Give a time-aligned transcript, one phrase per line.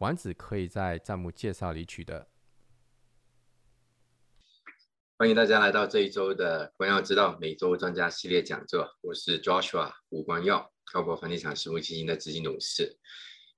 [0.00, 2.26] 丸子可以在账目介绍里取得。
[5.18, 8.96] 欢迎大家来到这一周的关耀之道每周专家系列讲座。
[9.02, 12.98] 我是 Joshua 吴光耀，高博房地产私募基金的执行董事。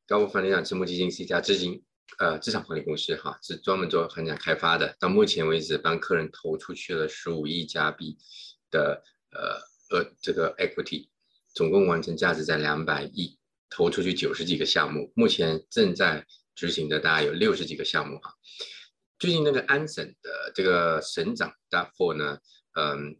[0.04, 1.80] 高博房地产私募基金是一家资金
[2.18, 4.96] 呃资产管理公司，哈，是专门做房产开发的。
[4.98, 8.18] 到目前为止，帮客人投出去了十五亿加币
[8.68, 9.00] 的
[9.30, 11.08] 呃呃这个 equity，
[11.54, 13.38] 总共完成价值在两百亿。
[13.74, 18.34] 投出去九十几个项目，目前正在执行的大概有六十几个项目哈。
[19.18, 22.38] 最近那个安省的这个省长 d a f o r 呢，
[22.74, 23.16] 嗯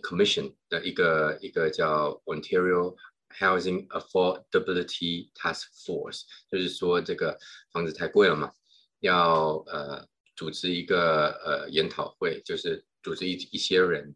[0.00, 2.94] ，Commission 的一个一个叫 Ontario
[3.36, 7.36] Housing Affordability Task Force，就是说这个
[7.72, 8.52] 房子太贵了嘛，
[9.00, 14.14] 要呃组织一个呃研讨会，就是组织一一些人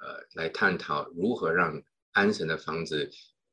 [0.00, 3.10] 呃来探讨如何让安省的房子。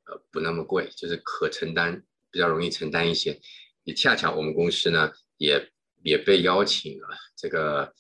[0.10, 3.40] 呃，不那么贵，就是可承担，比较容易承担一些。
[3.84, 5.72] 也恰巧我们公司呢，也
[6.04, 7.94] 也被邀请了这个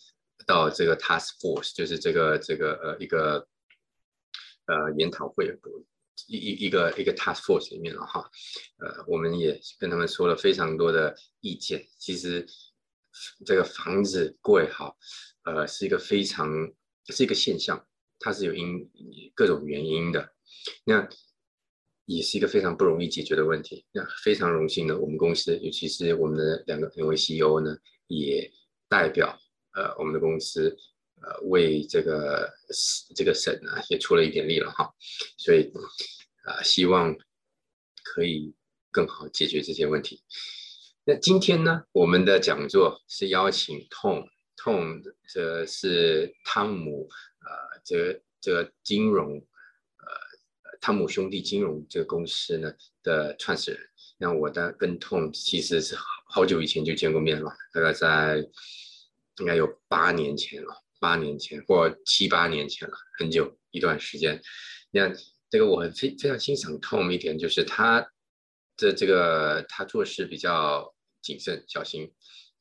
[0.45, 3.47] 到这个 task force，就是这个这个呃一个
[4.65, 5.45] 呃研讨会
[6.27, 8.29] 一一一个一个 task force 里面了哈。
[8.79, 11.87] 呃，我们也跟他们说了非常多的意见。
[11.97, 12.45] 其实
[13.45, 14.95] 这个房子贵哈，
[15.43, 16.49] 呃，是一个非常
[17.07, 17.87] 是一个现象，
[18.19, 18.89] 它是有因
[19.33, 20.33] 各种原因的。
[20.83, 21.07] 那
[22.09, 23.85] 也是一个非常不容易解决的问题。
[23.91, 28.51] 那非常荣幸呢，我们公司，尤其是我们的两个两位 CEO 呢，也
[28.87, 29.39] 代表
[29.75, 30.75] 呃我们的公司，
[31.21, 32.51] 呃为这个
[33.15, 34.91] 这个省呢也出了一点力了哈。
[35.37, 35.71] 所以
[36.45, 37.15] 啊，希望
[38.03, 38.55] 可以
[38.89, 40.23] 更好解决这些问题。
[41.05, 47.07] 那今天呢，我们的讲座是邀请 Tom，Tom 这是汤姆
[47.41, 49.45] 呃这这个金融。
[50.81, 52.73] 汤姆兄弟金融这个公司呢
[53.03, 53.79] 的创始人，
[54.17, 55.93] 那我的跟 Tom 其实是
[56.25, 58.37] 好久以前就见过面了，大概在
[59.39, 64.41] 应该有八年前了，八年前或七八年前了，很久一段时间。
[64.91, 65.11] 那
[65.49, 67.99] 这个我非非常欣赏 Tom 一点，就是他
[68.77, 72.03] 的这个他做事比较谨慎小心，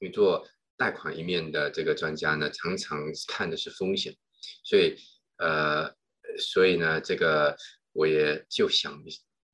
[0.01, 0.45] 因为做
[0.77, 4.17] 贷款一面的这个专家呢，常常看的是风险，
[4.65, 4.97] 所以
[5.37, 5.95] 呃，
[6.37, 7.57] 所以呢这个。
[7.93, 9.03] 我也就想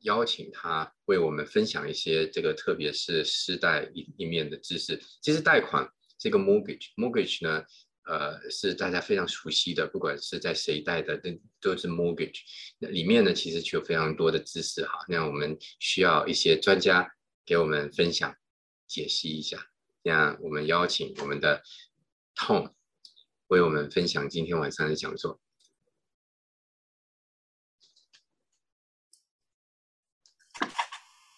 [0.00, 5.00] 邀请他为我们分享一些这个，特别是失贷一一面的知识。
[5.22, 7.64] 其实贷款这个 mortgage，mortgage 呢，
[8.04, 11.30] 呃，是大家非常熟悉的，不管是在谁贷的，都
[11.60, 12.40] 都是 mortgage。
[12.78, 15.04] 那里面呢，其实却有非常多的知识哈。
[15.08, 17.10] 那我们需要一些专家
[17.46, 18.34] 给我们分享、
[18.86, 19.66] 解析一下。
[20.02, 21.62] 那我们邀请我们的
[22.36, 22.72] Tom
[23.46, 25.40] 为我们分享今天晚上的讲座。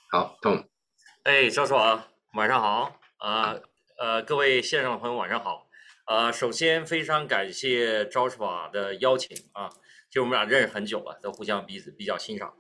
[0.09, 0.65] 好，，Tom。
[1.25, 3.57] 哎，赵叔啊，晚上好啊，
[3.99, 5.67] 呃，各位线上的朋友晚上好。
[6.07, 9.69] 呃，首先非常感谢赵叔啊的邀请啊，
[10.09, 12.55] 就我们俩认识很久了，都互相彼此比较欣赏。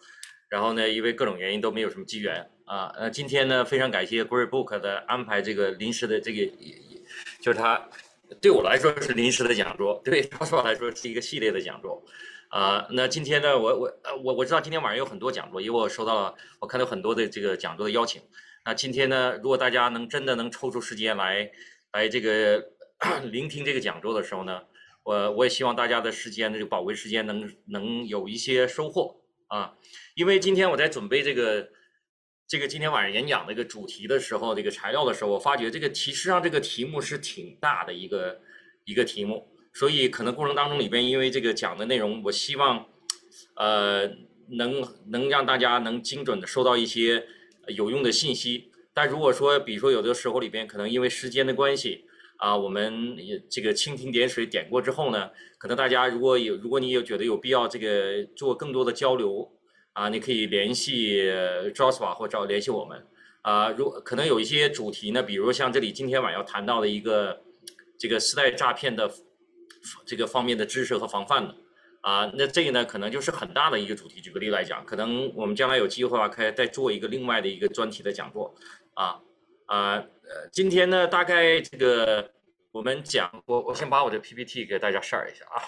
[0.49, 2.93] 然后呢，因为各种原因都没有什么机缘啊。
[2.97, 6.53] 呃，今天呢，非常感谢 Great Book 的安排，这个临时的这个，
[7.41, 7.89] 就是他
[8.43, 12.05] 对我来说是临时的讲座，对赵叔来说是一个系列的讲座。
[12.57, 18.23] 啊，那今天呢，我我呃我我知道今天晚上有很多讲座，因为我收到了，我看到很多的这个讲座的邀请。
[18.65, 21.51] 那今天呢，如果大家能真的能抽出时间来
[21.93, 22.65] 来这个
[23.31, 24.63] 聆听这个讲座的时候呢，
[25.03, 29.75] 我我也希望大家的时间这个宝贵时间能能有一些收获啊。
[30.15, 31.69] 因为今天我在准备这个
[32.49, 38.41] 这个今天晚上演讲的一个主题的时候，这个材料的时候，我发觉这个题实际上这个题目是挺大的一个
[38.87, 39.53] 一个题目。
[39.79, 42.87] 所以可能过程当中里边，因为这个讲的内容，我希望，
[43.57, 44.11] 呃，
[44.53, 47.27] 能能让大家能精准的收到一些
[47.69, 48.71] 有用的信息。
[48.95, 52.07] 但如果说，比如说有的时候里边可能因为时间的关系
[52.39, 55.29] 啊，我们也这个蜻蜓点水点过之后呢，
[55.59, 59.47] 可能大家如果有如果你有觉得有必要这个做更多的交流
[59.93, 61.31] 啊，你可以联系
[61.75, 63.07] Joshua 或者联系我们
[63.43, 63.69] 啊。
[63.73, 67.43] 如可能有一些主题呢，比如像这里今天晚上要谈到的一个
[67.99, 69.13] 这个时代诈骗的。
[70.05, 71.55] 这个方面的知识和防范的
[72.03, 74.21] 啊，那这个呢，可能就是很大的一个主题。
[74.21, 78.55] 举个例来讲，可能我们将来有机会的话，可以再做一个另外的一个专题的讲座
[78.95, 79.21] 啊。
[79.67, 82.33] 啊，呃，今天呢，大概这个
[82.71, 85.63] 我们讲，我我先把我的 PPT 给大家 share 一下啊。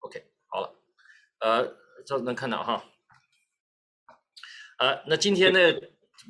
[0.00, 0.74] OK，好了，
[1.38, 1.74] 呃，
[2.04, 2.84] 这能看到哈。
[4.78, 5.58] 呃，那今天呢，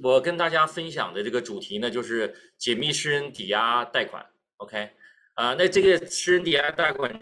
[0.03, 4.25] 我跟大家分享的这个主题呢，就是解密私人抵押贷款。
[4.59, 4.91] OK，
[5.35, 7.21] 啊，那这个私人抵押贷款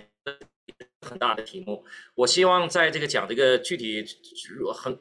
[1.01, 1.83] 很大的题目，
[2.15, 4.05] 我希望在这个讲这个具体
[4.75, 4.99] 很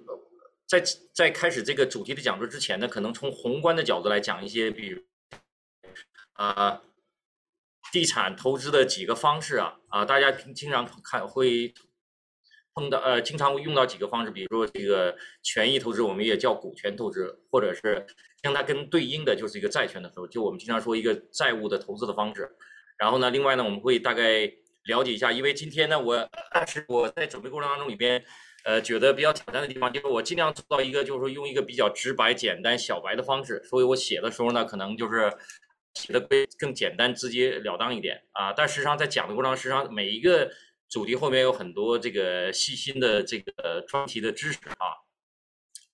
[0.66, 0.82] 在
[1.14, 5.02] 在开始这个主题的讲座之前呢，可能从宏观的角度来讲一些，比如
[6.34, 6.82] 啊，
[7.92, 11.74] 地产投资的几个方式啊，啊，大家经常看会。
[12.76, 18.04] 碰到呃，经常会用到几个方式，比如说这个权益投资，我们也叫股权投资，或者是
[18.42, 22.50] 让它跟对应的就是一个债权的投，就我们经常说一个债务的投资的方式。
[22.98, 24.52] 然后呢，另外呢，我们会大概
[24.86, 26.28] 了解一下，因为今天呢，我
[26.66, 28.24] 是我在准备过程当中里边，
[28.64, 35.32] 呃，觉得比较挑战的地方，就是我尽量做到一个就是说用一个比较直白、简单、小白的方式，所以我写的时候呢，可能就是
[35.94, 38.52] 写的更更简单、直截了当一点啊。
[38.52, 40.50] 但实际上在讲的过程，实际上每一个。
[40.94, 45.02] 主题后面有很多这个细心的这个专题的知识啊，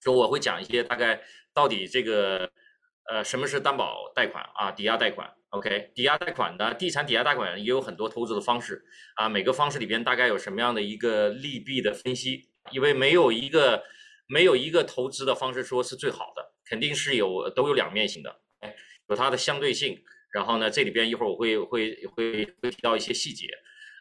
[0.03, 1.21] 说我会讲一些大概
[1.53, 2.51] 到底这个
[3.09, 8.83] 呃什么是担保贷款啊，抵押贷款，OK，抵押贷款的地产抵押贷款也有很多投资的方式
[9.15, 13.81] 啊，每个方式里边大概有什么样的一个利弊的分析，因为没有一个
[14.27, 18.75] 没有一个投资的方式说是最好的，肯定是有都有两面性的，哎，
[19.07, 20.03] 有它的相对性，
[20.33, 23.47] 然后呢，这里边一会儿我会会会会提到一些细节。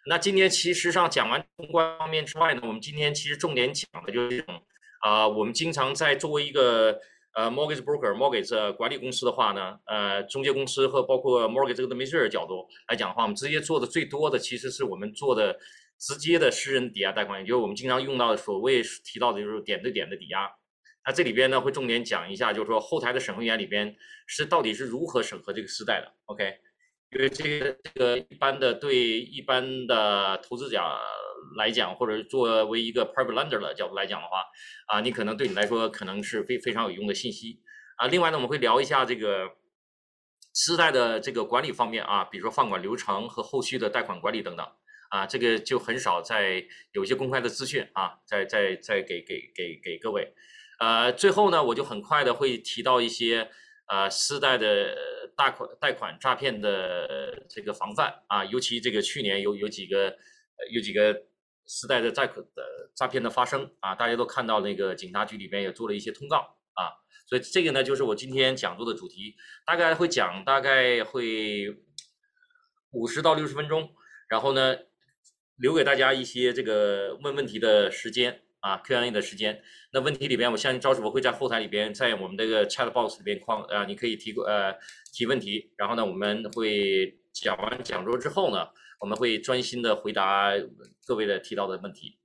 [0.09, 4.59] 那今天其实上讲完宏观方面之外呢，我们今天其实重点讲的就是这种
[5.03, 6.99] 啊，我们经常在作为一个
[7.35, 15.55] 呃 mortgage broker、mortgage 管理公司的话呢，呃，中介公司和包括 mortgage 这个 administrator 角度来讲的话，我们直接做的最多的其实是我们做的
[15.99, 20.51] 直接的私人抵押贷款，也就是我们经常用到的所谓提到的就是点对点的抵押。
[21.05, 23.95] 那这里边呢会重点讲一下，就是说后台的审核员里边
[24.27, 26.61] 是到底是如何审核这个私贷的，OK。
[27.11, 30.79] 因为这个这个一般的对一般的投资者
[31.57, 34.45] 来讲，或者作为一个 private lender 的角度来讲的话，
[34.89, 37.61] 啊，你可能对你来说可能是非非常有用的信息
[37.97, 38.07] 啊。
[38.09, 39.51] 另外呢，我们会聊一下这个
[40.53, 44.67] 私贷的这个管理方面啊，比如说放款流程和后续的贷款管理等等
[45.09, 46.63] 啊，这个就很少在
[46.93, 50.35] 有些公开的资讯啊，在在在给给给给各位。
[50.79, 53.51] 呃，最后呢，我就很快的会提到一些
[53.87, 54.95] 呃私贷的。
[55.39, 60.19] 大款贷款诈骗的这个防范啊，尤其这个去年有有几个
[60.73, 61.15] 有几个
[61.65, 66.39] 时代的贷款的诈骗的发生啊，大家都看到那个警察局里边也做了一些通告
[66.75, 66.91] 啊，
[67.29, 71.69] 所以这个呢就是我今天讲座的主题，大概会讲大概会
[72.91, 73.95] 五十到六十分钟，
[74.29, 74.77] 然后呢
[75.57, 78.43] 留给大家一些这个问问题的时间。
[78.61, 79.63] 啊，Q&A 的时间，
[79.93, 84.75] 那问题里边，我相信赵师傅会在后台里边，在我们这个 Chat Box 里边框啊，你可以提呃
[85.13, 88.69] 提问题，然后呢，我们会讲完讲座之后呢，
[88.99, 90.53] 我们会专心的回答
[91.07, 92.19] 各位的提到的问题。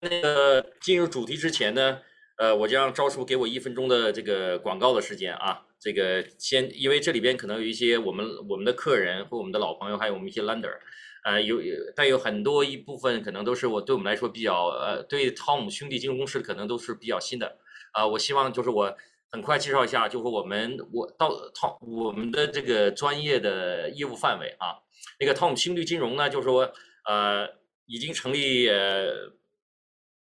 [0.00, 2.00] 那个进入主题之前呢，
[2.38, 10.76] 呃，我将赵师傅给我一分钟的这个广告的时间啊，这个先，因为这里边可能有一些我们我们的客人和我们的老朋友，还有我们一些 Lender。
[11.24, 17.58] 呃，有有，但有很多一部分可能都是我对我们来说比较，呃，对汤姆兄弟金融公司可能都是比较新的。
[17.92, 18.94] 啊，我希望就是我
[19.30, 24.84] 很快介绍一下，就是我们我到汤我们的这个专业的业务范围啊。
[25.18, 26.70] 那个汤姆兄弟金融呢，就是说
[27.08, 27.48] 呃
[27.86, 29.32] 已经成立，呃，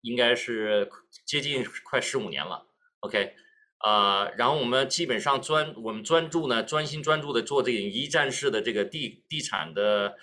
[0.02, 0.88] 应该是
[1.24, 2.68] 接近快十五年了。
[3.00, 3.34] OK，
[3.78, 10.14] 啊，然后我们基本上专我们专注呢，专心专注的做这个一站式的这个地地产的。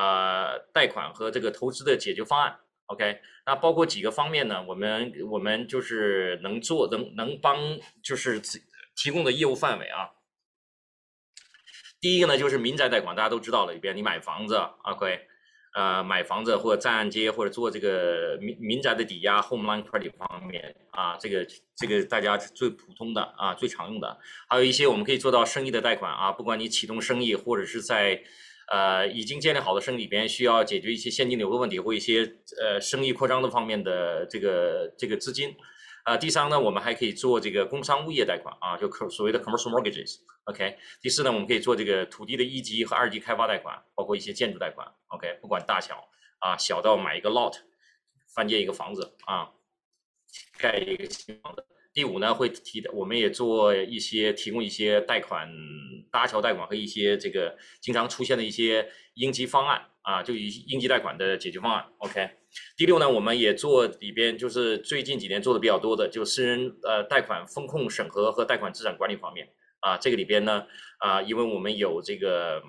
[0.00, 4.64] 呃，贷款和这个投资的解决方案，OK，那包括几个方面呢？
[4.66, 7.58] 我们我们就是能做能能帮，
[8.02, 8.40] 就是
[8.96, 10.08] 提供的业务范围啊。
[12.00, 15.20] 第一个呢，就是民宅贷款，大家都知道了，里边你买房子，OK，
[15.74, 21.46] 呃，买房子或者在按揭或者做这个民民宅的抵押，Home Loan Credit 方面啊，这个
[21.76, 24.18] 这个大家最普通的啊，最常用的，
[24.48, 28.22] 还有一些我们可以做到生意的贷款啊，不管你启动生意或者是在。
[28.72, 32.22] 呃，已经建立好的生意里边需要解决一些现金流的问题或一些
[32.58, 35.54] 呃生意扩张的方面的这个这个资金，
[36.04, 40.78] 啊，第三呢，我们还可以做这个工商物业贷款啊，就可所谓的 commercial mortgages，OK。
[41.02, 47.54] 第四呢，我们可以做这个土地的一级和二级开发贷款，包括一些建筑贷款，OK，不管大小啊，小到买一个 lot，
[48.34, 49.50] 翻建一个房子啊，
[50.56, 51.62] 盖一个新房子，
[51.94, 55.48] 第五呢会提的，我们也做一些提供一些贷款、
[56.10, 61.86] 搭桥贷款和一些这个经常出现的一些应急方案啊，就应急贷款的解决方案。
[61.98, 62.30] OK。
[62.76, 69.48] 第六呢，我们也做里边就是最近几年做的比较多的，就私人呃贷款风控审核和贷款资产管理方面
[69.80, 70.66] 啊，这个里边呢
[70.98, 72.62] 啊，因为我们有这个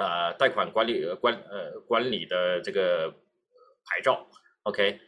[0.00, 3.10] 呃贷款管理管呃管理的这个
[3.84, 4.28] 牌照
[4.64, 5.00] ，OK。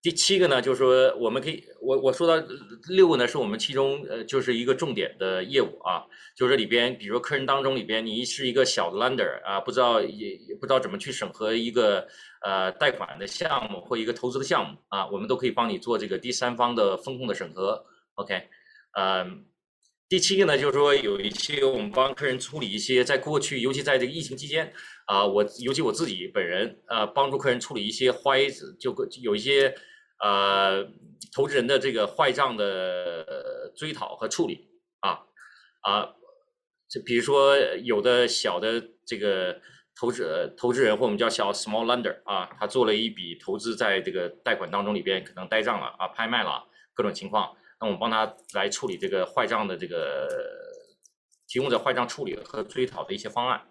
[0.00, 2.46] 第七个呢，就是说我们可以，我我说到
[2.88, 6.04] 六个呢，是我们其中呃就是一个重点的业务啊，
[6.36, 12.06] 就是里边，比如说客人当中里边，你是一个小的 lender 啊，不知道也也不知道怎么去审核一个
[12.44, 18.40] 呃贷款的项目或一个投资的项目啊，我们都可以帮你做这个第三方的风控的审核，OK，
[18.92, 19.44] 嗯，
[20.08, 24.72] 第七个呢，就是说有一些我们帮客人处理一些在过去，尤其在这个疫情期间
[25.08, 28.46] 啊，我尤其我自己本人呃帮助客人处理一些坏
[28.78, 29.74] 就有一些。
[30.20, 30.84] 呃，
[31.32, 35.20] 投资人的这个坏账的追讨和处理啊
[35.82, 36.12] 啊，
[36.88, 39.60] 就比如说有的小的这个
[39.94, 50.26] 投资投资人或我们叫小 small lender 啊，他做了一笔投资，在这个贷款当中里边可能呆账了啊，拍卖了各种情况，那我们帮他来处理这个坏账的这个
[51.46, 53.62] 提供的坏账处理和追讨的一些方案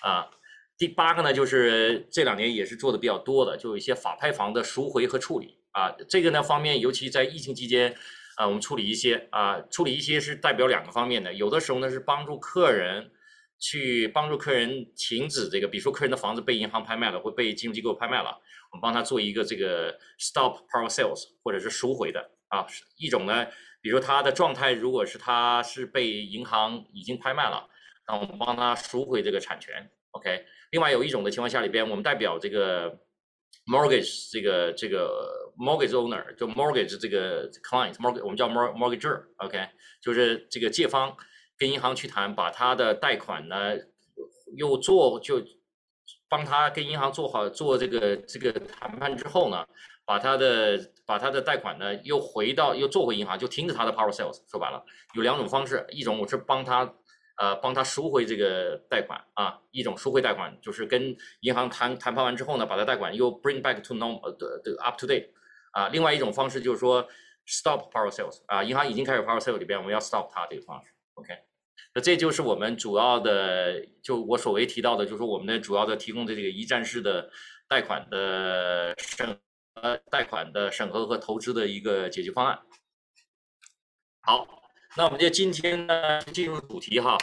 [0.00, 0.30] 啊。
[0.76, 5.58] 第八个呢，就是这两年也是做的比较多的，就有一些法拍房的赎回和处理。
[5.70, 7.96] 啊，这个呢方面，尤其在疫情期间，
[8.36, 11.34] 啊，我们处理一些啊，处理一些是代表两个方面的。
[11.34, 13.10] 有的时候呢是帮助客人
[13.58, 18.40] 去帮助客人停止这个，比如说客人的房子被银行拍卖了，或被金融机构拍卖了，
[18.70, 22.64] 我们帮他做一个这个 stop power sales 或者是赎回的啊。
[22.96, 23.46] 一种呢，
[23.80, 27.68] 比如说他的状态如果是他是被银行已经拍卖了，
[28.06, 29.90] 那我们帮他赎回这个产权。
[30.12, 30.44] OK。
[30.74, 32.90] 另外有一种的情况下里边，我们代表这个
[33.66, 35.30] mortgage 这个这个。
[35.56, 39.56] mortgage owner 就 mortgage 这个 client，mortgage 我们叫 mortgager，OK，
[40.02, 41.16] 就是这个借方
[41.56, 43.56] 跟银行去谈，把他的贷款呢
[44.56, 45.40] 又做就
[46.28, 49.64] 帮他跟银行做好做这个这个谈判之后呢，
[50.04, 50.76] 把他的
[51.06, 54.42] 把他的贷款呢又回到又做回银行，就停止他的 power sales。
[54.50, 56.92] 说白了有两种方式，一种我是帮他。
[57.36, 65.30] 呃，帮他赎回这个贷款啊，一种赎回贷款就是跟银行谈谈判完之后呢，把他贷款又 bring back to normal 的的 up to date
[65.72, 65.88] 啊。
[65.88, 67.08] 另外一种方式就是说
[67.46, 70.92] stop power sales 啊，银行已经开始 power sales 里边，我们要 stop 它这个方式。
[71.14, 71.34] OK，
[71.92, 77.28] 那这就是我们主要的，就我所谓提到的，就是我们的主要的提供的这个一站式的
[77.66, 79.36] 贷款的审
[79.74, 82.60] 呃贷款的审核和投资的一个解决方案。
[84.22, 84.63] 好。
[84.96, 87.18] 那我们就今天呢进入主题哈，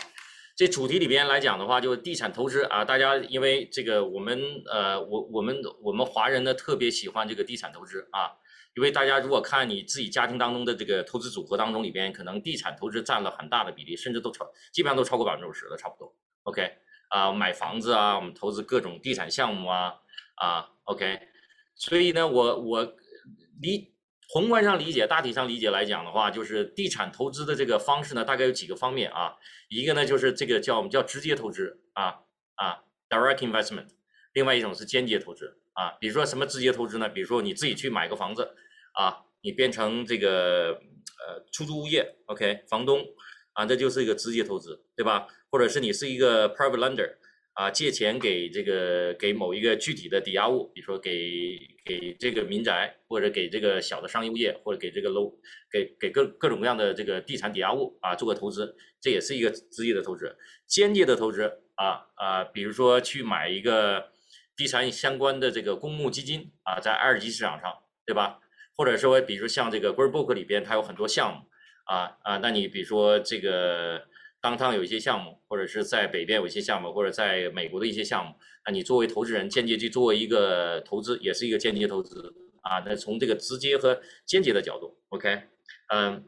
[0.58, 2.84] 这主题里边来讲的话，就是地产投资啊。
[2.84, 8.36] 大家因为这个，我们呃，我我们我们华人呢特别喜欢这个地产投资啊。
[8.76, 16.14] 因为大家如果看你自己家庭当中的这个投资组合当中里边，可能地产投资占了很大的比例，甚至都超，基本上都超过百分之五十了，差不多。
[16.44, 16.74] OK
[17.08, 19.94] 啊，买房子啊，我们投资各种地产项目啊
[20.36, 20.70] 啊。
[20.84, 21.22] OK，
[21.76, 22.94] 所以呢，我我
[23.62, 23.91] 离。
[24.34, 29.36] 宏观上理解，大体上理解来讲的话，就是地产投资的这个方式呢，大概有几个方面啊。
[29.68, 32.22] 一个呢就是这个叫我们叫直接投资啊
[32.56, 33.88] 啊，direct investment。
[34.32, 37.10] 另外一种是间接投资啊，比如说什么直接投资呢？
[37.10, 38.56] 比如说你自己去买个房子
[38.94, 40.80] 啊，你变成这个
[41.20, 43.06] 呃出租物业，OK，房东
[43.52, 45.28] 啊，这就是一个直接投资，对吧？
[45.50, 47.18] 或者是你是一个 private lender。
[47.54, 55.34] 啊，借钱给这个给某一个具体的抵押物，比如说给给这个民宅，或者给这个小的商业物业，或者给这个楼，
[55.70, 60.38] 给给各各种各样的这个地产抵押物啊，做个投资，这也是一个直接的投资。
[60.66, 64.12] 间接的投资啊啊，比如说去买一个
[64.56, 67.70] 地产相关的这个公募基金啊，在二级市场上，
[68.06, 68.40] 对吧？
[68.78, 71.42] 或者说，比如像这个 g r e e b o o k 里边，它有很多项目
[71.84, 74.10] 啊啊，那你比如说这个。
[74.42, 78.34] 当趟有一些项目，或者是在北边有一些项目，或者在美国的一些项目，
[78.66, 82.34] 那你作为投资人间接去做一个投资，也是一个间接投资
[82.64, 82.80] 啊。
[82.80, 85.44] 那从这个直接和间接的角度，OK，
[85.94, 86.26] 嗯，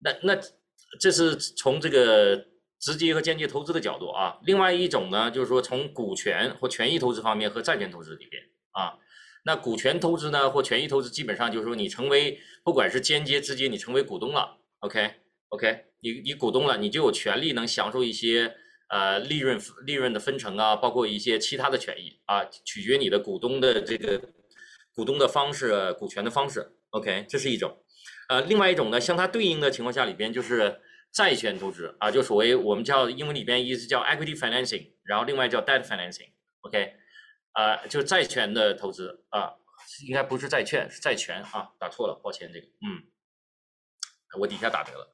[0.00, 0.40] 那那
[0.98, 2.44] 这是从这个
[2.80, 4.40] 直接和间接投资的角度啊。
[4.42, 8.98] 另外一种呢，就是说从股权或权益投资方面和债权投资里边啊，
[9.44, 15.20] 那股权投资呢或权益投资，基本上就是说你成为不管是间接直接，你成为股东了，OK。
[15.54, 18.56] OK，你你股东了，你就有权利能享受一些
[18.88, 19.56] 呃利润
[19.86, 24.20] 利润的分成啊，包括一些其他的权益啊，取决你的股东的这个
[24.92, 26.72] 股东的方式、股权的方式。
[26.90, 27.84] OK，这是一种。
[28.28, 30.80] 呃，另外一种呢，相它对应的情况下里边就是
[31.12, 36.30] 债权投资啊，就所谓我们叫英文里边意思叫 equity financing，然后另外叫 debt financing。
[36.62, 36.94] OK，
[37.52, 39.54] 啊，就债权的投资啊，
[40.08, 43.06] 应该不是债券，是债权啊，打错了，抱歉这个，嗯，
[44.40, 45.13] 我底下打折了。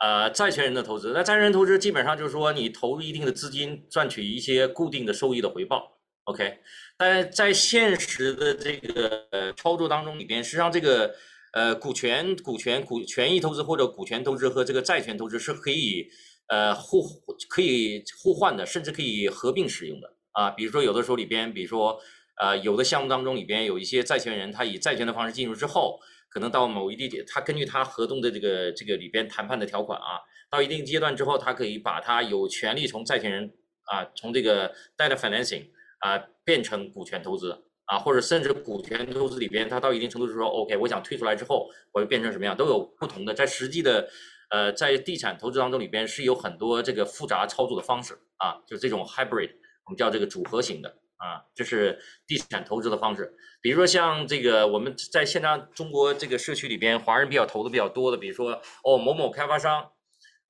[0.00, 6.56] 呃，债权人的投资，那债权人投资基本上就是说你投入一定的资金，赚取一些固定的收益的回报，OK。
[6.96, 11.14] 但在现实的这个呃操作当中里边，实际上这个
[11.52, 16.08] 呃股权、股权、股权益投资或者股权投资和这个债权投资是可以
[16.48, 17.02] 呃互
[17.50, 20.48] 可以互换的，甚至可以合并使用的啊。
[20.48, 22.00] 比如说有的时候里边，比如说
[22.40, 26.00] 呃有的项目当中里边有一些债权人，他以债权的方式进入之后。
[26.30, 33.52] 可能到某一地点，他根据他合同的这个这个里边谈判的条款啊，到一定阶段之后，他可以把他有权利从债权人
[33.90, 35.66] 啊，从这个 debt financing
[35.98, 43.34] 啊变成股权投资啊，或者甚至股权投资里边，他到一定程度是说，OK，我想退出来之后，我就变成什么样，都有不同的。
[43.34, 44.08] 在实际的
[44.50, 49.50] 呃，在地产投资当中里边是有很多这个复杂操作的方式啊，就这种 hybrid，
[49.84, 50.96] 我们叫这个组合型的。
[51.20, 58.52] 啊，这是地产投资的方式，比如说像这个我们在现在中国这个社区里边，华人比较投的比较多的，比如说
[58.84, 59.92] 哦某某开发商，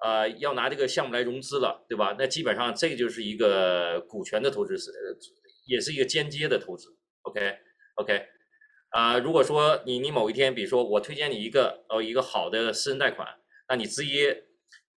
[0.00, 2.14] 呃要拿这个项目来融资了，对吧？
[2.16, 4.92] 那基本上这个就是一个股权的投资，是
[5.66, 6.96] 也是一个间接的投资。
[7.22, 7.58] OK
[7.96, 8.26] OK，
[8.90, 13.26] 啊，如果说你你某一天，比如说我推荐你一个哦一个好的私人贷款，
[13.68, 14.44] 那你直接。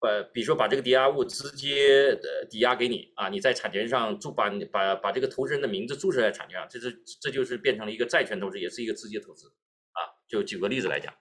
[0.05, 6.91] 呃，比如说把这个抵押物直接呃抵押给你啊，你在产权上注把把把这个投资人的名字注册在产权上，这是
[7.21, 9.47] 这就是变成了一个债权投资，也是一个直接投资
[9.93, 9.99] 啊。
[10.27, 11.13] 就举个例子来讲，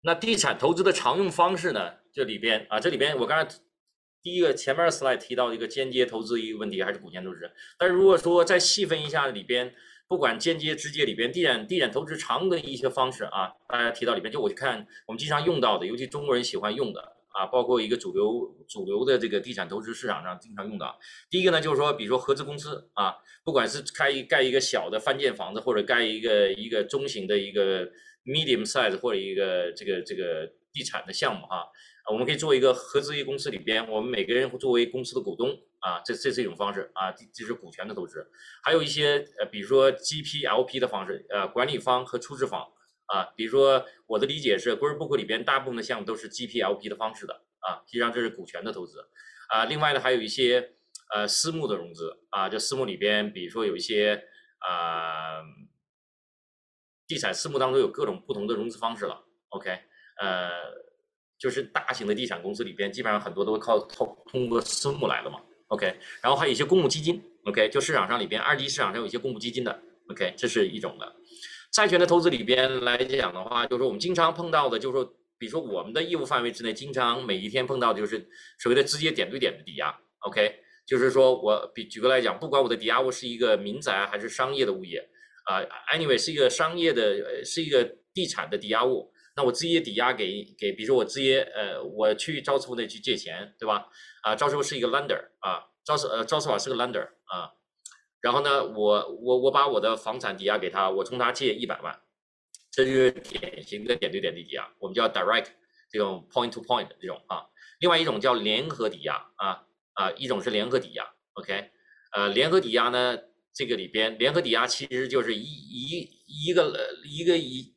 [0.00, 3.56] 那地产投资的常用方式呢，这里边啊，这里边我刚才
[4.22, 9.74] 第一个前面 slide 提到一个间接投资一个问题，还是股权投资，但是如果说再细分一下里边。
[10.10, 20.98] 不管间接、直接里边，地产、地产投资常的一些方式啊，大家提到里边，就我看我们经常用到的，尤其中国人喜欢用的啊，包括一个主流、主流的这个地产投资市场上经常用到。
[21.30, 23.14] 第一个呢，就是说，比如说合资公司啊，
[23.44, 27.86] 不管是开一盖一个小的翻建房子，或者盖一个一个中型的一个
[28.24, 31.68] medium size 或者一个这个这个地产的项目哈。
[32.10, 38.30] 我们可以做一个合资一公司里边，我们每个人作为公司的股东啊，这这是一种方式啊，这是股权的投资。
[38.62, 42.66] 还有一些呃，比如说 GPLP 的方式，呃，管理方和出资方
[43.06, 48.98] 啊，比如说我的理解是，Green Book 里边大部分的项目都是 GPLP 的方式的啊，实际上这是股权的投资
[49.48, 49.64] 啊。
[49.64, 50.74] 另外呢，还有一些
[51.14, 54.22] 呃私募的融资啊，这私募里边，比如说有一些
[54.58, 55.42] 啊，
[57.06, 59.24] 地产私募当中有各种不同的融资方式了。
[59.50, 59.70] OK，
[60.20, 60.90] 呃。
[61.40, 65.86] 就是大型的地产公司里边，基本上很多都会靠通通过私募来的嘛，OK，
[66.20, 71.16] 然后还有一些公募基金，OK，就市场上里边二级市场上有一些公募基金的，OK，这是一种的。
[71.72, 75.04] 债权的投资里边来讲的话，就是我们经常碰到的，就是说，
[75.38, 78.28] 比如说我们的业务范围之内，经常每一天碰到的就是
[78.58, 85.08] 所谓的直接点对点的抵押，OK，就是说我比举个来讲，不管我的抵押物是一个民宅还是商业的物业，
[85.44, 85.62] 啊
[85.94, 89.12] ，anyway 是一个商业的，是一个地产的抵押物。
[89.40, 93.86] 那我直接抵押给给，比如说我直接呃，我去招租那去借钱，对吧？
[94.22, 97.48] 啊，招租是一个 lender 啊，招租呃招师傅是个 lender 啊，
[98.20, 102.02] 然后呢，我我我把我的房产抵押给他，我从他借一百万，
[102.70, 105.46] 这就是典型的点对点的抵押，我们叫 direct
[105.90, 107.46] 这种 point to point 这种啊。
[107.78, 111.70] 另外一种叫联合抵押啊啊，一种是联合抵押，OK，
[112.12, 113.16] 呃，联合抵押呢，
[113.54, 117.74] 这个里边联合抵押其实就是一一一个一个一。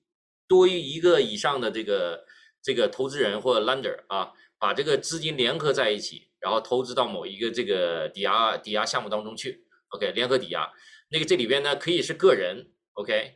[0.53, 2.23] 多于一个以上的这个
[2.61, 9.65] 这个投资人或者 lender 啊，把这个资金联合在一起，然后投资到某一个这个抵押抵押项目当中去。
[9.89, 10.71] OK，联合抵押，
[11.09, 13.35] 那个这里边呢可以是个人，OK，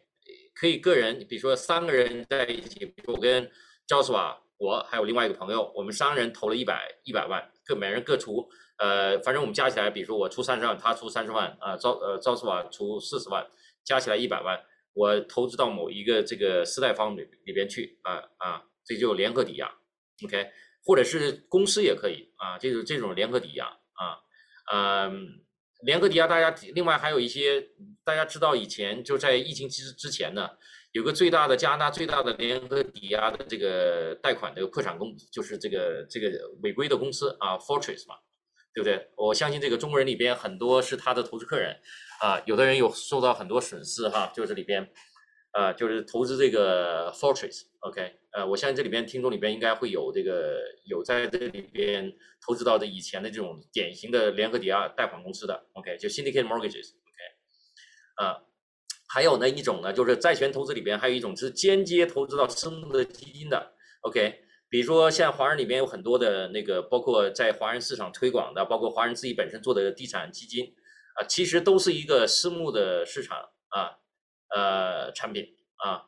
[0.53, 3.49] 可以个人，比如说三个人在一起，比如我跟
[3.87, 13.45] Joshua，我还有另外一个朋友，我们三个人投了一百一百万，各每人各出，呃，反正我们加起来，比如说我出三十万，他出三十万，啊，赵呃 Joshua 出四十万，
[13.83, 14.59] 加起来一百万。
[14.97, 19.71] 我投资到某一个这个私贷方里里边去啊啊，这就联合抵押
[20.25, 20.49] ，OK，
[20.83, 24.17] 或者是公司也可以啊，这种这种联合抵押啊，
[24.73, 25.45] 嗯，
[25.83, 27.63] 联合抵押大家另外还有一些
[28.03, 30.49] 大家知道以前就在疫情之之前呢，
[30.93, 36.27] 有个最大的加拿大最大的联合抵押的这个贷款的破产公就是这个这个
[36.63, 38.15] 违规的公司啊，Fortress 嘛，
[38.77, 39.07] 对不对？
[39.15, 41.75] 我相信这个中国人里边很多是他的投资客人。
[42.19, 44.87] 啊，有的人有受到很多损失哈，就是里边，
[45.53, 52.11] 呃，就是投资这个 Fortress，OK，呃，我相信这里边听众里边应该会有这个有在这里边
[52.45, 57.19] 投资到的以前的这种典型的联合抵押贷款公司的，OK，就 Syndicate Mortgages，OK，
[58.15, 58.41] 啊，
[59.07, 70.73] 还有呢一种呢就是债权投资里边还有一种是间接投资到私募的基金的，OK，比如说像华人里边有很多的那个，包括在华人市场推广的，包括华人自己本身做的地产基金。
[71.19, 73.97] 啊，其实都是一个私募的市场啊，
[74.53, 76.05] 呃产品啊，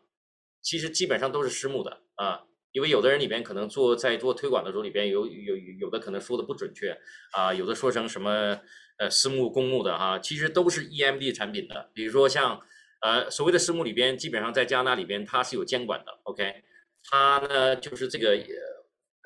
[0.62, 6.96] 其实基本上都是私募的啊，因为有的人里边可能做在做推广的时候里边有有有的可能说的不准确
[7.32, 8.60] 啊，有的说成什么
[9.00, 12.62] 呃私募公募的哈，其实都是 EMD 产品的，比如说像
[13.02, 16.64] 呃所谓的私募里边，基本上在加拿大里边它是有监管的，OK，
[17.04, 18.38] 它呢就是这个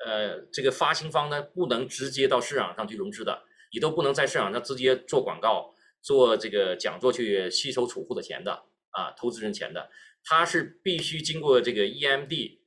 [0.04, 3.42] 呃这个发行方呢不能直接到市场上去融资的。
[3.72, 8.52] 你都不能在市场上直接做广告、做这个讲座去吸收储户的钱的
[8.90, 9.90] 啊，投资人钱的，
[10.22, 12.58] 它是必须经过这个 EMD，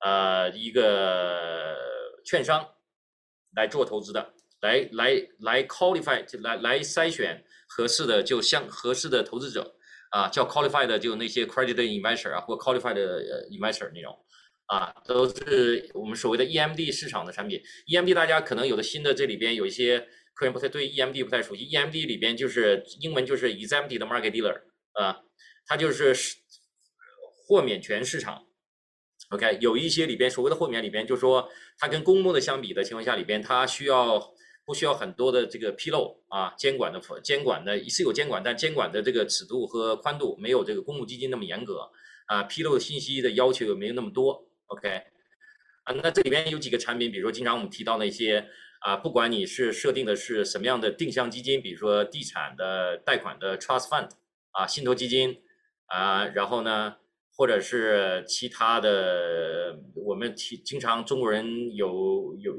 [0.00, 1.76] 呃，一个
[2.26, 2.68] 券商
[3.54, 9.72] 来做投资的，来来来 qualify 就来来筛选合适的就相合适的投资者
[10.10, 12.96] 啊，叫 qualified 就那些 credit investor 啊或 qualified
[13.50, 14.18] investor 那种
[14.66, 17.60] 啊，都是我们所谓的 EMD 市场的产品。
[17.86, 20.06] EMD 大家可能有的新的这里边有一些。
[20.38, 24.60] 客人不太对 EMD 不太熟悉，EMD 里边就是英文就是 Exempted Market Dealer
[24.92, 25.22] 啊，
[25.64, 26.14] 它就是
[27.46, 28.44] 豁免权市场。
[29.30, 31.48] OK，有一些里边所谓的豁免里边，就是说
[31.78, 34.30] 它跟公募的相比的情况下里边，它需要
[34.66, 36.52] 不需要很多的这个披露啊？
[36.58, 41.90] 监管的监管的是有监管，但监管的这个尺度和宽度没有这个公募基金那么严格
[42.26, 44.45] 啊，披露信息的要求也没有那么多。
[44.66, 45.02] OK，
[45.84, 48.48] 啊，那这里边有几个产品，比如说经常我们提到那些。
[48.80, 54.10] 啊，不管你是设定的是什么样的定向基金，比如说地产的贷款的 trust fund
[54.52, 55.42] 啊，信托基金
[55.86, 56.96] 啊，然后呢，
[57.34, 62.58] 或者是其他的，我们提经常中国人有有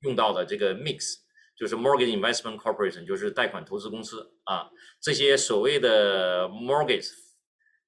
[0.00, 1.20] 用到的这个 mix，
[1.56, 4.68] 就是 mortgage investment corporation，就是贷款投资公司啊，
[5.00, 7.08] 这些所谓的 mortgage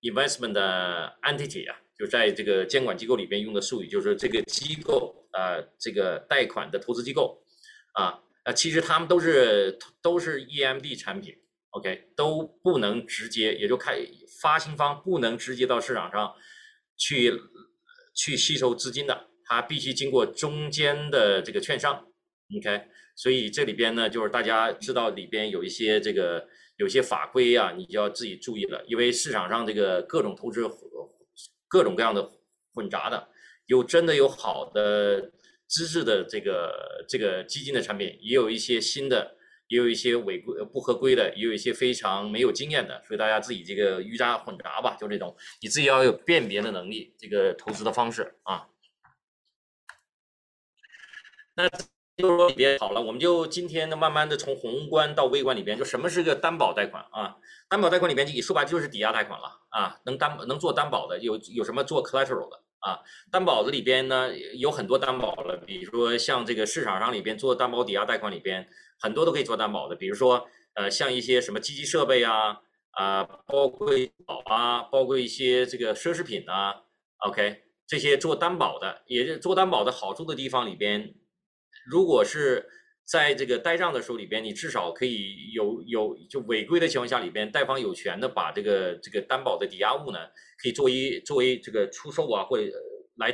[0.00, 7.40] investment 的 entity 啊，就在这个监管机构里边用的术语，就是这个机构啊，这个贷款的投资机构。
[7.92, 11.32] 啊，啊，其实他们都是都是 EMD 产品
[11.70, 13.98] ，OK，都不能直接，也就开
[14.42, 16.34] 发行方不能直接到市场上
[16.96, 17.32] 去
[18.16, 22.04] 去吸收资金的，它必须经过中间的这个券商
[22.58, 30.60] ，OK，所以这里边呢，就是大家知道里边有一些这个有些法规啊，你就要自己注意了，因为市场上这个各种投资
[31.74, 32.20] 各种各样的
[32.72, 33.28] 混杂的，
[33.66, 35.32] 有真的有好的。
[35.66, 39.34] 资质的这个这个基金的产品也有一些新的，
[39.66, 48.68] 也有一些违规不合规的，也有一些非常没有经验的，所以大家自己这个鱼杂混杂吧，就这种，你自己要有辨别的能力，这个投资的方式啊。
[51.56, 51.66] 那
[52.16, 57.36] 就是说里边好了，我们就今天呢，慢慢的从宏观到微观里边，就什么是个担保贷款啊？
[57.68, 62.60] 担保贷款里边就说白就是抵押贷款了啊，能担能做担保的有有什么做 collateral 的？
[62.78, 63.00] 啊，
[63.32, 68.68] 担保的里边呢有很多担保了，比如说像这个市场上里边做担保抵押贷款里边，
[69.00, 72.60] 很多都可以做担保的，比如说呃像一些什么机器设备啊
[72.92, 73.88] 啊，包括
[74.24, 76.82] 宝啊，包括一些这个奢侈品啊
[77.26, 81.14] ，OK，这些做担保的，也是做担保的好处的地方里边，
[81.86, 82.68] 如果是。
[83.06, 90.18] 在这个呆账的时候里边，你至少可以有有就违规的情况下里边，贷方有权的把这个这个担保的抵押物呢，
[90.56, 92.64] 可以作为作为这个出售啊，或者
[93.16, 93.30] 来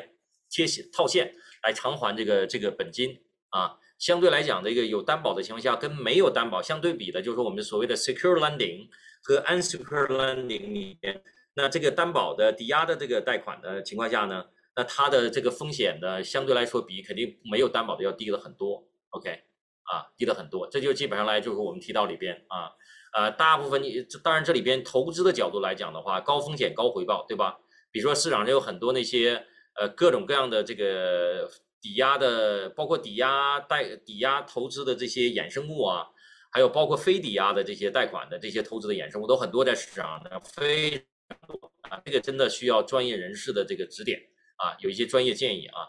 [0.50, 1.32] 贴现套现
[1.62, 3.16] 来偿还这个这个本金
[3.50, 3.78] 啊。
[4.00, 8.88] 相对来讲，这个有担保的情况下，跟没有担保相对比的，就是我们所谓的 secure lending
[9.22, 11.22] 和 unsecure lending 里边，
[11.54, 14.44] 那这个担保的抵押的这个贷款的情况下呢，
[14.76, 18.86] 那它的这个风险呢，相对来说比肯定没有担保的要低了很多。
[19.10, 19.44] OK。
[19.92, 22.70] 啊，低了很多，这就基本上来就是我们提到里边啊，
[23.12, 27.58] 呃，大部分你当然这里边投资的角度来讲的话，高风险高回报，对吧？
[27.90, 36.06] 比如说市场上有很多那些呃各种各样的这个抵押的，包括抵押贷、抵押投资的这些衍生物啊，
[36.52, 44.20] 还有包括非抵押的这些贷款的这些投资的衍生物都很多在市场上，非常多啊，这个真的需要专业人士的这个指点
[44.60, 45.88] 啊，有一些专业建议啊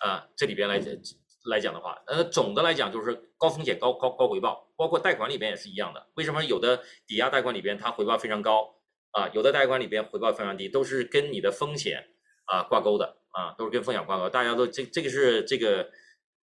[0.00, 0.80] 啊，这里边来。
[1.48, 6.04] 来讲的话，呃，总的来讲就是高风险高高高回报，包括贷款里边也是一样的。
[6.14, 8.74] 为什么有的抵押贷款里边它回报非常高
[9.12, 9.28] 啊？
[9.28, 12.04] 有的贷款里边回报非常低，都是跟你的风险
[12.46, 14.28] 啊挂钩的啊，都是跟风险挂钩。
[14.28, 15.88] 大家都这这个是这个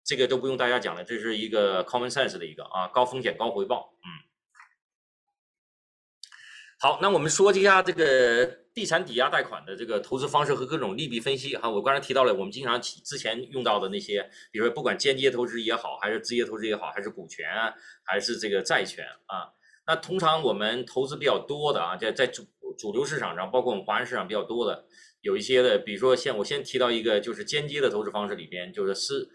[0.02, 4.08] 这个都不用大家讲了，这是一个 common sense 的一个啊，高风险高回报，嗯。
[6.78, 11.70] 好，那我们说一下这个地产抵押贷款的这个投资方式和各种利弊分析哈。
[11.70, 17.48] 我刚才提到了，我们经常之前用到的那些，比如说不管间接投资也好，还是直接投资也好，还是股权，
[18.04, 19.48] 还是这个债权啊。
[19.86, 22.44] 那通常我们投资比较多的啊，在在主
[22.76, 24.84] 主流市场上，包括我们华人市场比较多的，
[25.22, 29.26] 有一些的，比如说像我先提到一个，就是间接的投资方式里边，就是私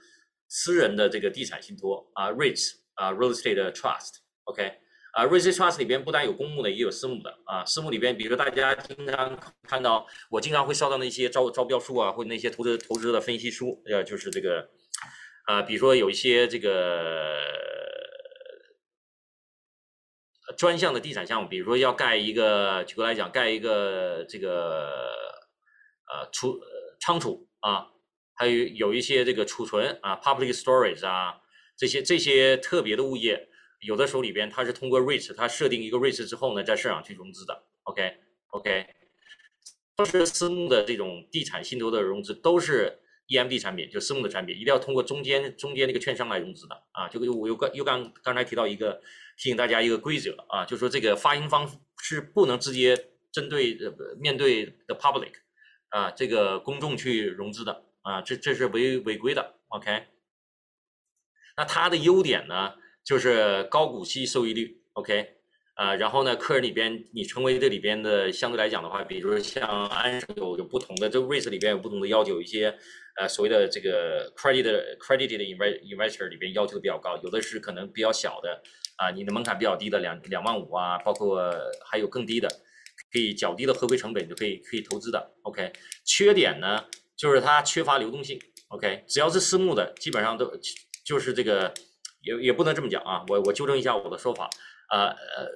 [0.48, 4.81] 私人的这个地产信托啊，REITs 啊，Real Estate Trust，OK。
[5.13, 7.65] 啊，REIT Trust 里边不但有公募的，也有私募的啊。
[7.65, 14.69] 私募里边，比如说大家经常看到，我经常会收到那些招招标书啊，或者那些投资投资的分析书，呃，就是这个
[15.47, 17.38] 啊，比如说有一些这个
[20.58, 25.12] 专项的地产项目，比如说要盖一个，举个来讲，盖一个这个
[26.08, 26.58] 呃储
[27.02, 27.88] 仓储啊，
[28.34, 31.41] 还有有一些这个储存啊，public storage 啊，
[31.78, 33.50] 这些这些特别的物业。
[33.82, 37.63] 有的时候里边它是通过 REIT，它设定一个 REIT 之后呢，在市场去融资的。
[37.84, 38.17] OK
[38.50, 38.88] OK，
[39.96, 47.08] 当时私募的这种地产信托的融资都是 EMD 产品，就私募的产品，一定要通过中间中间那个券商来融资的啊。
[47.08, 49.02] 就我又刚又刚刚才提到一个
[49.38, 51.67] 提醒大家一个规则啊，就说这个发行方
[52.04, 52.96] 是不能直接
[53.32, 55.34] 针对呃面对的 public
[55.89, 59.56] 啊这个公众去融资的啊，这这是违违规的。
[59.70, 60.06] OK，
[61.58, 62.76] 那它的优点呢？
[63.04, 65.28] 就是高股息收益率，OK，
[65.76, 72.78] 呃，然后呢，客人里边你成为这里边的相对来讲的话，比如说像安有有不同的这个 REIT 里边有不同的要求，一些
[73.20, 74.64] 呃所谓的这个 credit
[75.00, 78.62] credit 的 investor 里边要求比较高，有的是可能比较小的
[78.98, 81.52] 啊，你的门槛比较低的两两万五啊，包括
[81.90, 82.48] 还有更低的，
[83.12, 85.74] 可以较低的合规成本就可以可以投资的，OK，
[86.06, 86.86] 缺点呢
[87.18, 90.52] 就是它缺乏流动性，OK，只要是私募的基本上都
[91.04, 91.74] 就是这个。
[92.22, 94.50] 也也不能这么讲啊，我我纠正一下我的说法，
[94.90, 95.48] 呃呃，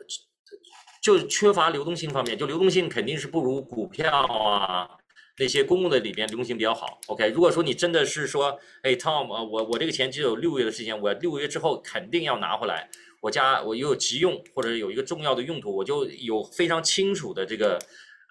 [1.02, 4.90] 就缺乏流动性方面，就流动性肯定是不如股票啊
[5.38, 7.00] 那些公募的里边流动性比较好。
[7.08, 12.90] OK，如果说你真的是说，哎，Tom，我我这个钱只有六个月的时间，我六个月之后肯定要拿回来，
[13.22, 17.80] 我家我又有急用或者有一个重要的用途，我就有非常清楚的这个。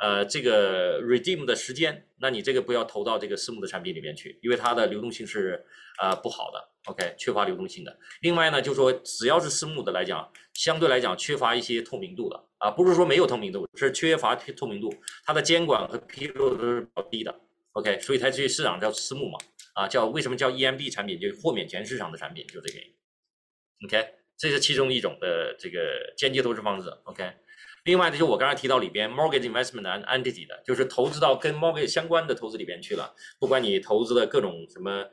[0.00, 5.64] 呃，这个 redeem 的时间，那你这个不要投到这个私募的产品里面去，因为它的流动性是
[6.00, 7.96] 呃不好的，OK，缺乏流动性的。
[8.20, 14.92] 另外呢，就说只要是私募的来讲，相对来讲缺乏一些透明度的啊，不是说没有透明度，是缺乏透明度，
[15.24, 17.40] 它的监管和披露都是比较低的
[17.72, 19.38] ，OK，所以它这市场叫私募嘛，
[19.74, 22.94] 啊，叫为什么叫 EMB 产品，就是豁免权市场的产品，就这个原因
[23.86, 27.32] ，OK，这是其中一种的这个间接投资方式，OK。
[27.84, 33.14] 另外呢，就我刚才提到里边 mortgage investment entity 的，就是投资到跟 mortgage 相关的投资里边去了。
[33.38, 35.04] 不管你投资的各种什么，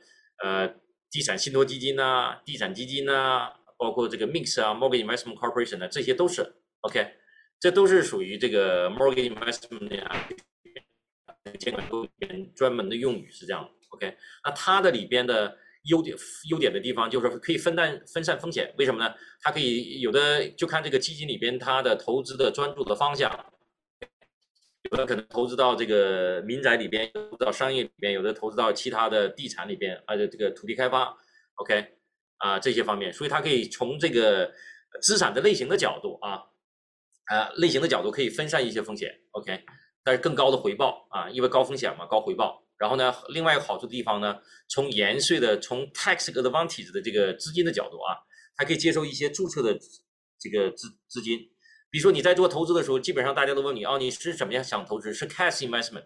[0.41, 0.73] 呃，
[1.09, 7.05] 地产信托基金呐，地产基金呐，包括这个 mix 啊，mortgage investment corporation 的，这些都是 OK，
[7.59, 10.29] 这都是属于这个 mortgage investment 的啊，
[11.59, 15.57] 监管里边专门的用语是这样 OK，那它的里边的。
[15.83, 16.15] 优点
[16.49, 19.13] 优点的地方就是可以分担分散风险，为什么呢？
[19.41, 23.31] 它可以有的就看这个基金里边它的投资的专注的方向，
[24.91, 31.17] 有的可能投资到这个民宅里边，投资到商业里边，有的投资到其他的地产里边，啊，这个土地开发
[31.55, 31.83] ，OK，
[32.37, 34.53] 啊这些方面，所以它可以从这个
[35.01, 36.43] 资产的类型的角度啊，
[37.25, 39.63] 啊类型的角度可以分散一些风险，OK，
[40.03, 42.61] 但是更高的回报啊，因为高风险嘛，高回报。
[42.81, 48.17] 然后呢，另外一个好处的地方呢，从延税的、从 tax advantage 的这个资金的角度啊，
[48.55, 49.79] 它可以接受一些注册的
[50.39, 51.37] 这个资资金。
[51.91, 55.13] 比如说你在做投资的时候，基本上大家都问你哦，你是怎么样想投资？
[55.13, 56.05] 是 cash investment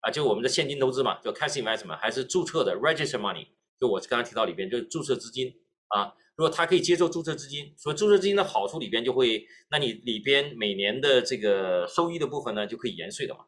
[0.00, 3.46] 啊，就我们的现金投资嘛，叫 cash investment，还是注册的 register money？
[3.78, 5.54] 就我刚才提到里边就是注册资金
[5.94, 6.12] 啊。
[6.34, 13.44] 如果它可以接受注册资金，所以注册资金的好处里边就会，那你里边每年的这个收益的部分呢，就可以延税的嘛。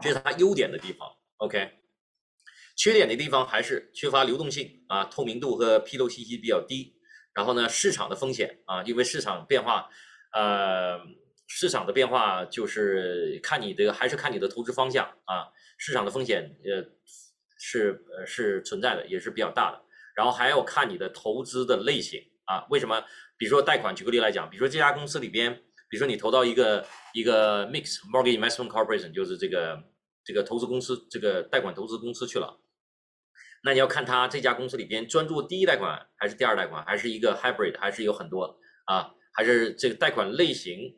[0.00, 1.78] 这是它优点的地方，OK。
[2.74, 6.96] 缺点的地方还是缺乏流动性啊，透明度和披露信息比较低。
[7.34, 9.88] 然后呢，市场的风险啊，因为市场变化，
[10.32, 10.98] 呃，
[11.46, 15.48] 市场的变化就是看你的，还是看你的投资方向啊。
[15.76, 16.82] 市场的风险呃
[17.58, 19.82] 是呃是存在的，也是比较大的。
[20.16, 22.66] 然后还要看你的投资的类型啊。
[22.70, 23.04] 为什么？
[23.36, 25.62] 比如说贷款，举个例来讲，比如说这家公司里边。
[25.92, 29.78] 比如说你投到一个一个 mix mortgage investment corporation，就是这个
[30.24, 32.58] 这个投资公司，这个贷款投资公司去了，
[33.62, 40.94] 那你要看他这家公司里边专注第一贷款还是第二贷款，还是一个 hybrid，还是有很多啊，还是这个贷款类型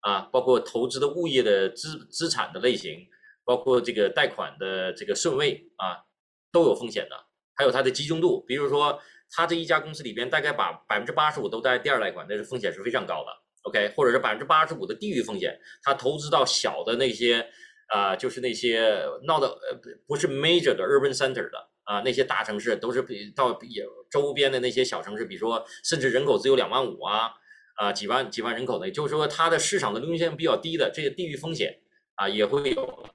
[0.00, 2.98] 啊，包括投资的物业的资资产的类型，
[3.44, 6.02] 包括这个贷款的这个顺位啊，
[6.50, 7.14] 都有风险的，
[7.54, 8.44] 还有它的集中度。
[8.44, 9.00] 比如说
[9.30, 13.41] 他这一家公司里边大概把百分之八十五都在第二贷款，那是风险是非常高的。
[13.62, 17.46] OK，或者是百分之八十五的地域风险，他投资到小的那些，
[17.88, 23.68] 啊，就是那些闹的呃不是 major 的 urban center 的啊，那些大城市都是比到比
[24.10, 27.30] 周边的那些小城市，比如说甚至人口只有两万五啊
[27.76, 31.78] 啊几万几万人口的，就是说它的市场的流动性比较低的这些地域风险
[32.16, 33.06] 啊也会有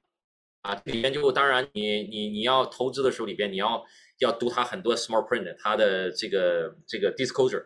[0.61, 3.83] 啊，里边就当然你你你要投资的时候里边你要
[4.19, 7.65] 要读它很多 small print 它的这个这个 disclosure。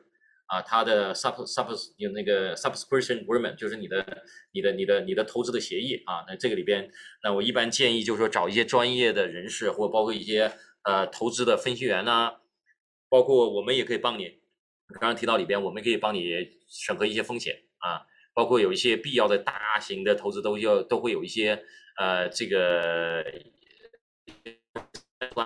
[0.51, 4.05] 啊，它的 sub sub 有那个 subscription agreement，就是你的
[4.51, 6.25] 你的你的你的投资的协议啊。
[6.27, 6.91] 那这个里边，
[7.23, 10.51] 那我一般建议就是说找一些专业的人士，或包括一些
[10.83, 12.33] 呃投资的分析员呐，
[13.07, 14.41] 包括我们也可以帮你。
[14.99, 16.35] 刚刚提到里边，我们可以帮你
[16.67, 21.63] 审核一些风险啊，包括有一些必要的大型的投资都要都会有一些
[21.97, 23.23] 呃这个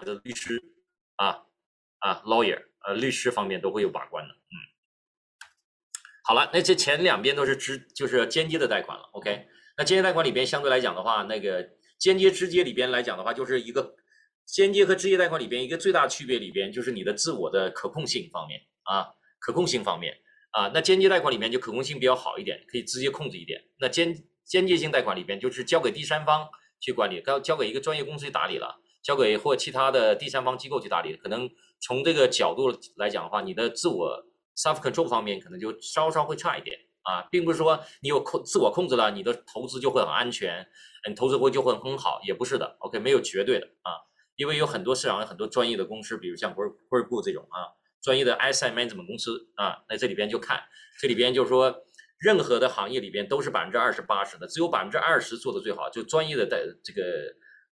[0.03, 0.59] 的律师
[1.17, 1.45] 啊
[1.99, 4.74] 啊 lawyer 呃律师方面都会有把关的，嗯。
[6.27, 9.45] 好了，那这前两边都是直就是间接的贷款了，OK？
[9.77, 13.95] 那间接贷款里边相对来讲的话，那个间接直接里边来讲的话，就是一个
[14.47, 19.07] 间接和直接贷款里边一个最大区别里边就是你的自我的可控性方面啊。
[19.37, 20.17] 可控性方面
[20.49, 23.61] 啊，那间接贷款里面就可控性比较好一点，可以直接控制一点。
[23.77, 31.15] 那间间接性贷款里边就是交给第三方去管理，交交给一个专业公司去打理了，交给或其他的第三方机构去打理。
[31.17, 31.47] 可能
[31.79, 40.67] 从这个角度来讲的话，你的自我 self control 方面可能就稍稍会差一点啊，并不是说你有控自我控制了，你的投资就会很安全，
[41.07, 42.77] 你投资会就会很好，也不是的。
[42.79, 43.91] OK，没有绝对的啊，
[44.35, 47.75] 因为有很多市场有很多专业的公司，比如像 b i r b i r b o 这种啊。
[48.01, 50.61] 专业的 asset management 公司啊，那这里边就看，
[51.01, 51.75] 这里边就是说，
[52.19, 57.01] 任何的行业里边都是百分之二十八十的，只有百分之二十做的最好，就专业的的这个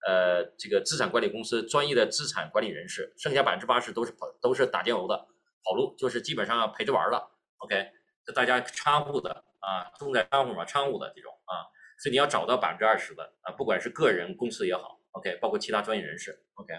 [0.08, 5.26] 呃这个资产管理公司，专业的资产管理人士，剩下百分之八十都是跑都是打酱油的
[5.64, 7.30] 跑路，就是基本上陪着玩了。
[7.58, 7.90] OK，
[8.24, 11.66] 这大家掺和的啊，重在掺和嘛，掺和的这种啊，
[11.98, 16.74] 所以你要找到百分之二十的啊，不管是个人公司也好，OK，包括其他专业人士，OK。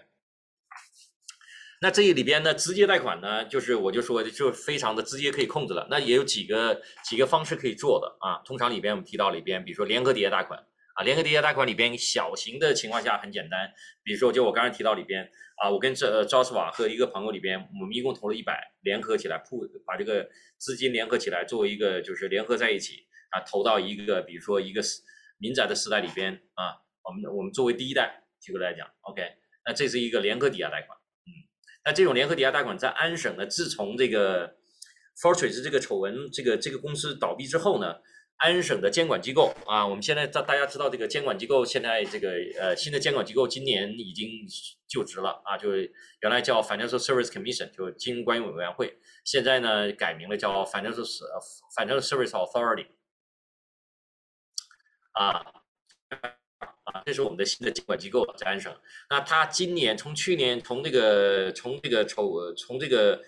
[1.81, 5.85] 那这里边呢，直接贷款呢，就是我就说的，就非常的直接可以控制了。
[5.89, 8.41] 那也有几个几个方式可以做的啊。
[8.45, 13.71] 通常里边我们提到里边，比如说联合抵押贷款啊，联合抵押贷款里边小型的情况下很简单，
[14.03, 24.81] 比如说就我刚才提到里边啊，我跟这赵斯瓦和一个朋友里边，我们一共投了一百，联合起来铺把这个资金联合起来，作为一个就是联合在一起啊，投到一个比如说一个
[25.37, 29.21] 民宅的时代里边啊，我们我们作为第一代，举个来讲，OK，
[29.65, 30.97] 那这是一个联合抵押贷款。
[31.25, 31.31] 嗯
[31.85, 34.55] 那这种联合抵押贷款在安省呢，自从这个
[35.21, 37.95] Fortress 这个丑闻，这个这个公司倒闭之后呢，
[38.43, 44.29] 安省的监管机构啊，我们现在大大家知道这个监管机构现在这个呃新的监管机构今年已经
[44.85, 51.05] 就职了啊，就原来叫 Financial Service Commission，就金融管理委员会，现在呢改名了叫 Financial
[51.73, 52.87] Financial Service Authority
[55.13, 55.45] 啊。
[56.83, 58.75] 啊，这是我们的新的监管机构在安省。
[59.09, 63.23] 那他今年从去年从这个从这个筹从这个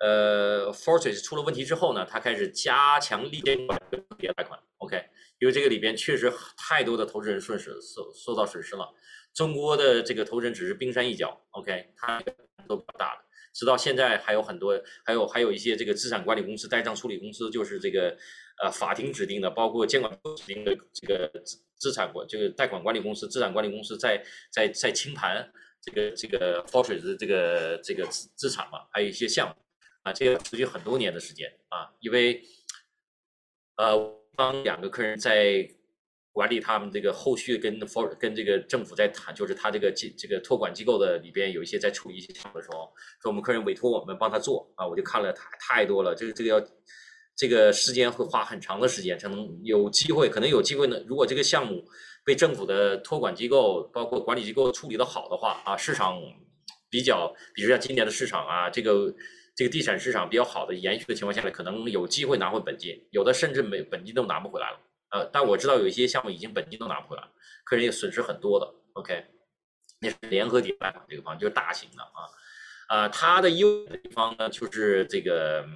[0.00, 3.80] 呃 Fortress 出了问题之后呢，他开始加强力监管
[4.18, 4.58] 别贷款。
[4.78, 5.02] OK，
[5.38, 8.88] 因为这个里边确实太多的投资人损失受受到损失了。
[9.34, 11.40] 中国的这个投资人只是冰山一角。
[11.50, 12.20] OK，他
[12.68, 13.22] 都比较大的。
[13.52, 18.16] 直到现在还有很多，还有还有一些这个资产管理公司、代账处理公司，就是这个
[18.62, 21.30] 呃法庭指定的，包括监管指定的这个。
[21.78, 25.46] 资产管这个贷款管理公司、资产管理公司在在在清盘
[25.82, 29.54] 这个这个 Fortress 这个这个资资产嘛，还有一些项目
[30.06, 32.40] 啊，这个持续很多年的时间啊，因为
[33.76, 33.98] 呃，
[34.36, 35.68] 帮两个客人在
[36.30, 46.64] 管理他们这个后续跟 For 跟这个政府在谈，就是他这个这这个托管机构的里边有一些在处理一些项目的时候，说我们客人委托我们帮他做啊，我就看了太太多了，这个这个要。
[47.38, 50.98] 这个时间会花很长的时间才能有机会，可能有机会呢。
[51.06, 51.86] 如果这个项目
[52.24, 56.18] 被政府的托管机构、包括管理机构处理的好的话啊，市场
[56.88, 59.14] 比较，比如像今年的市场啊，这个
[59.56, 64.78] 这个地产市场比较好的延续的情况下呢，可能有机会拿回本金，有的甚至没本金都拿不回来了。
[65.10, 67.28] 呃，但我知道有一些项目已经本金都拿不回来了，
[67.64, 68.72] 客人也损失很多的。
[68.92, 69.24] OK，
[70.00, 72.28] 那是联合抵押这个方就是大型的啊，
[72.90, 75.66] 呃，它的优的地方呢就是这个。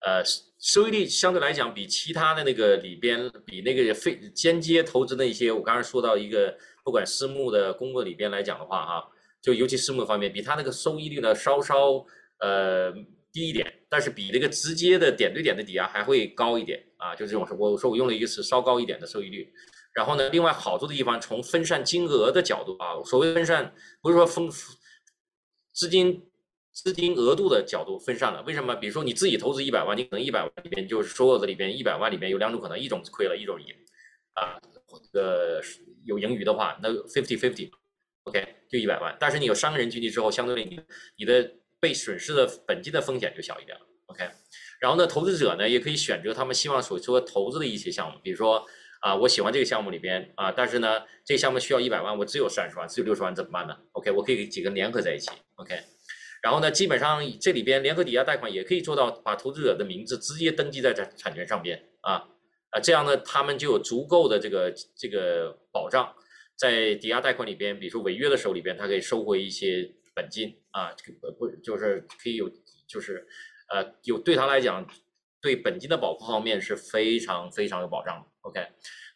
[0.00, 0.22] 呃，
[0.60, 9.08] 收益率相对来讲比其他的那个里边，比那个非间接投资那些，我刚才说到一个，不管私募的、公募里边来讲的话，哈，
[9.42, 12.04] 就尤其私募方面，比它那个收益率呢稍稍
[12.40, 12.92] 呃
[13.32, 19.52] 低一点，但是比那个直接的点对点的抵押还会高一点啊，就这种，我说我用了一个词，稍高一点的收益率。
[19.92, 24.48] 然后呢，另外好处的地方，从分散金额的角度啊，所谓分散，不是说分
[25.72, 26.22] 资金。
[26.76, 28.74] 资金额度的角度分散了，为什么？
[28.74, 33.74] 比如说你自己投资一百万，你可能一百万里边就是所有的里边一百万里边有两种可能，一种亏了，一种赢，
[34.34, 34.60] 啊，
[35.14, 35.58] 呃，
[36.04, 39.16] 有盈余的话，那 fifty fifty，OK，就一百万。
[39.18, 40.78] 但是你有三个人进去之后，相对你
[41.16, 41.50] 你的
[41.86, 44.28] 被损失的本金的风险就小一点了，OK。
[44.80, 48.66] 然后呢，投资者呢也可以选择他们希望所说投资的一些项目，比如说
[49.00, 55.78] 啊，我喜欢这个项目里边啊，但是呢，这个项目需要一百万，我只有三十万，只有六十万怎么办呢？OK，我可以几个联合在一起，OK。
[56.42, 62.24] 然后呢，基本上这里边联合抵押贷款也可以做到把投资者的名字直接登记在产产权上边啊
[62.70, 66.12] 啊，这样呢，他们就有足够的这个这个保障，
[66.56, 72.50] 在抵押贷款里边，比如说违约的时候里边，他可以收回一些本金啊，这个不就是可以有
[72.88, 73.28] 就是
[73.68, 74.84] 呃有对他来讲。
[75.38, 78.26] 对本金的保护方面是非常非常有保障的。
[78.40, 78.58] OK，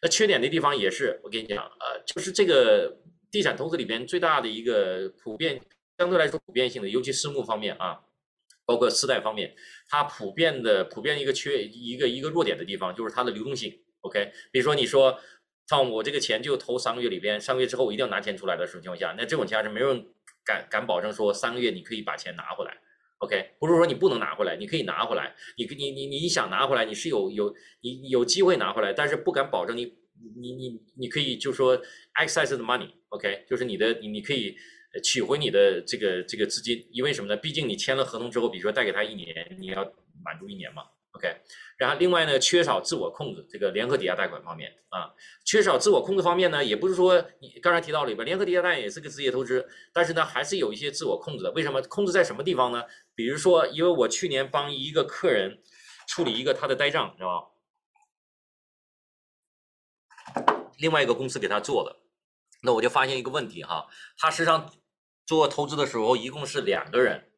[0.01, 5.59] 那缺点的地方也是，我跟你讲，呃，就是这个地产投资里边最大的一个普遍，
[5.97, 7.99] 相对来说普遍性的，尤其私募方面啊，
[8.65, 9.53] 包括私贷方面，
[9.89, 13.83] 它普遍的普遍一个缺一个一个弱点的地方就是它的流动性。
[14.01, 15.19] OK，比如说你说，
[15.67, 20.05] 像我这个钱就投三个月里边，三个月之后我一定要拿钱出来的时候情况下，那这种情况下没有人
[20.43, 22.77] 敢敢保证说三个月你可以把钱拿回来。
[23.19, 25.35] OK，不是说你不能拿回来，你可以拿回来。
[25.55, 29.93] 你你你你想拿回来，你是有有你有机会拿回来，但是不敢保证你
[30.35, 31.79] 你你你可以就说
[32.15, 34.55] access the money，OK，就是你的你你可以
[35.03, 37.37] 取回你的这个这个资金，因为什么呢？
[37.37, 39.83] 毕竟你签了合同之后，比如说贷给他一年，你要
[40.23, 40.83] 满足一年嘛。
[41.13, 41.41] OK，
[41.77, 51.51] 然后另外呢，缺少自我控制，这个联合抵押贷款方面啊，缺少自我控制方面呢，也不是说你刚才提到里边联合抵押贷也是个职业投资，但是呢，还是有一些自我控制的。
[51.51, 51.81] 为什么？
[51.81, 52.83] 控制在什么地方呢？
[53.13, 55.61] 比如说，因为我去年帮一个客人
[56.07, 57.53] 处理一个他的呆账，知道
[60.33, 60.41] 吧？
[60.77, 61.97] 另外一个公司给他做的，
[62.61, 63.85] 那我就发现一个问题哈，
[64.17, 64.71] 他实际上
[65.25, 67.29] 做投资的时候一共是两个人，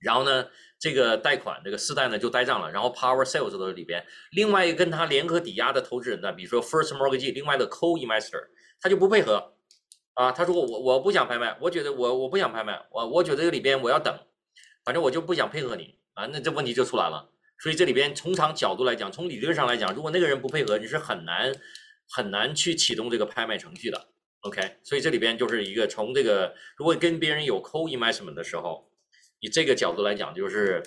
[0.00, 0.50] 然后呢？
[0.80, 4.04] 这个贷款，这个四贷呢就呆账了，然后 Power Sales 都在里边。
[4.30, 8.44] 另外一个跟他联合抵押的投资人呢，比如说 First Mortgage，另外的 Co-Investor，
[8.80, 9.54] 他就不配合
[10.14, 10.30] 啊。
[10.30, 14.16] 他说我我不想拍卖，我觉得我我不想拍卖，我我觉得这里边我要等，
[14.84, 16.26] 反正我就不想配合你啊。
[16.26, 17.28] 那这问题就出来了。
[17.58, 21.52] 所以这里边从长角度来讲，从理论上来讲，如果那个人不配合，你是很难
[22.08, 24.08] 很难去启动这个拍卖程序的。
[24.42, 28.87] OK，所以这里边就是一个从这个如果跟别人有 Co-Investment 的时候。
[29.40, 30.82] 以这个角度来讲，就是，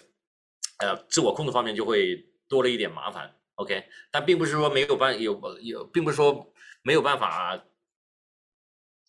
[0.80, 2.18] 呃，自我控制方面就会
[2.50, 7.58] 多了一点麻烦，OK，但并不是说没有办有有，并不是说没有办法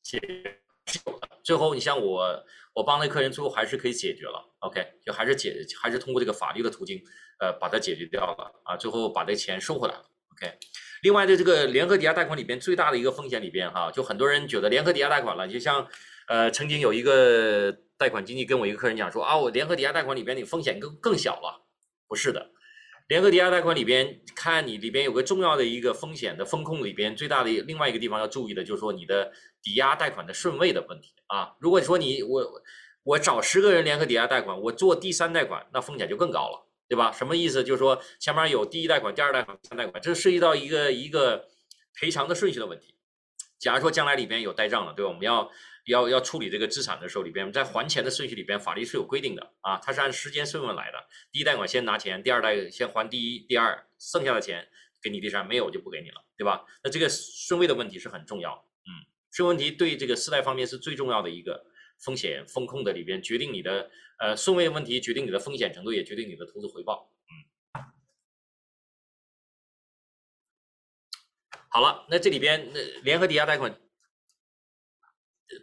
[0.03, 0.61] 解决。
[1.43, 7.03] 最后，你像我，我帮那客人，最后还是可以解决了，OK，就还是解，还是通过这个法律的途径，
[7.41, 10.57] 呃，把它解决掉了啊，最后把这钱收回来了，OK。
[11.03, 15.89] 另外的这个联合抵押贷款里边最大的一个风险里边哈，就很多人觉得联合抵押贷款了，就像，
[16.29, 17.77] 呃，曾经有一个。
[18.03, 21.63] 贷款经纪跟我一个客人讲说啊，我联合抵押贷款里边你风险更更小了，
[22.09, 22.51] 不是的，
[23.07, 29.31] 联合抵押贷款里边看你里边有个重要的一个风险的风控里边最大的另外一个地方要注意的就是说你的
[29.63, 31.55] 抵押贷款的顺位的问题啊。
[31.61, 32.63] 如果说你我
[33.05, 37.13] 我找十个人联合抵押贷款，我做第三贷款，那风险就更高了，对吧？
[37.13, 37.63] 什么意思？
[37.63, 41.47] 就是说前面有第一贷款、第二贷款、第三贷款，这涉及到一个一个
[41.95, 42.97] 赔偿的顺序的问题。
[43.61, 45.09] 假如说将来里边有呆账了，对吧？
[45.09, 45.49] 我们要。
[45.85, 51.09] 要要处理这个资产的时候，里边在还钱的顺序里边，法律是有规定的啊，它是按时间顺位来的。
[51.33, 54.69] 第一贷款先拿钱，第二贷先还第一、第二，剩下的钱
[55.03, 56.65] 给你第三，没有就不给你了，对吧？
[56.85, 58.91] 那这个顺位的问题是很重要，嗯，
[59.33, 61.67] 顺位问题对这个四贷方面是最重要的一个
[61.99, 67.83] 风险风控的里边，决定你的呃顺位问题，决定你的风险程度，也决定你的投资回报，嗯。
[71.69, 73.77] 好了，那这里边那联合抵押贷款。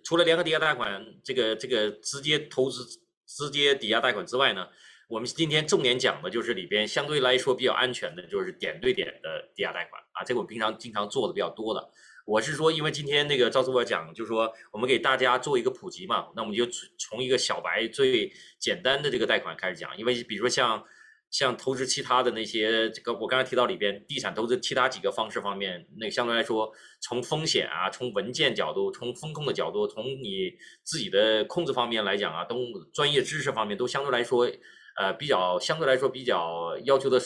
[0.03, 2.85] 除了联合抵押贷款这个这个直接投资
[3.25, 4.67] 直接抵押贷款之外呢，
[5.07, 11.89] 我们今天重点讲的就是里边相对来说比较安全的，就是点对点的抵押贷款啊，这个我平常经常做的比较多的。
[12.25, 16.65] 我是说，因为今天那个赵主播讲，就是说我们给大家做一个普及嘛，那我们就
[16.97, 20.83] 从一个小白最简单的这个贷款开始讲，因为比如说像。
[21.31, 26.71] 像投资其他的那些，这个我刚才提到里边，地产投资其他几个方式方面，那相对来说，
[27.01, 30.51] 从风险啊，从文件角度，从风控的角度，从你
[30.83, 32.57] 自己的控制方面来讲啊，都
[32.91, 34.49] 专业知识方面都相对来说，
[34.97, 37.21] 呃，比较相对来说比较要求的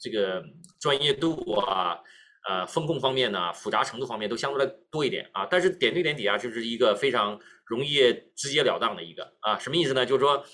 [0.00, 0.42] 这个
[0.80, 1.98] 专业度啊，
[2.48, 5.46] 呃，风控方面呢，复杂程度方面都相对来多一点啊。
[5.48, 10.04] 但是点对点抵押就是一个非常容易直截了当的一个啊，什么意思呢？
[10.04, 10.44] 就是说。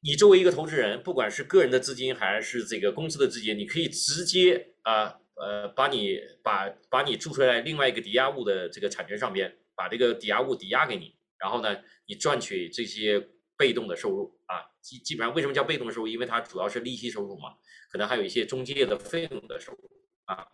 [0.00, 11.76] 你作为一个投资人，不管是个人的资金还是这个公司的资金，你可以直接啊呃把你把把你注册在另外一个抵押物的这个产权上边，把这个抵押物抵押给你，然后呢，
[12.06, 16.06] 你赚取这些被动的收入啊，基基本上为什么叫被动收入？
[16.06, 17.54] 因为它主要是利息收入嘛，
[17.90, 19.90] 可能还有一些中介的费用的收入
[20.26, 20.46] 啊，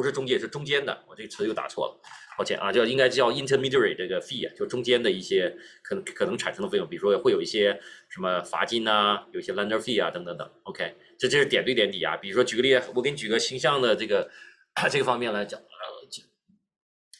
[0.00, 2.00] 不是中介是中间的，我这个词又打错了。
[2.38, 7.78] 抱歉啊，叫应该叫 intermediary 这个 fee 啊，就中间的一些可能可能产生的费用，比如说会有一些
[8.08, 10.50] 什么罚金呐，有些 lender fee 啊等等等。
[10.62, 12.16] OK，这这是点对点抵押。
[12.16, 14.30] 比如说举个例，我给你举个形象的这个
[14.90, 15.60] 这个方面来讲，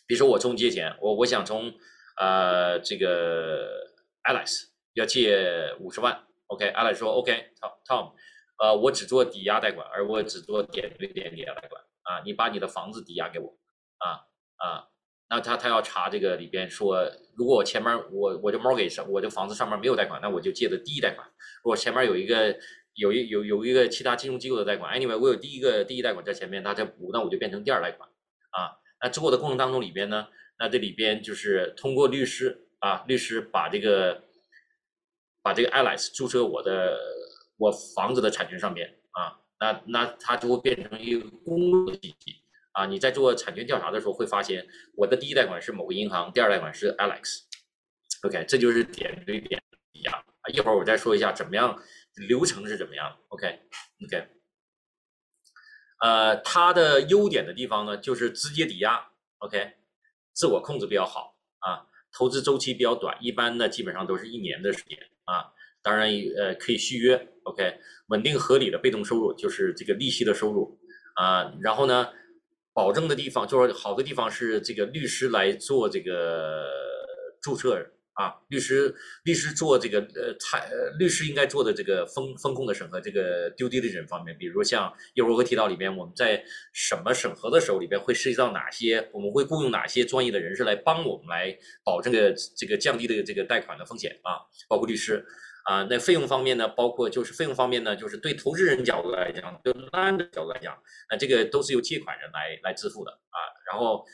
[0.07, 1.71] 比如说我中借钱，我我想从
[2.17, 3.69] 呃这个
[4.25, 8.15] Alice 要借五十万 OK，Alice 说 OK，Tom，Tom，
[8.59, 13.57] 呃，我只做抵押贷款，而我只做点对点抵押贷款啊，你把你的房子抵押给我
[13.99, 14.89] 啊啊，
[15.29, 21.25] 那他他要查这个里边说，如果我前面我我这 mortgage 上我这房子上面没有贷款，那我就借的第一贷款，
[21.63, 22.59] 如果前面有一个
[22.95, 28.09] 有一有有一个其他金融机构的贷款，anyway，我有第一个第一贷款在前面，他再补，那我就变成第二贷款
[28.51, 28.75] 啊。
[29.01, 30.27] 那之后的过程当中里边呢，
[30.59, 34.25] 那这里边就是通过律师啊，律师把这个
[35.43, 36.99] 把这个 alice 注册我的
[37.57, 39.00] 我房子的产权上面，
[39.61, 42.43] 那那它就会变成一个公路信息
[42.73, 42.87] 啊。
[42.87, 47.43] 你在做产权调查的时候会发现，我的第一贷款是某个银行，第二贷款是 Alex。
[48.23, 50.51] OK，这就是点对点抵押啊。
[50.53, 51.81] 一会儿我再说一下怎么样。
[52.29, 54.29] 流程是怎么样？OK，OK，
[56.01, 59.75] 呃，它的优点的地方呢，就是直接抵押，OK，
[60.35, 67.75] 自我控制比较好啊，投资周期比较短，一般呢基本上都是一年的时间啊，当然呃可以续约，OK，
[68.09, 70.79] 稳定合理的被动收入就是这个利息的收入
[71.15, 72.09] 啊，然后呢，
[72.73, 76.67] 保证的地方就是好的地方是这个律师来做这个
[77.43, 77.93] 注册。
[78.15, 80.69] 啊，律师，律师做这个呃，财，
[80.99, 94.37] 律师应该做的这个风风控的审核，这个 due diligence 方面，比如说像一会儿我会提到里面，我们在什么审核的时候里边会涉及到哪些，我们会雇佣哪些专业的人士来帮我们来保证个这个降低的这个贷款的风险啊，
[94.69, 95.25] 包括律师
[95.65, 100.77] 啊，那费用方面呢，包括就是费用方面呢，就是对投资人角度来讲，对 land 的角度来讲，
[101.11, 103.39] 那这个都是由借款人来来支付的啊，
[103.71, 104.05] 然后。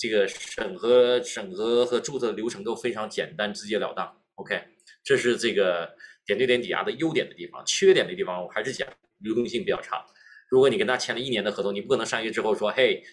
[0.00, 4.10] 这个审核、审核和注册流程都非常简单、直截了当。
[4.36, 4.58] OK，
[5.04, 7.62] 这是这个点对点抵押的优点的地方。
[7.66, 10.02] 缺点的地方，我还是讲流动性比较差。
[10.48, 13.04] 如果你跟他签了一年的合同，你不可能上月之后说：“嘿，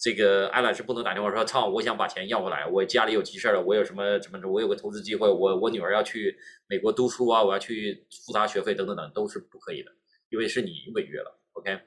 [0.00, 6.34] 这个艾老师不能打电话说，操，我想把钱要回来，我家里有急事儿了，我有什么什么，我有个投资机会，我我女儿要去
[6.66, 9.92] 美国读书啊，我要去付她学费等等等，都是不可以的，
[10.30, 11.38] 因为是你违约了。
[11.52, 11.78] OK。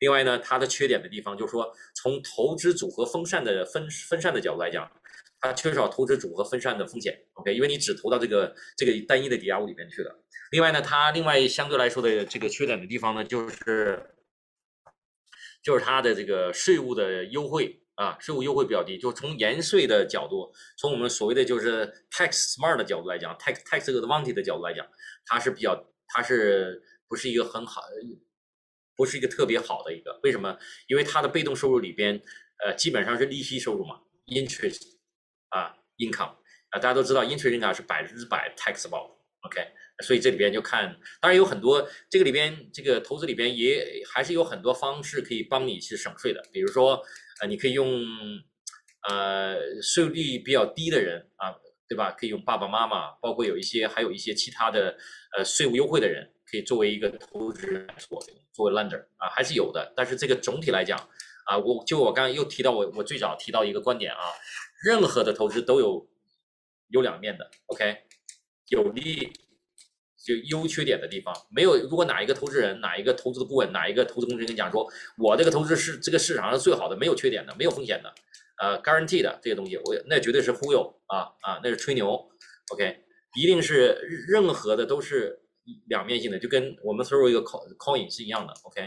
[0.00, 4.90] 另外呢，它的缺点的地方就是说，从投资组合分散的分分散的角度来讲，
[5.40, 7.18] 它缺少投资组合分散的风险。
[7.34, 10.14] OK，因为你只投到这个这个单一的抵押物里面去了。
[10.50, 13.98] 另外呢，它另外相对来说的这个缺点的地方呢，就是
[15.64, 18.96] 就是它的这个税务的优惠啊，税务优惠比较低。
[18.96, 24.86] 就从延税的角度，从我们所谓的就是 tax smart 的角度来讲，tax tax advantage 的角度来讲，
[25.26, 25.74] 它是比较
[26.06, 27.82] 它是不是一个很好。
[28.96, 30.56] 不是一个特别好的一个，为什么？
[30.86, 32.22] 因为它的被动收入里边，
[32.64, 34.80] 呃，基本上是利息收入嘛，interest
[35.48, 36.36] 啊，income
[36.68, 39.66] 啊，大家都知道，interest income 是百分之百 taxable，OK，
[40.02, 47.02] 所以这里边就看，当然有很多，这个里边这个投资里边也还是有很多方式可以帮你去省税的，比如说，
[47.40, 48.02] 呃，你可以用，
[49.08, 51.54] 呃，税率比较低的人啊，
[51.88, 52.12] 对吧？
[52.12, 54.96] 可以用爸爸妈妈，包括有一些还有一些其他的，
[55.36, 56.30] 呃，税务优惠的人。
[56.46, 58.22] 可以作为一个投资人做，
[58.52, 59.92] 作为 lender 啊，还是有的。
[59.96, 60.96] 但是这个总体来讲
[61.46, 64.30] 啊，我就我刚刚又提到我我最早提到一个观点啊，
[64.84, 66.06] 任何的投资都有
[66.88, 67.96] 有两面的，OK，
[68.68, 69.32] 有利
[70.24, 71.76] 就优缺点的地方没有。
[71.76, 78.14] 如果哪一个投资人、哪一个投资的顾问、哪一个投资公司跟你讲说，我这个投资是这个市场上最好的，没有缺点的，没有风险的，
[78.58, 82.28] 呃，guarantee 的这些东西，我那绝对是忽悠啊啊，那是吹牛
[82.72, 83.00] ，OK，
[83.36, 85.40] 一定是任何的都是。
[85.86, 88.82] 两面性的，就跟我们所有一个 call call 是一样的，OK，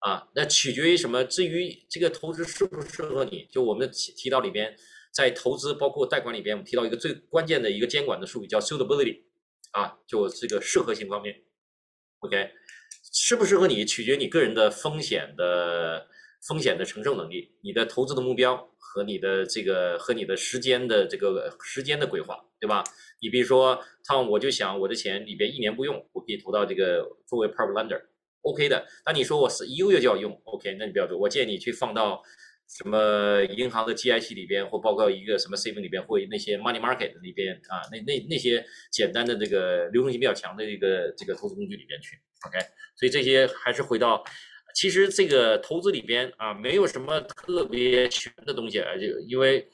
[0.00, 1.24] 啊，那取决于什么？
[1.24, 4.76] 至于这个投资适不适合你，就我们提提到里边，
[5.10, 9.22] 在投资包括贷款里边，我们提到一个最关键的一个监管的术语叫 suitability，
[9.72, 11.42] 啊，就这个适合性方面
[12.20, 12.50] ，OK，
[13.12, 16.08] 适不适合你，取决你个人的风险的
[16.46, 22.82] 风险的承受能力，你的投资的目标和你的这个和你的时间的这个时间的规划，对吧？
[23.20, 28.86] 你比如说，Tom，我就想我的钱里边一年不用，我可以投到这个作为 private lender，OK 的。
[29.04, 31.18] 那你说我是一个月就要用，OK，那你不要做。
[31.18, 32.22] 我建议你去放到
[32.68, 42.16] 什么银行的 GIC 里边，或包括一个什么 saving 里边，或那些 money market 里边啊，那那那些简单的这个流动性比较强的这个这个投资工具里边去
[42.46, 42.58] ，OK。
[42.96, 44.22] 所以这些还是回到，
[44.74, 49.66] 其实这个投资里边啊，没有什么特别全的东西啊，就因为。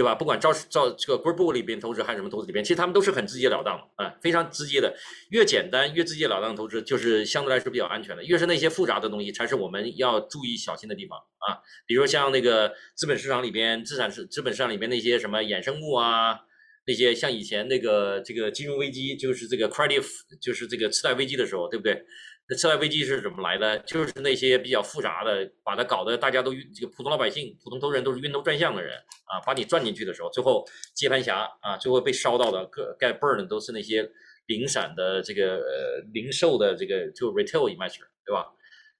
[0.00, 0.14] 对吧？
[0.14, 4.96] 不管照照这个 group 里边投资还是什么投资里边，其实他们都是很直截了当的啊，非常直接的。
[5.28, 8.24] 越简单越直截了当的投资，就是相对来说比较安全的。
[8.24, 11.60] 越是那些复杂的东西，才是我们要注意小心的地方啊。
[11.86, 16.40] 比如像那个资本市场里边，资产市资本市场里边那些什么衍生物啊，
[16.86, 20.02] 那些像以前那个这个金融危机，就是这个 credit，
[20.40, 22.02] 就是这个次贷危机的时候，对不对？
[22.50, 23.78] 那次贷危机是怎么来的？
[23.86, 34.10] 就是那些比较复杂的，把它搞得大家都这个普通老百姓、普通投资人都是晕头转向的人啊，把你转进去的时候，最后接盘侠啊，最后被烧到的个 get burn 都是那些
[34.46, 38.48] 零散的这个呃零售的这个就 retail investor，对吧？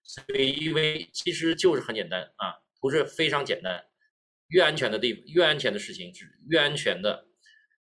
[0.04, 3.84] 所以因为其实就是很简单啊，投资非常简单，
[4.50, 7.26] 越安全的地越安全的事情是越安全的，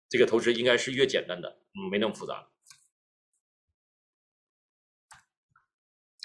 [0.10, 2.48] 这个投资应该是越简单的，嗯，没那么复杂。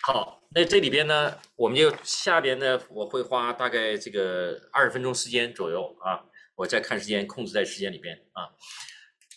[0.02, 6.24] 好，那这里边呢，我们就下边呢，我会花大概这个二十分钟时间左右啊，
[6.56, 8.48] 我再看时间，控制在时间里边啊。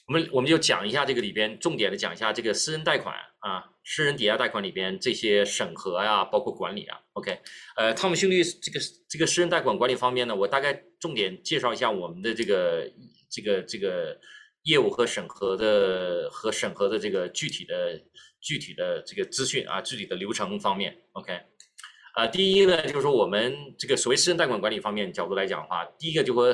[0.07, 6.97] 我们我们就讲一下这个里边重点的讲一下这个私人贷款啊，私人抵押贷款里边这些审核呀，包括管理啊。
[7.11, 7.39] OK，
[7.76, 12.89] 呃，汤姆兄弟这个这个私人贷款管理方面呢，我大概重点介绍一下我们的这个
[13.30, 14.18] 这个这个
[14.64, 18.01] 业务和审核的和审核的这个具体的。
[18.44, 21.34] 具体的这个资讯啊，具体的流程方面，OK，
[22.14, 26.54] 啊，第一呢，就是说我们这个所谓私人贷款管理方面角度来讲的话，第一个就会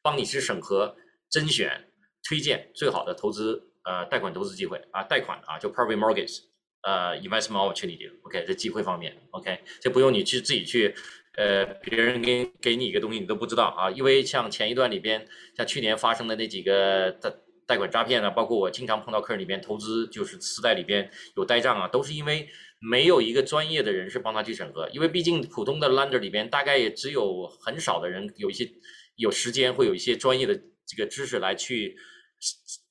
[0.00, 0.96] 帮你去审核、
[1.28, 1.88] 甄选、
[2.28, 6.38] 推荐最好的投资呃贷款投资机会啊，贷款啊，就 private mortgage，
[6.82, 10.94] 呃，investment opportunity，OK，这机会方面，OK，这不用你去自己去，
[11.36, 17.42] 呃，别人给给你一个东西你都不知道啊，因为像前一段里边，像去年发生的那几个的。
[17.66, 22.48] 贷款诈骗呢，包括我经常碰到客人里边投资就是私贷里边有呆账啊，都是因为
[22.78, 28.70] 没有一个专业的人士帮他去审核，因为毕竟普通的 lender 里边大概也只有很少的人有一些
[29.16, 30.54] 有时间会有一些专业的
[30.86, 31.96] 这个知识来去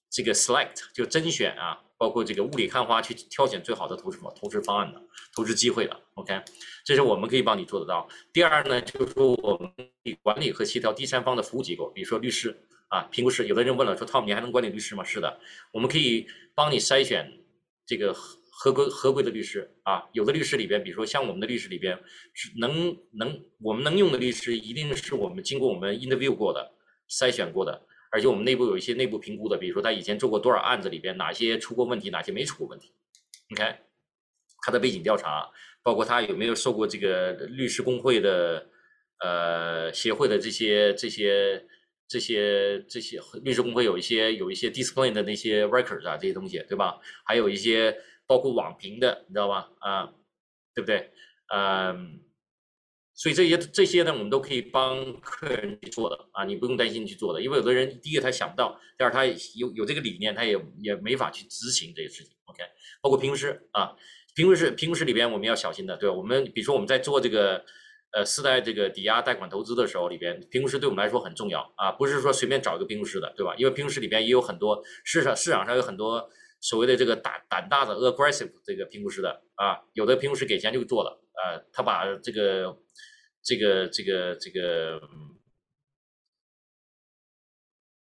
[0.10, 5.02] 这个 select 就甄选啊，包括这个雾里看花去挑选最好的投资投资方案的
[5.34, 6.42] 投资机会的，OK，
[6.84, 8.06] 这是我们可以帮你做得到。
[8.34, 9.72] 第二呢，就是说我们
[10.22, 12.60] 管理和协调第三方的服务机构，比如说律师。
[12.90, 15.04] 啊，评估师，有的人问了，说 Tom，你还能管理律师吗？
[15.04, 15.40] 是的，
[15.74, 17.30] 我们可以帮你筛选
[17.86, 20.08] 这个合合规合规的律师啊。
[20.14, 21.98] 有的律师里边，比如说像我们的律师里边，
[22.34, 26.72] 是能能我们能用的律师，一定是我们经过我们 interview 过的、
[27.10, 32.94] 筛选过的，而且我们内部有一些内部评估的，比如说他以前做过多少案子里边，哪些出过问题，哪些没出过问题。
[33.50, 33.78] 你看
[34.62, 35.50] 他的背景调查，
[35.84, 38.70] 包括他有没有受过这个律师工会的
[39.22, 41.66] 呃协会的这些这些。
[42.08, 47.00] 这些这些律师工会有一些有一些 discipline 的那些 records 啊，这些东西对吧？
[47.26, 47.98] 还有一些
[48.28, 49.70] 包括网评的，你知道吧？
[49.80, 50.14] 啊，
[50.76, 51.12] 对不对？
[51.54, 52.22] 嗯，
[53.16, 62.36] 所以这些这些呢，我们都可以帮客人去做的啊，你不用担心去做的，因为有的人第一个他想不到，第二他有有这个理念，他也也没法去执行这些事情。
[62.46, 62.62] OK，
[63.02, 63.96] 包括评估师啊，
[64.36, 66.16] 评估师评估师里边我们要小心的，对吧？
[66.16, 67.66] 我们比如说我们在做这个。
[68.16, 73.54] 呃，四代这个抵押贷款投资的时候，里边评估师对我们来说很重要啊，不是说随便找一个评估师的，对吧？
[73.58, 76.30] 因为评估师里边也有很多市场市场上有很多
[76.62, 82.78] 所谓的这个胆胆大的 aggressive 这个评估师的啊，有的评估师给钱就做了，呃，他把这个
[83.44, 85.02] 这个这个这个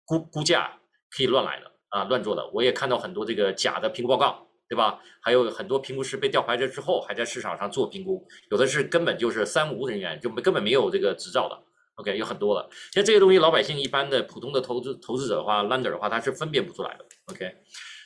[0.03, 0.77] 估估价
[1.09, 4.50] 可以乱来的啊，乱做的，我也看到很多这个假的评估报告。
[4.71, 5.01] 对吧？
[5.19, 11.61] 还有很多评估师被吊牌了之后，还在市场上做评估，有的是根本就是三无人员，就没根本没有这个执照的。
[11.95, 12.69] OK，有很多了。
[12.93, 17.05] 像这些东西，老百姓一般的普通的投资投资者的话，lender 的话，他是分辨不出来的。
[17.25, 17.53] OK，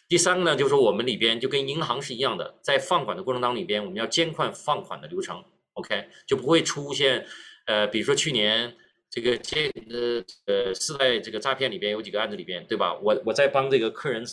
[0.10, 5.46] 第三个呢，就是我们里边就跟银行是一样的，在放款的过程当中里边，我们要监控放款的流程。
[5.74, 7.28] OK，就不会出现
[7.68, 8.76] 呃，比如说去年
[9.12, 12.98] 这个借呃呃四代这个诈骗里边有几个案子里边，对吧？
[13.04, 14.26] 我我在帮这个客人。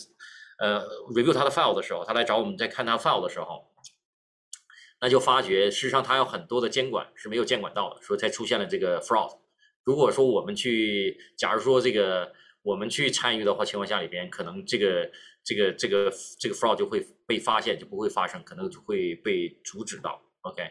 [0.59, 0.81] 呃
[1.13, 3.71] ，review 他的 file 的时候，他来找我们在看他 file 的时候，
[5.01, 9.39] 那就发觉事实上他有很多的监管是没有监管到的，所以才出现了这个 fraud。
[9.83, 12.31] 如果说我们去，假如说这个
[12.61, 15.11] 我们去参与的话，情况下里边可能这个
[15.43, 20.21] 这个这个这个 fraud 就会被发现，就不会发生，可能就会被阻止到。
[20.41, 20.61] OK，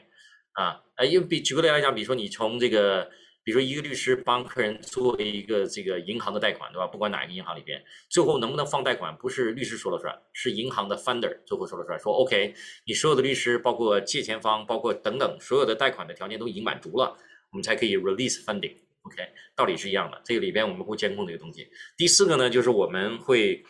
[0.53, 3.11] 啊，呃，因为比举个例来讲，比如说你从这个。
[3.45, 6.87] 比如说，一个律师帮客人做了一个这个银行的贷款，对吧？
[6.87, 11.99] 不管哪一个银行里边，最后能不能放贷款，不是律师说了算，是银行的 funder 最后说了算。
[11.99, 12.55] 说 OK，
[12.87, 17.17] 你所有的律师，包括借钱方，包括等等，所有的贷款的条件都已经满足了，
[17.51, 18.77] 我们才可以 release funding。
[19.03, 19.17] OK，
[19.57, 20.23] 道理是一样的。
[20.25, 21.69] 这个里边我们会监控这个东西。
[21.97, 23.61] 第四个呢，就是我们会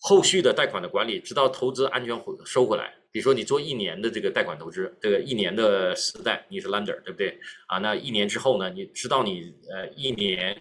[0.00, 2.92] 后续的贷款的管理，直到投资安全回收回来。
[3.12, 7.78] 比如说你做一年的这个贷款投资，这个一年的时贷你是 lender 对不对啊？
[7.78, 8.70] 那一年之后呢？
[8.70, 10.56] 你知道你呃一年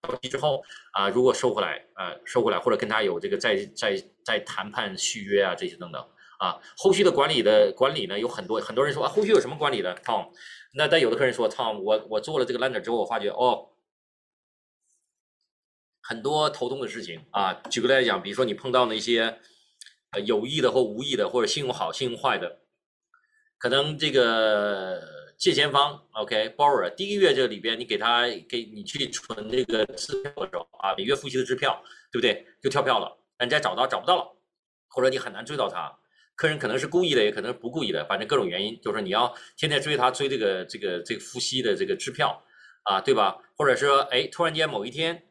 [0.00, 0.62] 到期之后
[0.92, 6.02] 啊，如果收回来啊，收回来或者跟他有这个再再再谈判续约啊这些等等
[6.38, 10.28] 啊，后续的管理的管理呢有很多很多人说啊，后续有什么管理的 Tom？
[10.74, 13.68] 那但有的客人说 Tom，我我做了这个 lender 之后，我发觉哦，
[16.02, 17.54] 很多头痛的事情啊。
[17.70, 19.38] 举个例来讲，比如说你碰到那些
[20.10, 22.58] 呃有意的或无意的，或者信用好、信用坏的，
[23.58, 25.00] 可能这个
[25.38, 32.46] 借钱方 OK，borrower 第一个月这里边你给他给你去存这个支票的时候啊，每月付息的支票，对不对？
[32.62, 34.36] 就跳票了，人家找到找不到了，
[34.88, 35.92] 或者你很难追到他。
[36.34, 42.42] 客人可能是故意的，也可能是不故意的，反正各种原因，就是你要天天追他追这个这个这个付息的这个支票
[42.84, 43.36] 啊，对吧？
[43.56, 45.22] 或者说，哎，突然间某一天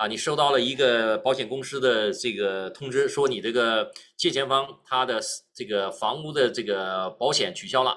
[0.00, 5.20] 啊，你收到了一个保险公司的这个通知，说你这个借钱方他的
[5.54, 7.94] 这个房屋的这个保险取消了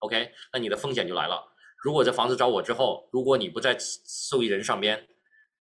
[0.00, 1.42] ，OK，那你的风险就来了。
[1.78, 5.08] 如果这房子找我之后，如果你不在受益人上边，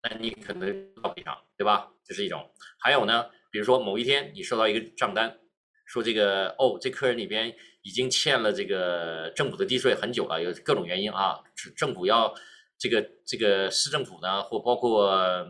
[0.03, 0.67] 那你可能
[1.05, 1.91] 要赔偿，对吧？
[2.03, 2.51] 这是一种。
[2.79, 5.39] 还有呢，比如说某一天你收到一个账单。
[5.85, 11.39] 说这个哦，这客人里边已经欠了这个政府的地税很久了，有各种原因啊，
[11.77, 12.33] 政府要
[12.79, 15.47] 这个这个市政府呢，或包括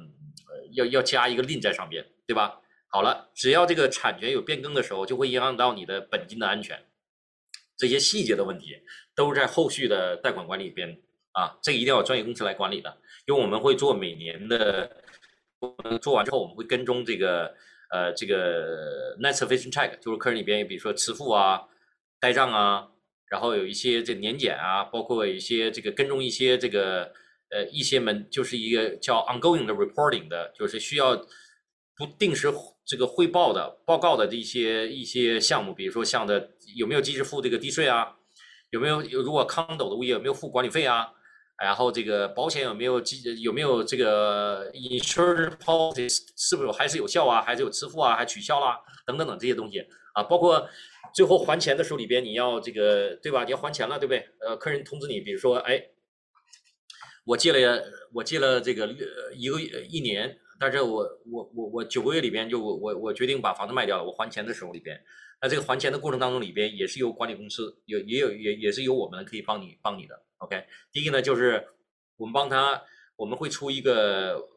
[0.72, 2.60] 要要加一个令在上边，对吧？
[2.88, 6.82] 好了，只要这个产权有变更的时候，就会影响到你的本金的安全，
[7.76, 8.76] 这些细节的问题
[9.14, 11.00] 都是在后续的贷款管理里边
[11.32, 12.96] 啊，这个一定要专业公司来管理的，
[13.26, 14.90] 因为我们会做每年的，
[16.00, 17.54] 做完之后我们会跟踪这个。
[17.94, 21.60] 呃，这个 net sufficient check 就是客人里边，比如说迟付啊、
[22.18, 22.88] 呆账啊，
[23.26, 27.12] 然后有一些这年检啊，包括一些这个跟踪一些这个
[27.52, 31.16] 呃一些门，就是一个叫 ongoing 的 reporting 的，就是需要
[31.96, 32.52] 不定时
[32.84, 38.16] 这个汇报的报告的这些一些项目，比如说像的有没有及时付这个地税啊，
[38.70, 41.12] 有没有如果康斗的物业有没有付管理费啊？
[41.62, 47.40] 然后这个保险有没有记有没有这个 insurance policy 是不是还是有效啊？
[47.40, 48.16] 还是有支付啊？
[48.16, 48.80] 还取消啦？
[49.06, 49.78] 等等等这些东西
[50.14, 50.68] 啊，包括
[51.14, 53.44] 最后还钱的时候里边你要这个对吧？
[53.44, 54.26] 你要还钱了对不对？
[54.40, 55.80] 呃，客人通知你，比如说哎，
[57.24, 58.86] 我借了我借了这个
[59.34, 65.02] 一个月一年，但是我我我我九个月里边就我我我决定把房子卖掉了，我还钱的时候里边，
[65.40, 70.22] 那这个还钱的过程当中里边也是由管理公司有也有也也是由我们可以帮你帮你的。
[70.38, 71.68] OK，第一个呢，就是
[72.16, 72.82] 我们帮他，
[73.16, 74.48] 我们会出一个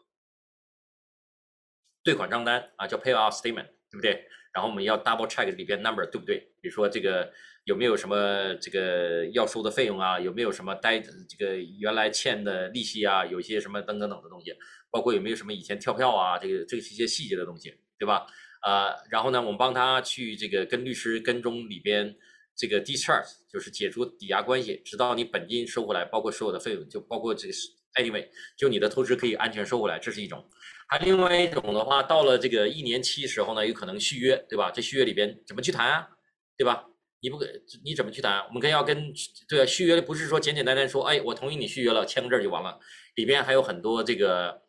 [2.04, 4.28] 对款账单啊，叫 Payout Statement，对不对？
[4.56, 6.38] 然后我们要 Double Check 里边 Number 对不对？
[6.62, 7.30] 比如说这个
[7.66, 10.20] 有没有什么这个要收的费用啊？
[10.20, 13.26] 有没有什么呆这个原来欠的利息啊？
[13.26, 14.54] 有一些什么等等等的东西，
[14.90, 16.40] 包括有没有什么以前跳票啊？
[16.40, 18.26] 这个这是一些细节的东西，对吧？
[18.62, 22.16] 啊，然后呢，我们帮他去这个跟律师跟踪里边。
[22.58, 27.54] 这个 discharge 就是解除抵押关系，直到你本金收回来，包括所有的费用，就包括这个
[28.02, 28.26] anyway，
[28.56, 30.42] 就你的投资可以安全收回来，这是一种。
[30.88, 34.72] 还另外一种的话，到了这个一年期时候呢，有可能续约，对吧？
[34.72, 36.10] 这续约里边怎么去谈啊？
[36.58, 36.88] 对吧？
[37.22, 37.40] 你不
[37.84, 38.46] 你怎么去谈？
[38.48, 39.12] 我们跟要跟
[39.48, 42.80] 对啊，续约不是说简简单单说，哎，我同意你续约了，签个字就完了，
[43.16, 44.62] 里边还有很多这个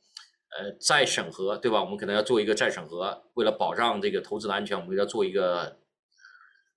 [0.57, 1.83] 呃再审核，对吧？
[1.83, 5.79] 我们可能要做一个再审核，为了保障这个投资的安全，我们要做一个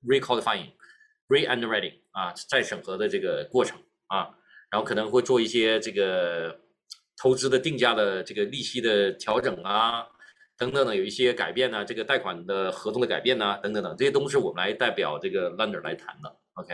[0.06, 0.74] recalifying。
[1.30, 3.78] re-underwriting 啊，再审核的这个过程
[4.08, 4.36] 啊，
[4.72, 6.60] 然后可能会做一些这个
[7.22, 10.08] 投资的定价的这个利息的调整啊，
[10.58, 16.74] 等等的，有一些改变呢，这个贷款的合同的改变呢，等等等，这些都是我们来代表这个 lender 来谈的，OK，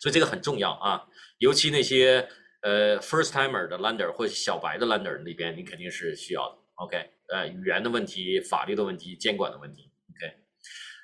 [0.00, 1.02] 所以这个很重要啊，
[1.38, 2.28] 尤其那些
[2.60, 9.90] 呃 first timer 的 lender 或者小白的 lender 里边，你肯定是需要的，OK，呃，语言的问题、法律的问题、监管的问题。
[10.10, 10.34] OK，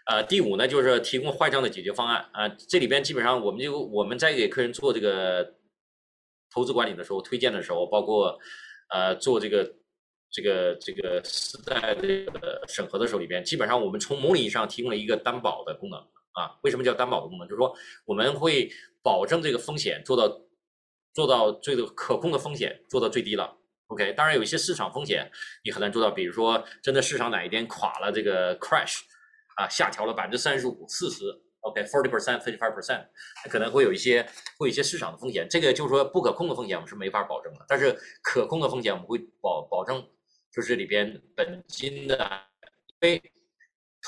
[0.07, 2.49] 呃，第五呢，就是提供坏账的解决方案啊。
[2.68, 5.55] 这里边基本上我们就我们在给客人做这个
[6.51, 8.38] 投资管理的时候，推荐的时候，包括
[8.90, 9.64] 呃做这个
[10.30, 15.99] 这个这个时代这个审核的时候，里边基本上我们从某种意义上提供了一个担保的功能
[16.32, 16.59] 啊。
[16.62, 17.46] 为什么叫担保的功能？
[17.49, 17.74] 就是说
[18.05, 18.70] 我们会
[19.03, 20.40] 保证这个风险做到
[21.14, 23.57] 做到最的可控的风险做到最低了。
[23.88, 25.30] OK，当然有一些市场风险
[25.64, 29.01] 你很难做到，比如说真的市场哪一天垮了，这个 crash。
[29.57, 31.24] 啊，下调了百分之三十五、四十
[31.61, 33.07] ，OK，forty percent，thirty five percent，
[33.51, 34.23] 可能会有一些
[34.59, 35.47] 会有一些市场的风险。
[35.49, 37.65] 这个就是说不可控的风险，我们是没法保证的。
[37.69, 40.05] 但是可控的风险，我们会保保证，
[40.53, 42.17] 就是里边本金的，
[43.01, 43.23] 因为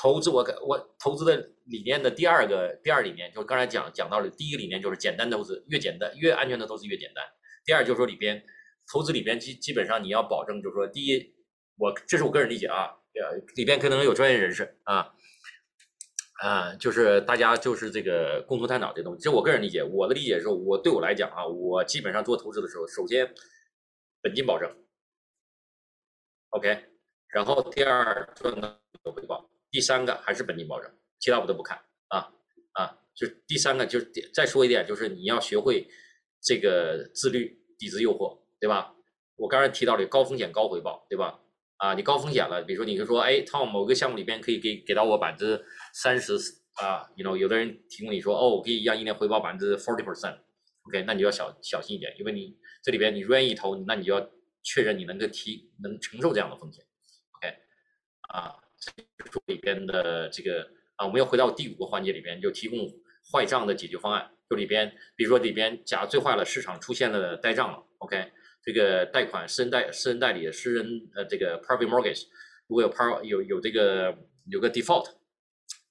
[0.01, 7.23] 投资我我投资的理念的第二个第二理念，就是刚才讲讲到的第一个理念就是简单投资，越简单越安全的投资越简单。
[7.65, 8.43] 第二就是说里边
[8.91, 11.35] 投资里边基基本上你要保证，就是说第一，
[11.77, 15.13] 我这是我个人理解啊，呃，里边可能有专业人士啊。
[16.41, 23.31] 啊，就是大家就是这个共同探讨这东西，这我个人理解，我的理解是，我对我来讲啊，我基本上做投资的时候，首先
[24.23, 24.67] 本金保证
[26.49, 26.85] ，OK，
[27.27, 28.75] 然后第二赚到
[29.05, 31.77] 有回报，第三个还是本金保证，其他我都不看
[32.07, 32.33] 啊
[32.73, 35.87] 啊，就第三个就是再说一点，就是你要学会
[36.41, 38.95] 这个自律，抵制诱惑，对吧？
[39.35, 41.39] 我刚才提到的高风险高回报，对吧？
[41.77, 46.33] 啊，你高风险了，比如说你就说，哎，Tom 某个项目里边可以给给到我百分之三十
[46.75, 54.29] 啊，you know，有的人提供你说，哦，我可以让一年回报百分之 forty percent，OK，那你要小小心一点，因为你这里边你愿意投，那你就要
[54.63, 56.83] 确认你能够提能承受这样的风险
[57.37, 57.55] ，OK，
[58.29, 62.79] 啊，这里边的这个啊，我们要回到第五个环节里边，就提供
[63.31, 68.31] 坏账的解决方案，就里边，比如说里边假如最坏了，市场出现了呆账了，OK。
[68.63, 70.85] 这个贷款私人贷私人代理私人
[71.15, 72.27] 呃这个 private mortgage
[72.67, 74.15] 如果有 par 有有这个
[74.51, 75.07] 有个 default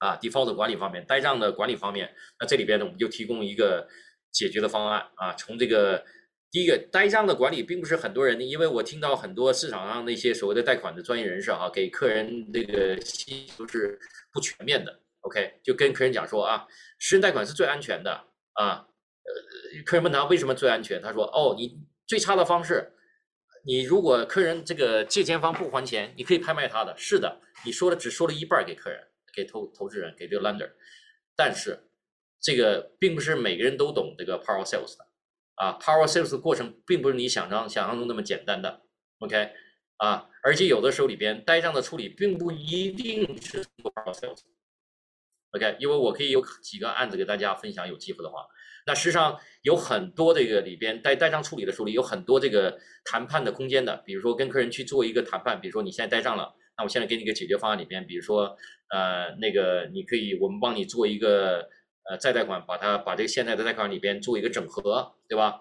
[0.00, 3.86] 啊 default 管理方面呆账的管理方面，那这里边呢我们就提供一个
[4.32, 5.32] 解决的方案啊。
[5.34, 6.04] 从这个
[6.50, 13.96] 第一个呆账的管理，并不是很多人，因为我听到很多市场上那些所谓的贷款的专业人士啊，给客人这个信息都是
[14.32, 15.00] 不全面的。
[15.20, 16.66] OK，就跟客人讲说啊，
[16.98, 18.10] 私人贷款是最安全的
[18.54, 18.84] 啊。
[19.22, 21.78] 呃，客人问他为什么最安全，他说哦你。
[22.10, 22.92] 最差的方式，
[23.64, 26.92] 你如果客人这个借钱方不还钱，你可以拍卖他的。
[26.98, 29.00] 是的，你说的只说了一半给客人，
[29.34, 30.70] 给投投资人，给这个 lender。
[31.36, 31.88] 但是
[32.40, 35.06] 这个并不是每个人都懂这个 power sales 的
[35.54, 38.82] 啊，power sales 的过程并不是你想象想象中那么简单的。
[39.18, 39.52] OK
[39.96, 44.40] 啊，而且有的时候里边呆账的处理并不一定是 power sales。
[45.52, 48.46] OK，因为我可以有几个案子给大家分享，有机会的话。
[48.86, 58.56] 那实际上有很多这个里边呆呆账处理的时候里有很多这个谈判的空间的，比如说跟客人去做一个谈判，比如说你现在呆账了，那我现在给你个解决方案里边，比如说
[58.88, 61.68] 呃那个你可以我们帮你做一个
[62.08, 65.60] 呃再贷款，把它把这个现在的贷款里边做一个整合，对吧？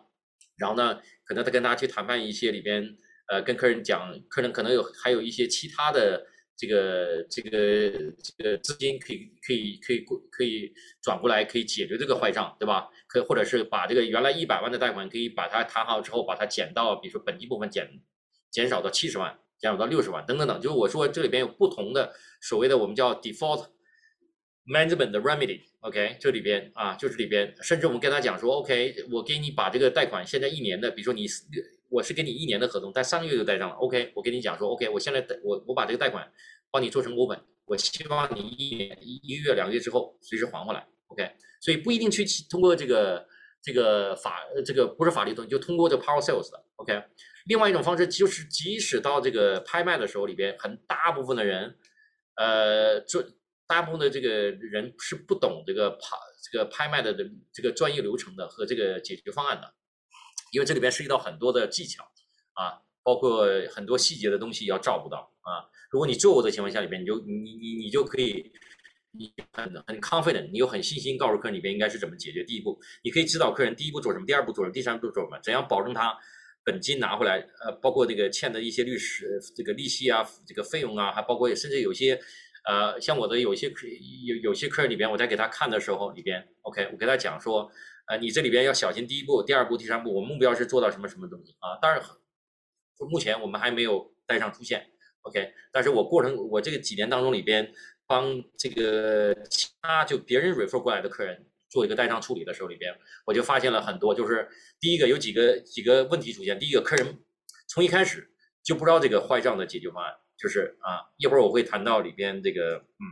[0.58, 2.96] 然后呢，可能他跟大家去谈判一些里边
[3.28, 6.26] 呃跟客人讲，客人可能有还有一些其他的。
[6.62, 7.50] 这个这个
[8.22, 10.70] 这个资金可以可以可以过可以
[11.02, 12.90] 转过来，可以解决这个坏账，对吧？
[13.08, 17.90] 可或者是把这个原来一百万的贷款，可以把它谈好之后，把它减到，比如说本金部分减
[18.52, 20.60] 减少到七十万，减少到六十万，等等等。
[20.62, 23.66] 就是我说这里边有不同的所谓的我们叫 default
[24.66, 31.26] management remedy，OK，这里边啊，就是里边，甚至我们跟他讲说，OK，我给你把这个贷款现在一年的，比如说你
[31.90, 36.32] 我是给你一年的合同，但三个月就贷上了，OK，我跟你讲说，OK，我现在我我把这个贷款。
[36.72, 37.36] 帮你做成股本
[37.66, 41.28] 我希望你一年一一个月两个月之后随时还回来，OK？
[41.60, 43.26] 所以不一定去通过这个
[43.60, 47.04] 这个法这个不是法律途径，就通过这 power sales 的，OK？
[47.46, 51.78] 另外一种方式就是，即使到这个拍卖的时候里边，很大部分的人，
[52.36, 53.26] 呃，这
[53.68, 56.18] 大部分的这个人是不懂这个拍
[56.52, 57.24] 这个拍卖的这
[57.54, 59.74] 这个专业流程的和这个解决方案的，
[60.52, 62.04] 因为这里边涉及到很多的技巧
[62.54, 65.66] 啊，包括很多细节的东西要照顾到啊。
[65.92, 68.52] 如果你做过的情况下里边，你就你你你就可以，
[69.12, 72.44] 你很很 confident，你有很信心告诉客人里边应该是怎么解决。
[72.44, 76.16] 第一步，你可以指导客人第一步做什么，第二步做什么，第三步做什么，怎样保证他
[76.70, 77.40] 本金拿回来？
[77.64, 82.20] 呃，包括这个欠的一些律师这个利息啊，这个费用啊，还包括甚至有些
[82.66, 83.74] 呃，像我的有些
[84.28, 87.72] 有有些客人里边，我在给他看的时候里边，OK，我给他讲说，
[88.08, 91.80] 呃，你这里边要小心第一步、第二步、第三步，我们目标是做到什么什么东西啊？
[91.82, 92.00] 当然，
[93.10, 94.86] 目前我们还没有带上出现。
[95.24, 97.74] OK，但是我过程我这个几年当中里边
[98.06, 102.94] 帮这个其他就别人 refer 过来的客人做一个代账处理的时候里边，
[103.26, 104.50] 我就发现了很多，就是
[104.80, 106.60] 第一个有几个几个问题出现。
[106.60, 107.20] 第一个客人
[107.68, 108.32] 从一开始
[108.64, 113.06] 就不知道这个坏账的解决方案，就是啊，一会儿我会谈到里边这个嗯，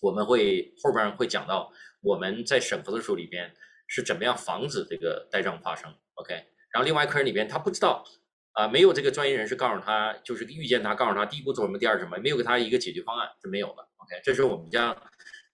[0.00, 1.72] 我们会后边会讲到
[2.02, 3.54] 我们在审核的时候里边
[3.86, 5.94] 是怎么样防止这个代账发生。
[6.14, 6.34] OK，
[6.72, 8.04] 然后另外客人里边他不知道。
[8.54, 13.88] 啊，没有这个专业人士告诉他，就是遇见他，告诉他第一步做什么，第二什么，没有给他一个解决方案是没有的。
[13.98, 14.92] OK，这是我们家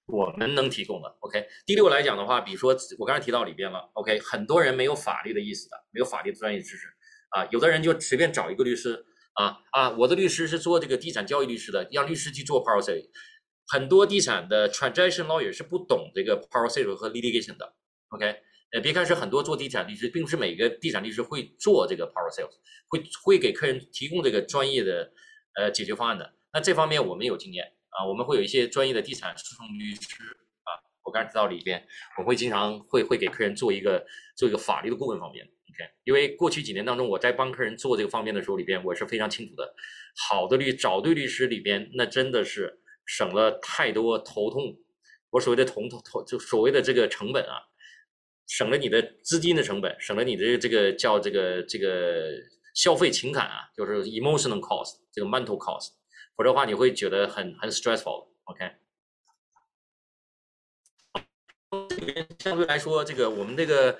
[0.06, 1.08] 我们能提供的。
[1.20, 3.90] OK，第六来讲的话，比如说我刚才提到里边了。
[3.94, 6.88] OK，很多人没有法律的意思的，没有法律的专业知识
[7.30, 13.08] 啊，有的人就随便找一个律师啊啊，我的律师是做这个地产交易律师的，让律师去做 policy。
[13.66, 17.74] 很多地产的 transaction lawyer 是不懂这个 policy 和 litigation 的。
[18.08, 18.36] OK。
[18.72, 22.50] 呃，别看是很多做地产律师，并不是每个地产律师会做这个 power sales，
[22.88, 25.12] 会会给客人提供这个专业的
[25.54, 26.34] 呃解决方案的。
[26.52, 30.22] 那这方面我们有经验啊，我们会有一些专业的地产诉讼律师
[30.64, 30.70] 啊。
[31.02, 31.86] 我刚才提到里边，
[32.18, 34.04] 我会经常会会给客人做一个
[34.36, 35.44] 做一个法律的顾问方面。
[35.44, 39.74] OK，因为过去几年当中，我在帮客人做这个方面的时候里边，我是非常清楚的。
[40.28, 44.76] 好的律找对律师里边，那真的是省了太多头痛。
[45.30, 47.58] 我所谓的头痛头就所谓的这个成本啊。
[48.46, 52.30] 省了你的资金的成本，省了你的这个叫这个这个
[52.74, 55.92] 消费情感啊，就是 emotional cost，这个 mental cost，
[56.36, 58.28] 否则的话你会觉得很很 stressful。
[58.44, 58.72] OK，
[62.38, 63.98] 相对来说，这个我们这个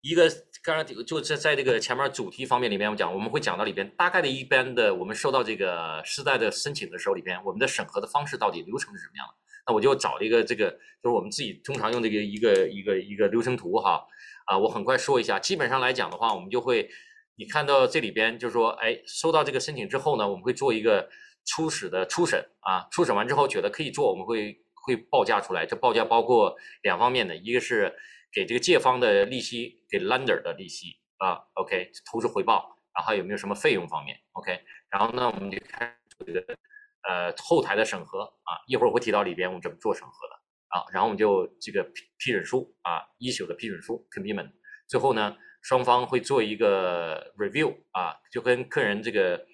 [0.00, 0.30] 一个
[0.62, 9.34] 刚才就在在这个前面主题方面里面，我讲我们会讲到里边大概的一般的我们收到这个失贷的申请的时候里边，我们的审核的方式到底流程是什么样的？
[9.66, 10.70] 那我就找了一个这个
[11.02, 14.04] 就是我们自己通常用这个一个一个一个流程图哈
[14.46, 16.90] 啊，我很快说一下，基本上来讲的话，我们就会
[17.36, 21.08] 你看到这里边就是说，哎，收到这个申请之后呢，我们会做一个
[21.44, 27.94] 初始的初审啊，初审完之后觉得可以做，我们会会报价出来，这报价包括两方面的，一个是。
[28.32, 34.56] 给这个借方的利息，给 lender 的利息啊，OK，投资回报，然后有没有什么费用方面，OK，
[34.88, 36.40] 然后呢，我们就开始这个
[37.08, 40.34] 呃后台的审核啊，一会儿我会提到里边我们怎么做审核的
[40.68, 44.52] 啊，然后我们就这个批批准书啊，issue 的批准书 commitment，
[44.86, 49.44] 最后呢，双方会做一个 review 啊，就跟客人这个。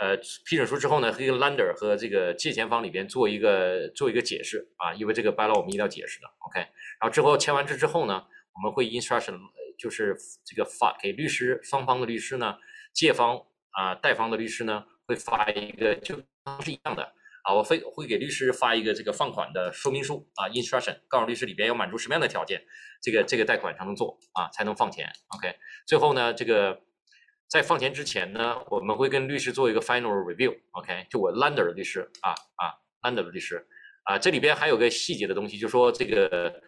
[0.00, 6.58] 呃，批准书之后呢，和 lender 和这个借钱方里边做一个做一个解释啊，因为这个 by law 我们一定要解释的，OK。
[6.58, 8.24] 然后之后签完字之后呢，
[8.54, 9.38] 我们会 instruction
[9.78, 12.56] 就是这个发给律师双方的律师呢，
[12.94, 13.38] 借方
[13.72, 16.16] 啊贷方的律师呢会发一个就
[16.62, 17.02] 是一样的
[17.44, 22.62] 啊，我会会给律师发一个这个放款的说明书啊 instruction，告诉律师里边要满足什么样的条件，
[23.02, 25.54] 这个这个贷款才能做啊才能放钱，OK。
[25.86, 26.80] 最后呢，这个。
[27.50, 32.70] 在放钱之前呢，我们会跟律师做一个 final review，OK，就我 lender 的律师啊啊
[33.02, 33.66] ，lender 的律师
[34.04, 36.62] 啊，这里边还有个细节的东西，就说这个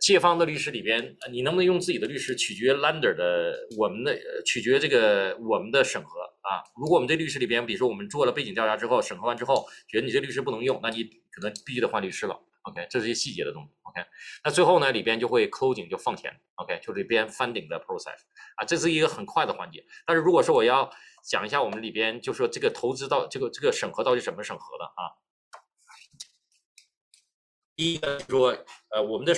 [0.00, 6.08] 借方的律师里边，你能不能用自己的律师，取决 lender 的我们的取决这个我们的审核
[6.40, 6.64] 啊。
[6.80, 12.40] 如果我们这律师里边，比如说我们做了背景调查之后，审核完之后，觉得你这律师不能用，那你可能必须得换律师了。
[12.66, 13.70] OK，这是一些细节的东西。
[13.82, 14.04] OK，
[14.42, 16.40] 那最后呢，里边就会抠井就放钱。
[16.56, 18.18] OK，就里边 funding 的 process
[18.56, 19.86] 啊，这是一个很快的环节。
[20.04, 20.90] 但是如果说我要
[21.22, 25.14] 讲一下我们里边，就说这个投资到这个这个审核到底怎么审核的啊？
[27.76, 28.48] 第一个说，
[28.88, 29.32] 呃，我们的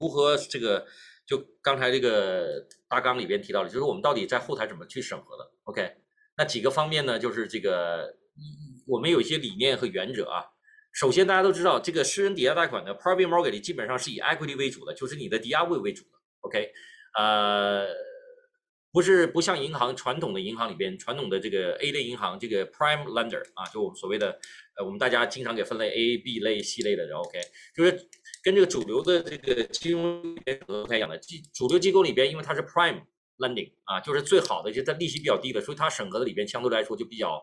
[0.00, 0.86] 如何这个
[1.26, 5.96] 就刚才这个大纲里边提到的，就是我们到底在后台怎么去审核的？OK，
[6.38, 8.16] 那几个方面呢，就是这个
[8.86, 10.46] 我们有一些理念和原则啊。
[10.92, 16.10] 首先，大家都知道，这个私人抵押贷款的 private mortgage 基本上是以 equity 为主的，就是你的抵押物为主的。
[16.40, 16.72] OK，
[17.16, 17.86] 呃，
[18.92, 24.38] 不是不像银行传统的银行里边，传统的这个 A 类银行，这个 prime lender 啊，就我们所谓的，
[24.76, 27.04] 呃，我们大家经常给分类 A、B 类、C 类的。
[27.16, 27.38] OK，
[27.74, 28.08] 就是
[28.42, 30.34] 跟这个主流的这个金融
[30.66, 31.18] 不太一样的。
[31.54, 33.02] 主流机构里边，因为它是 prime
[33.38, 37.40] lending 啊，就是最好的，就它利息比较低的，所以它审核的里边相对来说就比较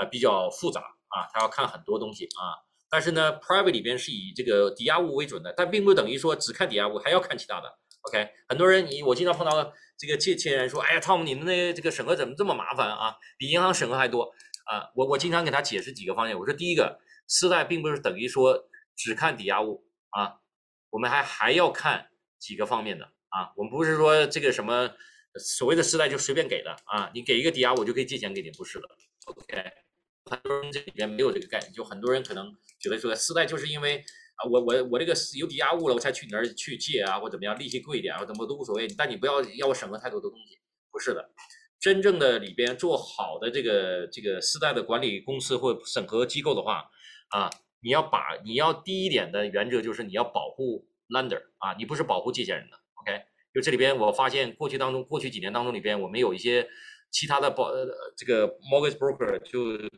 [0.00, 2.65] 呃比较复杂啊，它要看很多东西啊。
[2.96, 7.70] 但是呢，private 里边是以这个抵押物为准的，但并不等于说只看抵押物，还要看其他的。
[8.00, 13.14] OK，很多人你我经常碰到这个借钱人说，哎呀，Tom，你们那这个审核怎么这么麻烦啊？
[13.36, 14.32] 比银行审核还多
[14.64, 14.88] 啊！
[14.94, 18.66] 我我经常给他解释几个方面，我说第一个，私贷并不是等于说
[18.96, 20.36] 只看抵押物啊，
[20.88, 24.90] 我们还还要看几个方面的啊，我们不是说这个什么
[25.38, 28.88] 所谓的私贷就随便给的啊，你给一个抵押我就可以借钱给你，不是的。
[29.26, 29.62] OK，
[30.30, 32.54] 很多人这里边没有这个概念，就很多人可能。
[32.78, 34.04] 觉得说私贷就是因为
[34.36, 38.86] 啊，我我我这个有抵押物了，我才去你那儿去借啊，或怎么样，利息贵一点啊，怎么都无所谓。
[38.98, 40.58] 但你不要要我审核太多的东西，
[40.92, 41.30] 不是的。
[41.80, 46.84] 真正的里边做好的这个这个私贷的管理公司或审核机构的话
[47.30, 47.48] 啊，
[47.80, 52.76] 你要把你要第一点的原则就是你要保护 lender 啊，你不是保护借钱人的。
[53.00, 53.22] OK，
[53.54, 56.68] 就这里边我发现过去当中过去几年当中里边，我们有一些
[57.10, 57.72] 其他的保
[58.14, 59.88] 这个 mortgage broker 就。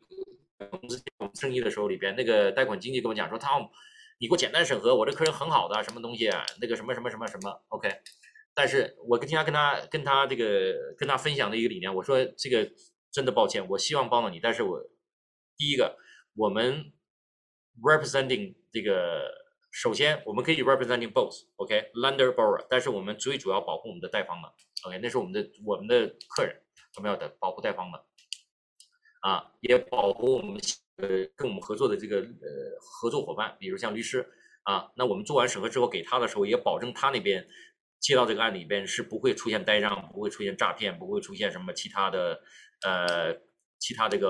[0.58, 3.70] 我们生意的时候里边，那个贷款经纪跟我讲说，Tom，
[4.18, 7.88] 你给我简单审核，我这客人很好的，什么东西啊，那个什么什么什么什么，OK。
[8.54, 12.68] 但是我跟经常跟他跟他这个跟他分享的一个理念，我说这个
[13.12, 14.82] 真的抱歉，我希望帮到你，但是我
[15.56, 15.96] 第一个，
[16.34, 16.92] 我们
[17.80, 19.30] representing 这个，
[19.70, 24.52] 首先我们可以 representing both，OK，lender borrower，但是我们最主要保护我们的贷方的
[24.88, 26.60] ，OK，那是我们的我们的客人，
[26.96, 28.07] 我们要的保护贷方的。
[29.20, 30.60] 啊，也保护我们
[30.96, 34.24] 呃跟我们合作的这个呃合作伙伴，比如像律师
[34.62, 37.46] 啊，那我们做完审核之后给他的时候，也保证他那边
[37.98, 42.40] 接到这个案里边是不会出现呆账，不会出现诈骗，不会出现什么其他的
[42.82, 43.34] 呃
[43.78, 44.28] 其他这个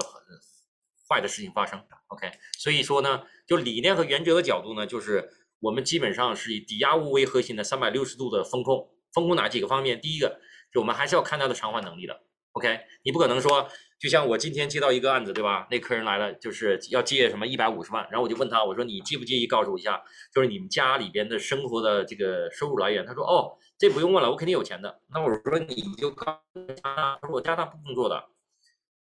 [1.09, 1.79] 坏的事情发生。
[2.09, 5.29] OK，所以说呢，就理念和原则的角度呢，就是
[5.61, 10.01] 我们基本上是以抵押物为核心的三百六十度的风控，风控哪几个方面？
[10.01, 10.41] 第一个，
[10.73, 12.23] 就我们还是要看他的偿还能力的。
[12.53, 13.69] OK，你不可能说。
[13.99, 15.67] 就像我今天接到一个案子，对吧？
[15.71, 20.01] 那客人来了，就是要借什么一百五十万，然后我就问他，我说你介不介意告诉我一下，
[20.33, 23.05] 就是你们家里边的生活的这个收入来源？
[23.05, 25.01] 他说哦，这不用问了，我肯定有钱的。
[25.13, 28.25] 那我说你就告诉他，他说我家大不工作的，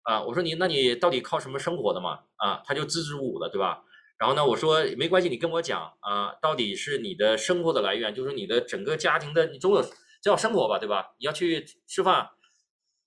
[0.03, 2.19] 啊，我说你那你到底靠什么生活的嘛？
[2.37, 3.83] 啊，他就支支吾吾的，对吧？
[4.17, 9.85] 然后呢，我说没关系，你跟我讲啊，到底是你的生活的来源，就是你的整个家庭的，你总有。
[10.21, 11.13] 这要生活吧，对吧？
[11.19, 12.27] 你要去吃饭，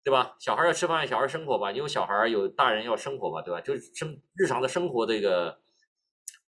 [0.05, 0.37] 对吧？
[0.39, 3.61] 小孩要吃饭，小孩生活吧，你有小孩有大人要生活吧，对吧？
[3.61, 5.61] 就是生日常的生活这个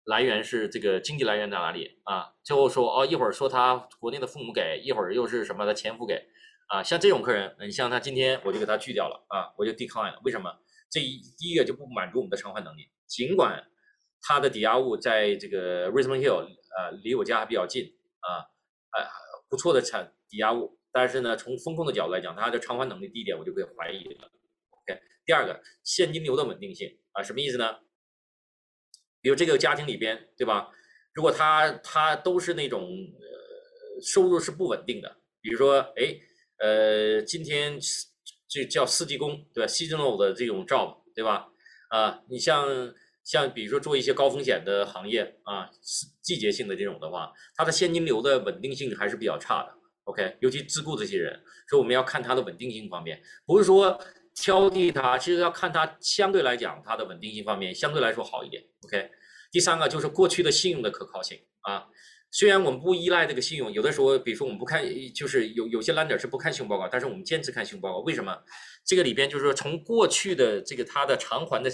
[0.05, 2.35] 来源是这个经济来源在哪里啊？
[2.45, 6.29] 最后说哦，一会儿说他国内的父母给，一会儿又是什么的前夫给
[6.69, 6.83] 啊？
[6.83, 10.21] 像这种客人，你像他今天我就给他拒掉了啊，我就 decline 了。
[10.25, 10.55] 为什么？
[10.91, 13.63] 这一第一个就不满足我们的偿还能力，尽管
[14.23, 16.47] 他的抵押物在这个 Richmond Hill，
[16.79, 18.49] 呃，离我家还比较近啊，
[18.97, 19.05] 呃，
[19.51, 24.31] 不错的产抵押物，但是呢，从风控的角度来讲，它的偿还能力低一点，我就会怀疑了。
[24.71, 27.79] OK，第二个现金流的稳定性啊，什么意思呢？
[29.21, 30.71] 比如这个家庭里边，对吧？
[31.13, 36.17] 如果他他都是那种呃收入是不稳定的，比如说哎
[36.59, 37.79] 呃今天
[38.49, 41.49] 这叫四季工，对吧？seasonal 的这种 job，对吧？
[41.91, 45.71] 啊，你像像比如说做一些高风险的行业啊，
[46.23, 49.78] 季节性的这种的话，它的现金流的稳定性还是比较差的。
[50.09, 51.39] OK，尤其自雇这些人，
[51.69, 54.01] 所以我们要看它的稳定性方面，不是说
[54.35, 58.63] 挑剔它，其实要看它相对来讲它的稳定性方面相对来说好一点。
[58.85, 59.11] OK，
[59.53, 61.87] 第三个就是过去的信用的可靠性啊，
[62.31, 64.83] 虽然我们不依赖这个信用，有的时候比如说我们不看，
[65.15, 68.35] 就是有有些 land 是不看信用报告，但是我们坚持看信用报告，为什么？
[68.87, 71.71] 这个里边就是说从过去的这个它的偿还的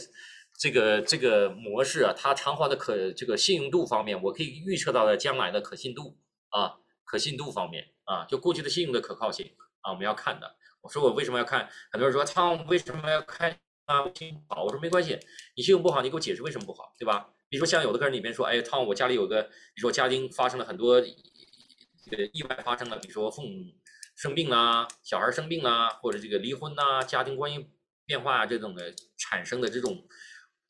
[0.58, 6.16] 这个这个模式啊，它偿还的可这个信用度方面，我可以预测到的将来的可信度
[6.48, 6.74] 啊，
[7.14, 7.86] 可信度方面。
[8.04, 9.50] 啊，就过去的信用的可靠性
[9.80, 10.56] 啊，我们要看的。
[10.82, 11.70] 我说我为什么要看？
[11.92, 13.50] 很多人说他为什么要看
[13.86, 14.04] 啊？
[14.14, 15.18] 信用好，我说没关系，
[15.56, 17.30] 你信用不好，你给我解释为什么不好，对吧？
[17.48, 23.72] 比如说像有的客人里面说，哎，Tom，我家里有个，你说家庭发生了很多这个意外发生了，比如说父母
[24.16, 27.70] 生病啦，小孩生病啦，或者这个离婚呐，家庭关系
[28.04, 30.06] 变化啊这种的产生的这种，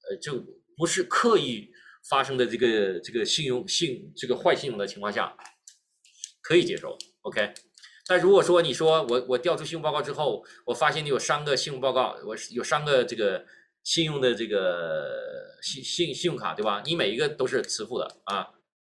[0.08, 0.44] 呃，就
[0.76, 1.72] 不是刻意
[2.08, 5.36] 发生的这个这个信用信这个坏信用的情况下，
[6.44, 6.96] 可以接受。
[7.22, 7.54] OK，
[8.06, 13.44] 但如果说你说我我调出信用报告之后，我发现你有三个信用报告，我有三个这个
[13.82, 16.82] 信用的这个信信信用卡，对吧？
[16.84, 18.46] 你每一个都是迟付的啊，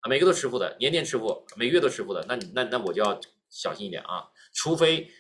[0.09, 3.19] 每个都迟付的，年年迟付，每月都迟付的，那你那那我就要
[3.49, 5.11] 小心一点啊，除非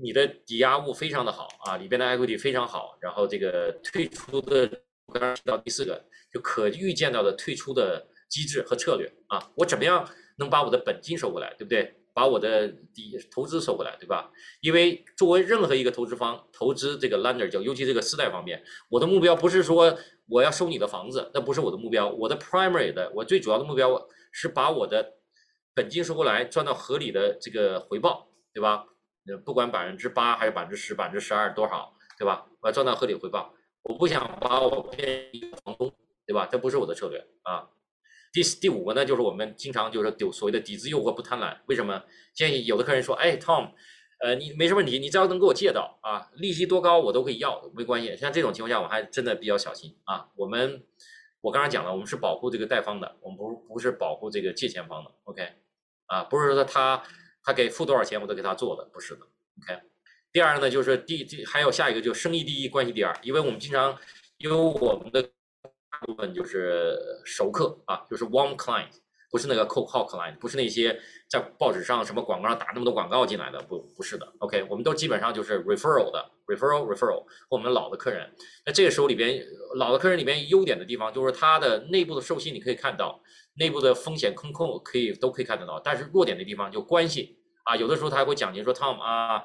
[0.00, 4.70] 你的抵押物非常的好啊，里边的 equity 非常好，然后这个退出的
[5.06, 6.00] 我刚刚提到第四个，
[6.32, 11.94] 就可预见到的退出的机制和策略啊，我怎么样能把我的本金收回来，对不对？
[12.14, 14.30] 把我的底投资收回来，对吧？
[14.60, 22.08] 因为作为任何一个投资方，投资这个 lender 就，尤其这个私贷方面，我的目标不是说我要收你的房子，那不是我的目标。
[22.08, 25.14] 我的 primary 的，我最主要的目标是把我的
[25.74, 28.86] 本金收回来，赚到合理的这个回报，对吧？
[29.26, 32.46] 呃，不管百分之八还是百分之十、百分之十二多少，对吧？
[32.60, 35.92] 我要赚到合理回报，我不想把我变一个房东，
[36.24, 36.46] 对吧？
[36.46, 37.68] 这不是我的策略啊。
[38.34, 41.56] 第第五个呢，就是我们经常就是有所谓的底子诱惑不贪婪。
[41.66, 42.02] 为什么？
[42.32, 43.70] 建议有的客人说，哎，Tom，
[44.18, 48.16] 呃，你没什么问题，你只要能给我借到啊，利息多高我都可以要，没关系。
[48.16, 50.28] 像这种情况下，我还真的比较小心啊。
[50.34, 50.82] 我们
[51.42, 55.12] 我刚才讲了，我们是保护这个贷方的，我们不不是保护这个借钱方的。
[55.22, 55.48] OK，
[56.06, 57.00] 啊，不是说他
[57.44, 59.20] 他给付多少钱我都给他做的，不是的。
[59.62, 59.80] OK，
[60.32, 63.96] 第二呢，就是第第还有下一个，就生意第一，关系第二，因为我们经常
[64.38, 65.30] 有我们的。
[66.00, 68.90] 大部分就是熟客啊，就是 warm client，
[69.30, 74.26] 不是那个 cold call client，不是那些在报纸上什么广告上打那么多广告进来的，不不是的。
[74.40, 78.28] OK，我们都基本上就是 referral 的 referral referral 和我们老的客人。
[78.66, 79.40] 那这个时候里边
[79.76, 83.22] 老的客人里边优点的地方，就是它的内部的授信你可以看到，
[83.54, 85.78] 内部的风险控控可以都可以看得到。
[85.78, 89.44] 但是弱点的地方就关系啊，有的时候他还会讲您说 Tom 啊，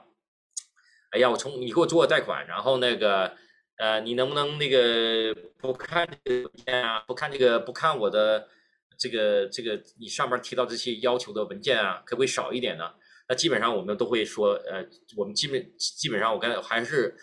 [1.11, 3.35] 哎呀，我从你给我做贷款，然后那个。
[3.79, 6.99] 呃，你能不能那个不看这个文件啊？
[7.07, 8.49] 不看这个，不看我的
[8.97, 12.93] 这个这个你上面提到这些要求的文件啊，可不可以少一点呢？
[13.29, 14.85] 那基本上我们都会说，呃，
[15.15, 17.15] 我们基本基本上我跟还是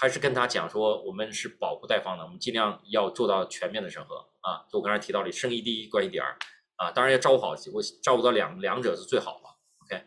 [0.00, 4.66] 还是跟他讲说，我们是保护贷方的，我们尽量要做到全面的审核啊。
[4.68, 6.36] 就我刚才提到的，生意第一，关系第二
[6.74, 9.50] 啊，当然要照顾好，我照顾到两两者是最好嘛。
[9.84, 10.04] OK，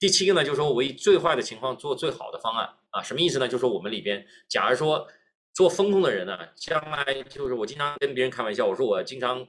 [0.00, 2.68] 第七个呢，就是说我以最坏的情况做最好的方案。
[2.92, 3.48] 啊，什么意思呢？
[3.48, 5.06] 就是说我们里边，假如说
[5.52, 9.46] 做风控的人呢，将来就是我经常跟别人开玩笑，我说我经常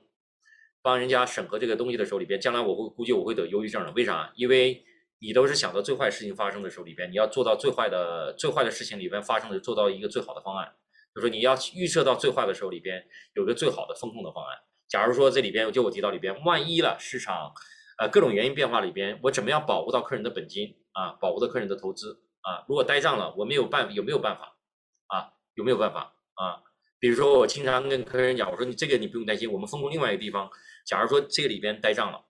[0.82, 3.92] 帮人家审核这个东西的时候，里边将来我会估计我会得忧郁症的。
[3.92, 4.32] 为啥？
[4.36, 4.84] 因为
[5.20, 10.74] 你都是想到最坏事情发生的时候里边，你要做到最坏的最坏的事情里边发生的，做到一个最好的方案。
[11.14, 13.06] 就说你要预测到最坏的时候里边
[13.36, 14.58] 有个最好的风控的方案。
[14.90, 17.54] 假如说这里边就我提到里边，万一了市场
[18.00, 22.23] 呃各种原因变化里边，我怎么样保护到客人的本金啊，保护到客人的投资？
[22.44, 24.56] 啊，如果呆账了，我没有办有没有办法？
[25.08, 26.16] 啊，有没有办法？
[26.36, 26.64] 啊，
[27.00, 30.50] 比如说我经常跟客人讲，我说你这个你不用担心，我们分工另外一个地方，
[30.86, 32.26] 假如说这个里边呆账了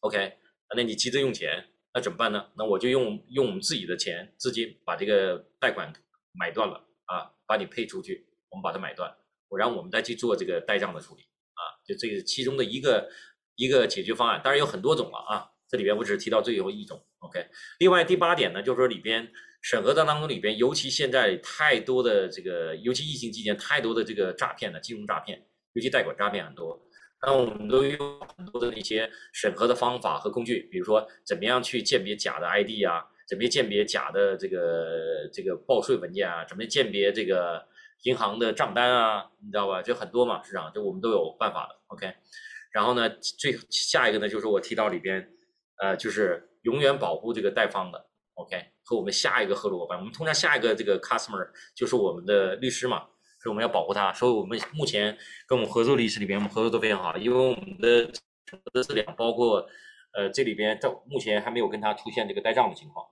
[0.00, 0.38] ，OK，
[0.74, 2.50] 那你急着用钱，那怎么办呢？
[2.56, 5.92] 那我就用用我们自己的钱资金把这个贷款
[6.32, 9.14] 买断了啊，把你配出去，我们把它买断，
[9.48, 11.22] 我让我们再去做这个呆账的处理
[11.54, 13.10] 啊，就这个其中的一个
[13.56, 17.44] 一个解决方案，当然有很多种了啊，这里边我只是提到最后一种，OK。
[17.78, 19.28] 另外第八点呢，就是说里边
[19.62, 26.80] 审核的当中里边，尤其现在太多的这个，尤其疫情期间太多的这个诈骗的金融诈骗，尤其贷款诈骗很多。
[27.26, 37.66] 那我们都有很多的一些审核的方法和工具，比如说怎么样去鉴别假的 ID 啊，怎么鉴别假的这个这个报税文件啊，怎么鉴别这个
[38.02, 39.82] 银行的账单啊，你知道吧？
[39.82, 41.74] 就很多嘛，市场就我们都有办法的。
[41.88, 42.14] OK，
[42.70, 45.26] 然后呢，最下一个呢就是我提到里边，
[45.78, 53.06] 呃，就是永远保护这个贷方的 OK 和我们下一个合作伙伴，我们通常下一个这个 customer 就是我们的律师嘛。
[53.38, 55.16] 所以我们要保护他，所以我们目前
[55.46, 58.10] 跟我们合作律师里边，我们合作都非常好，因为我们的
[58.72, 59.64] 的质量包括，
[60.14, 63.06] 呃，这里边到目前还没有跟他出现这个呆账的情况。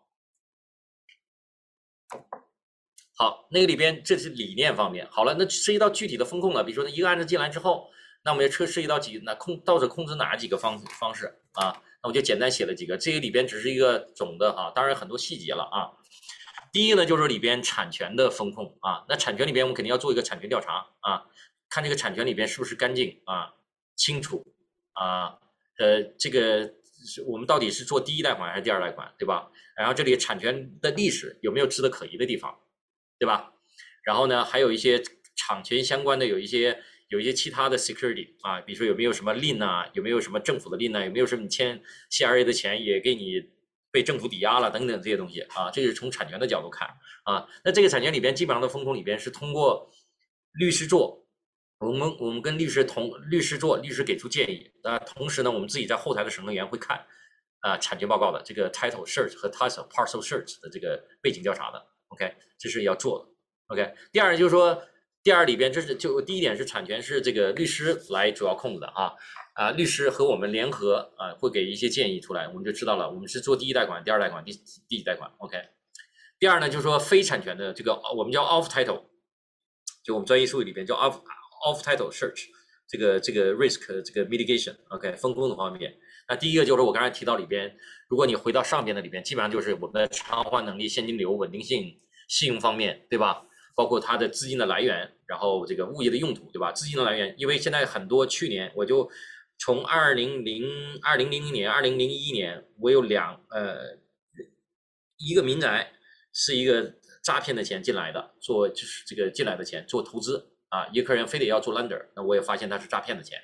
[3.16, 5.07] 好，那个里边这是理念方面。
[5.09, 7.89] 好了，那涉及到具体的风控了，比如说一个案子进来之后，
[8.24, 11.81] 那我们要涉涉及到几那控到底控制哪几个方方式啊？
[12.05, 15.90] 那我就简单写了几个，这个里边只是一个总的哈，当然很多细节了啊。
[16.70, 21.24] 第一呢，就是里边产权的风控啊，那产权里边我们肯定要做一个产权调查啊，
[21.70, 23.55] 看这个产权里边是不是干净啊、
[23.97, 24.44] 清楚
[24.93, 25.39] 啊，
[25.78, 26.70] 呃，这个
[27.26, 29.51] 我们到底是做第一贷款还是第二贷款，对吧？
[29.76, 32.55] 然后这里产权的历史有没有值得可疑的地方，
[33.18, 33.52] 对吧？
[34.05, 35.02] 然后呢，还有一些
[35.36, 41.05] 产权相关的有一些有一些其他的 security 啊，比如说有没有什么 Lin 啊，有没有什么政府的 Lin 啊？
[41.05, 43.51] 有没有什么你签 CRA 的钱也给你？
[43.94, 46.89] 被政府抵押了等等这些东西啊，这是从产权的角度看
[47.22, 47.47] 啊。
[47.62, 49.89] 那这个产权里边基本上的风控里边是通过
[50.55, 51.24] 律师做，
[51.78, 54.98] 我们我们跟律师同律师做，律师给出建议啊。
[54.98, 57.06] 同时呢，我们自己在后台的审核员会看
[57.60, 61.81] 啊产权报告的这个 title search 和 title parcel search 的这个背景调查的。
[62.09, 63.31] OK，这是要做的。
[63.68, 64.82] OK，第二就是说，
[65.24, 69.14] 第二里边这是就第一点是产权是这个律师来主要控制的啊。
[69.55, 73.09] 啊，律师和我们联合啊，会给一些建议出来，我们就知道了。
[73.09, 74.52] 我们是做第一贷款、第二贷款、第
[74.88, 75.56] 第几贷款？OK。
[76.40, 79.05] 第二呢，就是说非产权的这个，我们叫 off title，
[80.05, 81.20] 就我们专业术语里边叫 off
[81.64, 82.46] off title search，
[82.88, 85.94] 这个这个 risk 这个 mitigation，OK，风控的方面。
[86.28, 87.74] 那第一个就是我刚才提到里边，
[88.09, 91.96] 如果你回到上边的里边，基本上就是我们的偿还能力、现金流、稳定性、
[92.26, 93.46] 信用方面，对吧？
[93.74, 96.72] 包括它的资金的来源，然后这个物业的用途，对吧？
[96.72, 99.10] 资金的来源，因为现在很多去年我就。
[99.56, 100.64] 从二零零
[101.01, 103.96] 二零零零年、二零零一年，我有两呃，
[105.16, 105.92] 一个民宅
[106.32, 106.92] 是一个
[107.22, 113.38] 诈骗的钱进来的，做就是这个进来的钱做投资啊，一个客人非得要做 lender，那我也发现他是诈骗的钱。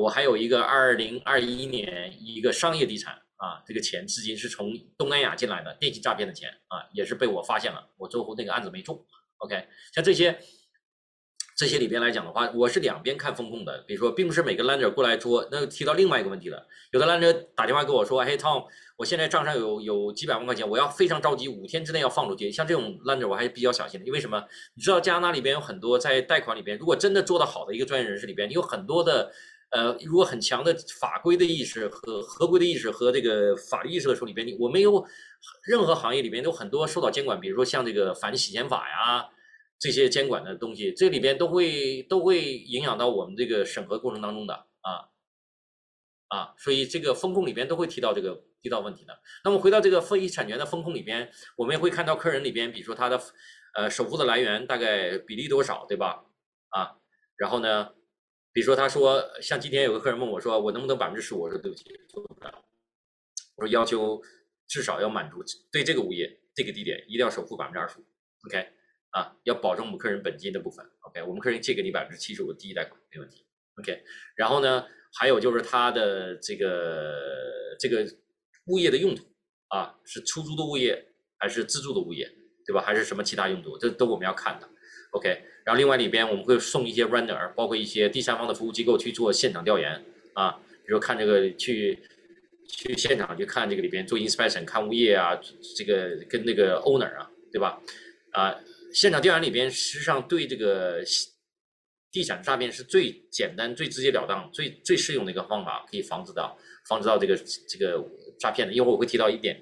[0.00, 9.04] 我还有一个二零二一年一个商业地产啊，这个钱资金是从东南亚进来的电信诈骗的钱啊，也是被我发现了，我最后那个案子没中。
[9.44, 10.38] OK，像这些。
[11.54, 13.84] 这些里边来讲的话，我是两边看风控的。
[13.86, 16.66] 比如说，并不是每个 lender 过来做，那提到另外一个问题了。
[16.92, 18.64] 有的 lender 打电话跟我说：“嘿，Tom，
[18.96, 24.42] 我现在账上有有几百万块钱，我要非常着急，五天之内要放出去。”像这种 lender 我还是比较小心的，因为什么？
[24.74, 29.30] 你知道加拿大里边有很多在贷款里边，如果真的做得好的一个专业人士里边，你有很多的
[29.70, 35.04] 呃，如果很强的法规的意识和合规的意识和这个法律意识的时候里边，你我没有
[35.64, 39.28] 任何行业里边都很多受到监管，比如说像这个反洗钱法呀。
[39.78, 45.10] 这些监管的东西，这里边都会都会影响到我们这个审核过程当中的啊
[46.28, 49.18] 啊，所以这个风控里边都会提到这个提到问题的。
[49.42, 53.20] 那么回到这个非遗产权的风控里边，我们也会看到客人里边，比如说他的
[53.74, 56.26] 呃首付的来源大概比例多少，对吧？
[56.68, 56.94] 啊，
[57.36, 57.92] 然后呢，
[58.52, 61.40] 比如说他说，像今天有个客人问我说，我能不能百分之十五？
[61.40, 62.64] 我说对不起，做不了。
[63.56, 64.22] 我说要求
[64.68, 68.04] 至少要满足对这个物业这个地点一定要首付百分之二十五
[68.46, 68.68] ，OK。
[69.12, 73.44] 啊，要保证我们客人本金的部分，OK，我们客人借给你百分之七十五第一贷款没问题
[73.78, 74.02] ，OK。
[74.36, 74.86] 然后呢，
[75.18, 77.14] 还有就是他的这个
[77.78, 78.06] 这个
[78.68, 79.22] 物业的用途
[79.68, 82.26] 啊，是出租的物业还是自住的物业，
[82.64, 82.80] 对吧？
[82.80, 84.66] 还是什么其他用途，这都我们要看的
[85.10, 85.28] ，OK。
[85.66, 90.02] 然后另外里边我们会送一些 render，包括一些第三方的服务机构去做现场调研
[90.32, 92.02] 啊，比如看这个去
[92.72, 95.38] 去现场去看这个里边做 inspection 看物业啊，
[95.76, 97.80] 这个跟那个 owner 啊，对吧？
[98.32, 98.58] 啊。
[98.94, 101.02] 现场调研里边，实际上对这个
[102.10, 107.34] 地产诈骗是最简单、最直截了当、最最适用的一个方法，可以防止到防止到这个
[107.66, 108.06] 这个
[108.38, 108.74] 诈骗的。
[108.74, 109.58] 一会儿我会提到一点，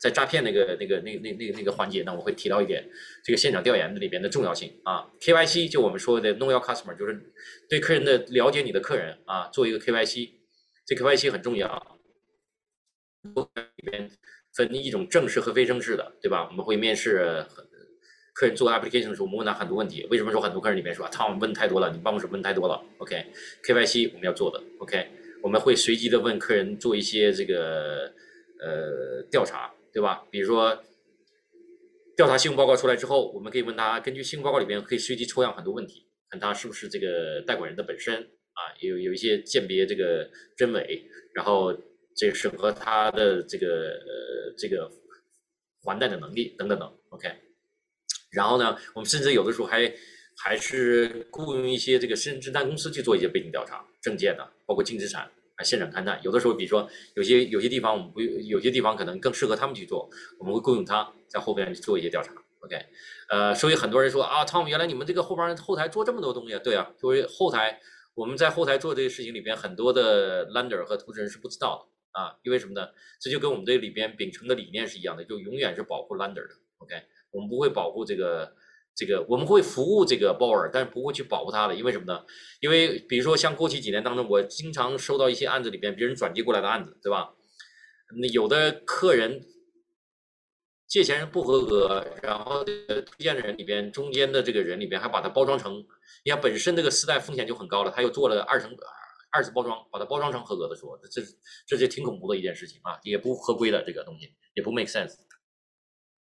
[0.00, 2.82] 在诈骗那个那个那那那那个环节呢，我会提到一点
[3.22, 5.06] 这个现场调研的里边的重要性啊。
[5.20, 7.20] KYC 就我们说的 Know Your Customer，就是
[7.68, 10.30] 对客人的了解你的客人啊，做一个 KYC，
[10.86, 11.95] 这 KYC 很重要。
[13.76, 14.10] 里边
[14.54, 16.46] 分一种正式和非正式的，对吧？
[16.50, 17.44] 我们会面试
[18.34, 20.06] 客人做 application 的时候，我们问他很多问题。
[20.10, 25.08] 为什么说很多客人里面说他们问太多了，你办公室问太多了？OK，KYC 我们要做的，OK，
[25.42, 28.12] 我们会随机的问客人做一些这个
[28.60, 30.22] 呃调查，对吧？
[30.30, 30.82] 比如说
[32.14, 41.72] 调查信用报告出来之后，我们可以问他，根据信用报告里边可以随机抽样很多问题，看他是不是这个贷款人的本身啊，有有一些鉴别这个真伪，然后
[42.16, 44.90] 这个审核他的这个呃这个
[45.84, 47.28] 还贷的能力等等等，OK。
[48.32, 49.92] 然后呢，我们甚至有的时候还
[50.36, 56.20] 还是雇佣一些这个私人侦探公司去做一些背景调查、证件的，包括净资产啊、现场勘探。
[56.22, 62.32] 有的时候，比如说有些有些地方我们不有些地方可能更适合他们去做，我们会雇佣他在后边去做一些调查。
[62.60, 62.76] OK，
[63.30, 67.80] 呃，所以很多人说啊，Tom，原来你们这个后边后台做这么多东西，对啊，作为后台
[68.14, 72.88] 我们在后台做这个事情里边，很多的 lender 和投资人是不知道的啊，因为什么呢？
[73.20, 76.54] 这就跟我们这里边秉承的理念是一样的，就永远是保护 lender 的。
[76.78, 76.94] OK。
[77.32, 78.50] 我们不会保护这个，
[78.94, 82.24] 这个我们会服务这个 borrower，但是不会去保护他的，因为什么呢？
[82.60, 87.34] 因为比如说像过去几年当中，我经常收到一些案子里边别人转接过来的案子，对吧？
[88.18, 89.44] 那有的客人
[90.86, 95.84] 借钱人不合格，然后推荐的人里边中间的这个人里边还把它包装成，
[96.24, 98.74] 你看本身这个私贷风险就很高了，他又做了二层
[99.36, 101.20] 二次包装，把它包装成合格的说，这
[101.66, 105.14] 这这挺恐怖的一件事情啊，也不合规的这个东西，也不 make sense。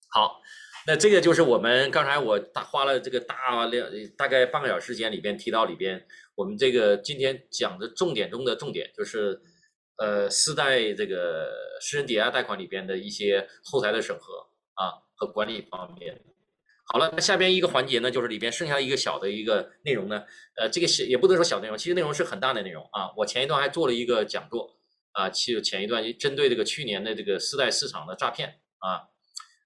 [0.09, 0.41] 好。
[0.87, 3.85] 那这个就是我们刚才我大花了这个大量
[4.17, 9.39] 大概半个小时时间里边提到里边，我们这个今天讲的重点中的重点就是，
[9.97, 11.51] 呃，私贷这个
[11.81, 14.33] 私人抵押贷款里边的一些后台的审核
[14.75, 16.19] 啊和管理方面。
[16.91, 20.23] 好了，那下边一个环节呢，就是里边剩下一个小的一个内容呢，
[20.55, 23.13] 呃，这个是也不能说小内容，其实内容是很大的内容啊。
[23.15, 24.75] 我前一段还做了一个讲座
[25.11, 29.05] 啊，其实前一段针对这个去年的这个私贷市场的诈骗啊。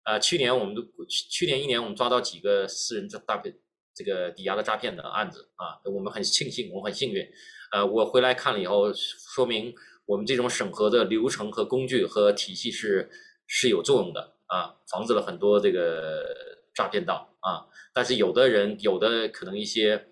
[0.04, 3.56] 呃，去年我们都去去年一年我们抓到几个私人诈骗
[3.96, 7.26] 这个抵押的诈骗的案子啊，我们很庆幸，我很幸运。
[7.72, 9.74] 呃，我回来看了以后，说明
[10.06, 13.10] 我们这种审核的流程和工具和体系是
[13.48, 16.26] 是有作用的啊，防止了很多这个
[16.74, 17.66] 诈骗到啊。
[17.94, 20.08] 但是有的人有的可能一些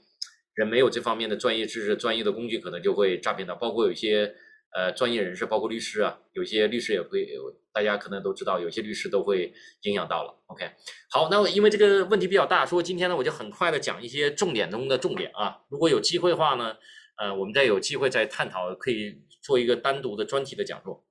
[0.53, 4.35] 人没有这方面的专业知识、专业的工具，可能就会诈骗到，包括有一些。
[4.73, 7.27] 呃，专业人士包括律师啊，有些律师也会，
[7.73, 10.33] 大家可能都知道，有些律师都会影响到了。
[10.45, 10.63] OK，
[11.09, 15.59] 好，那因为这个问题比较大，所以今天呢，我就很快的讲一些重点中的重点啊。
[15.67, 16.77] 如果有机会的话呢，
[17.17, 21.05] 呃，我们再有机会再探讨，可以做一个单独的专题的讲座。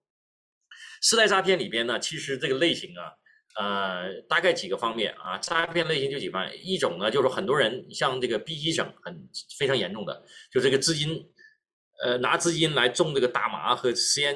[1.03, 3.13] 私贷诈骗里边呢，其实这个类型啊，
[3.59, 9.29] 呃，大概几个方面啊，诈骗类型就几方面，一种呢就是很多人像这个 B 级省很
[9.59, 11.27] 非常严重的，就这个资金。
[12.03, 14.35] 呃，拿资金来种这个大麻和实验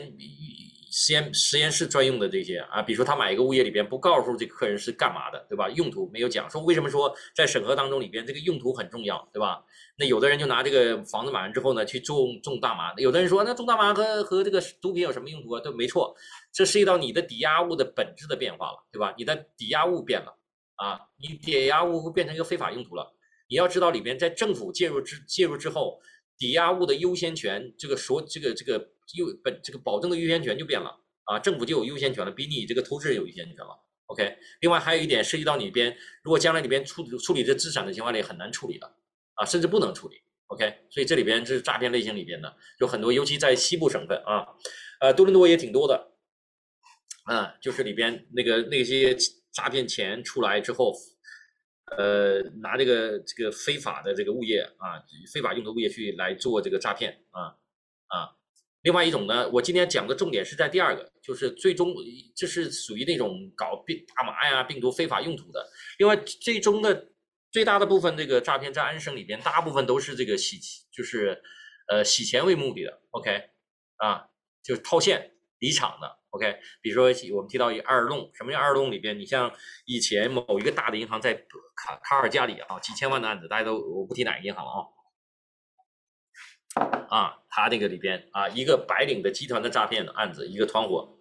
[0.96, 5.68] 实验实验室专用的这些啊，比如说他买一个物业里边不告诉这个客人是干嘛的，对吧？
[5.70, 9.64] 用途没有讲，说为什么说在审核当中里边这个用途很重要，对吧？
[9.98, 15.60] 那有的人就拿这个房子买完之后呢去种种大麻，有的人说那种大麻和和这个毒品有什么用途啊？
[15.60, 16.14] 对，没错，
[16.52, 19.12] 这涉及到你的抵押物的本质的变化了，对吧？
[19.18, 20.38] 你的抵押物变了
[20.76, 23.12] 啊，你抵押物会变成一个非法用途了。
[23.48, 26.00] 你要知道里边在政府介入之介入之后。
[26.36, 30.90] 抵押物的优先权，这个所这个这个优本这个保证的优先权就变了
[31.24, 33.78] 啊，政府就有优先权了，比你这个投资人有优先权了。
[34.06, 38.86] OK，另外还有一点涉及到里边，如果将来里边处处理这资产的情况里很难处理的
[39.34, 40.16] 啊，甚至不能处理。
[40.48, 44.46] OK，所以这里边这是诈骗类型里边的，有很多，尤其在西部省份啊，
[45.00, 46.12] 呃，多伦多也挺多的，
[47.24, 49.16] 啊，就是里边那个那些
[49.52, 50.94] 诈骗钱出来之后。
[51.98, 54.98] 呃，拿这个这个非法的这个物业啊，
[55.32, 57.54] 非法用的物业去来做这个诈骗啊
[58.06, 58.32] 啊。
[58.84, 61.94] 另外一种呢，我今天讲的重点是在第二个，就是最终
[62.36, 65.66] 这是属于那种搞病大麻呀、病毒非法用途的。
[65.98, 67.08] 另外，最终的
[67.50, 70.58] 最大的部分这个诈骗在安省里边，大部分都是这个洗
[70.92, 71.42] 就是
[71.88, 73.00] 呃洗钱为目的的。
[73.12, 73.44] OK
[73.96, 74.28] 啊，
[74.62, 76.18] 就是套现离场的。
[76.28, 79.18] OK，比如说我们提到一二弄，什么叫二弄里边？
[79.18, 79.50] 你像
[79.86, 81.32] 以前某一个大的银行在
[81.74, 84.84] 卡卡尔加里啊，几千万的案子，大家都我不提哪个银行了啊，
[87.08, 91.16] 啊，他那个里边啊，一个白领的集团的诈骗案子，一个团伙，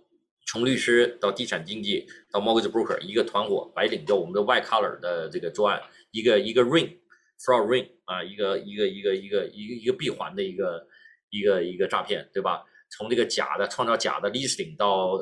[0.47, 5.81] 从律师到地产经纪到 mortgage broker，一个团伙，白领叫我们的 white collar 的这个作案，
[6.11, 6.97] 一个一个 ring
[7.39, 10.87] fraud ring 啊，一个一个一个一个一个一个闭环的一个
[11.29, 12.63] 一个一个诈骗，对吧？
[12.89, 15.17] 从这个假的创造假的 listing 到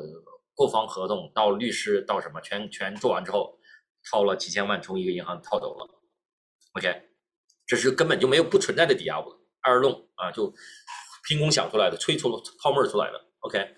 [0.54, 3.58] 购房合同到律师到什么全全做完之后，
[4.10, 5.88] 套了几千万从一个银行套走了
[6.74, 7.02] ，OK，
[7.66, 9.32] 这是根本就没有不存在的抵押物，
[9.62, 10.52] 二弄啊就
[11.28, 13.74] 凭空想出来的，吹出了泡沫出来的，OK。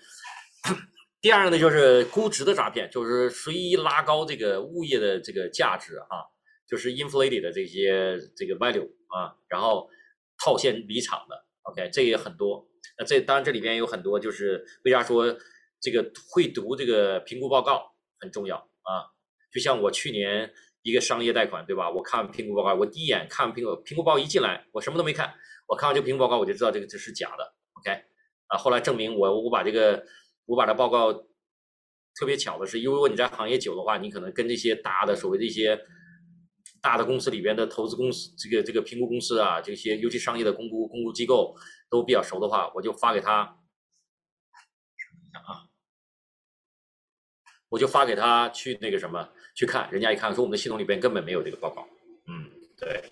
[1.21, 6.21] 第二个呢，就是估值的诈骗，就是随意拉高这个物业的这个价值啊，
[6.67, 9.89] 就是 inflated 的这些这个 value 啊，然后
[10.37, 12.67] 套现离场的，OK，这也很多。
[12.97, 15.35] 那这当然这里边有很多，就是为啥说
[15.81, 19.09] 这个会读这个评估报告很重要啊？
[19.51, 20.53] 就像我去年
[20.83, 21.89] 一个商业贷款，对吧？
[21.89, 25.33] 我看评估报告，我第一眼看评估评估报告一进来，我什么都没看，
[25.67, 27.91] 我看完这个评估报告，我就知道这个这是假的，OK？
[28.47, 30.05] 啊，后来证明我我把这个
[30.45, 31.13] 我把这报告
[32.13, 35.79] 特别巧的是，因为如果你在行业久的话，你可能跟这些大的所谓的一些
[36.81, 41.55] 大的公司里边的投资公司，这个这个评估公司啊，这些尤其商业的公估公估机构。
[41.87, 43.41] 都比较熟的话，我就发给他，
[45.33, 45.69] 啊，
[47.69, 51.87] 我就发给他去那个什么去看，人家一看说我们的系统里边根本没有这个报告，
[52.27, 53.03] 嗯，对，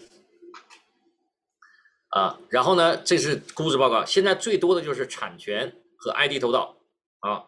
[2.16, 6.78] 啊，然后呢，这是估值报告，现在最多的就是产权和 ID 偷盗
[7.22, 7.48] 啊，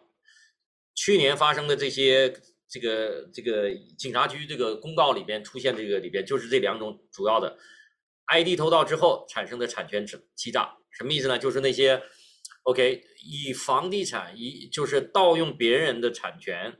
[0.94, 2.34] 去年发生的这些
[2.68, 7.56] 这个这个警察局这个公告里边出现这个里边就是这两种主要的
[8.26, 10.76] ID 偷盗之后产生的产权欺诈。
[10.90, 11.38] 什么意思呢？
[11.38, 12.02] 就是那些
[12.64, 16.76] ，OK，以房地产以就是盗用别人的产权，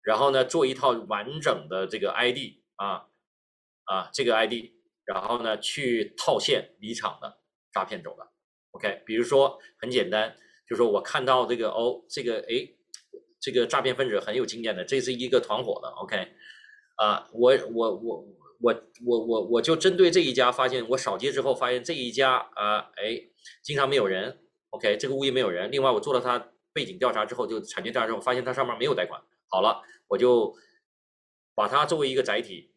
[0.00, 2.38] 然后呢做一套完整的这个 ID
[2.76, 3.02] 啊
[3.84, 4.70] 啊这个 ID，
[5.08, 7.40] 然后呢去套现离场的
[7.72, 8.28] 诈骗走的
[8.70, 10.36] ，OK，比如说很简单，
[10.68, 12.68] 就说我看到这个哦这个哎
[13.40, 16.28] 这个诈骗分子很有经验的，这是一个团伙的，OK，
[16.96, 18.24] 啊我我我
[18.60, 18.74] 我
[19.06, 23.24] 我我我就针对这一家发现我扫街之后发现这一家啊哎。
[23.62, 24.40] 经常没有人
[24.70, 25.70] ，OK，这个物业没有人。
[25.70, 29.18] 另外，我做了他背景调查之后，就产权调查之后，发现他上面没有贷款。
[29.48, 30.54] 好了，我就
[31.54, 32.70] 把它作为一个载体，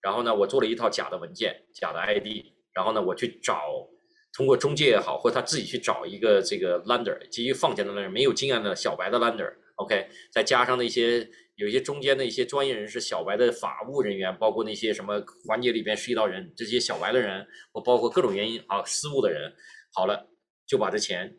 [0.00, 3.88] 然后呢，我做了一套假的文件、假的 ID，然后呢，我去找，
[4.32, 19.54] 通过中介也好，或者他自己去找一个这个 lender，基于放钱的人没有经验的小白的 lender，OK，再加上那些有一些中间的一些专业人士、小白的法务人员，包括那些什么环节里边涉及到人，这些小白的人，或包括各种原因啊失误的人。
[19.92, 20.28] 好了，
[20.66, 21.38] 就把这钱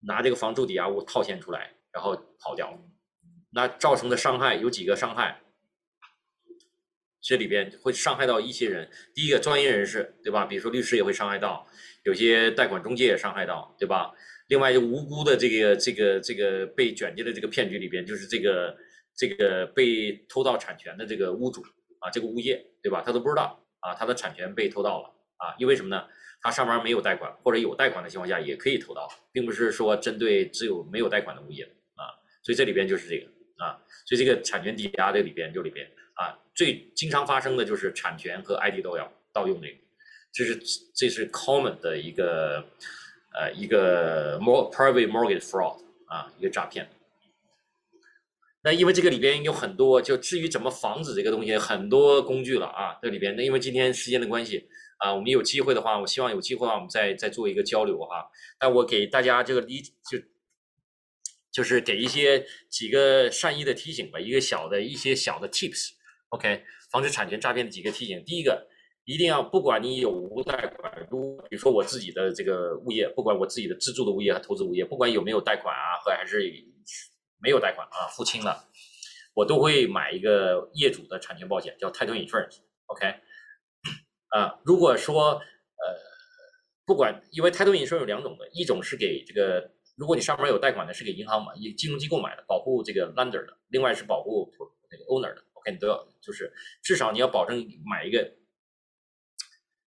[0.00, 2.78] 拿这个房住抵押物套现出来，然后跑掉。
[3.52, 5.40] 那造成的伤害有几个伤害？
[7.24, 8.86] 这里边会伤害到一些人。
[9.14, 10.44] 第一个，专业人士，对吧？
[10.44, 11.66] 比如说律师也会伤害到，
[12.04, 14.12] 有些贷款中介也伤害到，对吧？
[14.48, 18.76] 另外，就无辜的这个这个这个被卷进的这个骗局里边，就是这个
[19.16, 21.62] 这个被偷盗产权的这个屋主
[22.00, 23.02] 啊，这个物业，对吧？
[23.04, 26.06] 他都不知道啊，他的产权被偷盗了啊，因为什么呢？
[26.42, 31.64] 他上面没有贷款，或者有贷款的情况下也可以偷盗，并不是说针对只有没有贷款的物业
[31.94, 32.04] 啊，
[32.42, 33.26] 所以这里边就是这个
[33.64, 35.90] 啊，所以这个产权抵押这里边就里边，
[36.54, 39.74] 最经常发生的就是产权和 ID 都要盗用这个，
[40.32, 40.60] 这是
[40.94, 42.64] 这是 common 的一个
[43.34, 46.88] 呃一个 more private mortgage fraud 啊一个诈骗。
[48.62, 54.68] 那因为这个里边有很多，就至于怎么防止这个东西，很多工具了啊，这里边那因为今天时间的关系。
[54.98, 58.30] 啊，我们有机会的话，我希望有机会的话，我们再再做一个交流哈。
[58.58, 60.18] 但我给大家这个理就
[61.50, 65.90] 就是给一些几个善意的提醒吧，一个小的一些小的 tips
[66.34, 68.20] OK，防止产权诈骗的几个提醒。
[68.24, 68.66] 第一个，
[69.04, 76.52] 一定要不管你有无贷款，如比如说我自己的这个物业，不管我自己的自住的物业和投资物业，不管有没有贷款啊，或还是
[77.40, 78.68] 没有贷款啊，付清了，
[79.32, 83.14] 我都会买一个业主的产权保险，叫 title insurance，OK。
[84.34, 85.94] 啊，如果说呃，
[86.84, 94.50] 不管，因为太多隐身有两种的，一种是给这个，如果你上面有贷款的，是给银行买，金融机构买的，保护这个 lender 的；，另外是保护
[94.90, 95.43] 那个 owner 的。
[95.64, 98.30] OK，你都要，就是至少你要保证买一个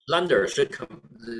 [0.07, 0.65] lender 是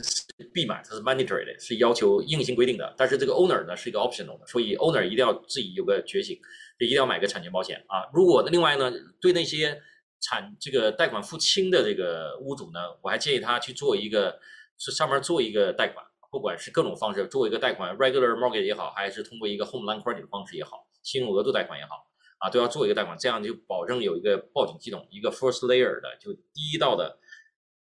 [0.03, 2.95] 是必买，它是 mandatory 的，是要求硬性规定的。
[2.97, 6.37] 但是这个 owner 呢是一个 optional 的，所以 owner 一定要自己有个觉醒，
[6.79, 8.09] 就一定要买个产权保险啊。
[8.13, 9.81] 如果另外呢，对那些
[10.21, 14.41] 产这个贷款付清的这个屋主呢，我还建议他去做一个，
[14.79, 22.07] 是上面做一个贷款，不管是各种方式做一个贷款，regular mortgage 也好，还是通过一个 home loan credit 的方式也好，信用额度贷款也好，
[22.39, 27.19] 啊，都要做一个贷款，这样就保证有一个报警系统，一个 first layer 的，就第一道的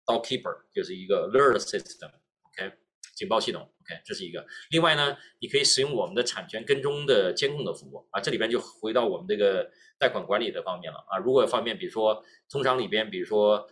[0.07, 2.77] door keeper，就是一个 alert system，OK，
[3.15, 4.47] 警报系统，OK，这是一个。
[4.71, 9.71] 另外呢，你可以使用我们的产权跟踪的监控的服务，啊，这里边就回到我们这个。
[9.99, 13.65] 贷款管理的方面了啊，如果方面，比如说通常里边，比如说，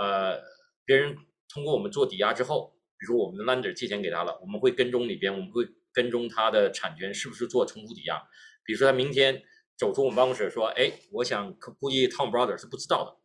[0.00, 0.40] 呃，
[0.86, 1.14] 别人
[1.52, 8.18] 通过我们做抵押之后，比如说我们的 lender 借钱给他了，我们会跟踪里边，我们会跟踪他的产权是不是做重复抵押。
[8.64, 9.42] 比如说他明天
[9.78, 13.16] 走出我们办公室说，哎，我想估计 Tom Brother 是不知道的，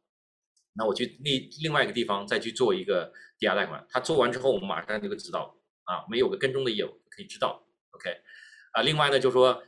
[0.76, 7.66] 那我去另另外一个地方再去做一个抵押贷款，他做完之后，我们马上就会知道啊，没有个跟踪的业务可以知道。
[7.92, 8.10] OK，
[8.74, 9.64] 啊，另外呢，就是说。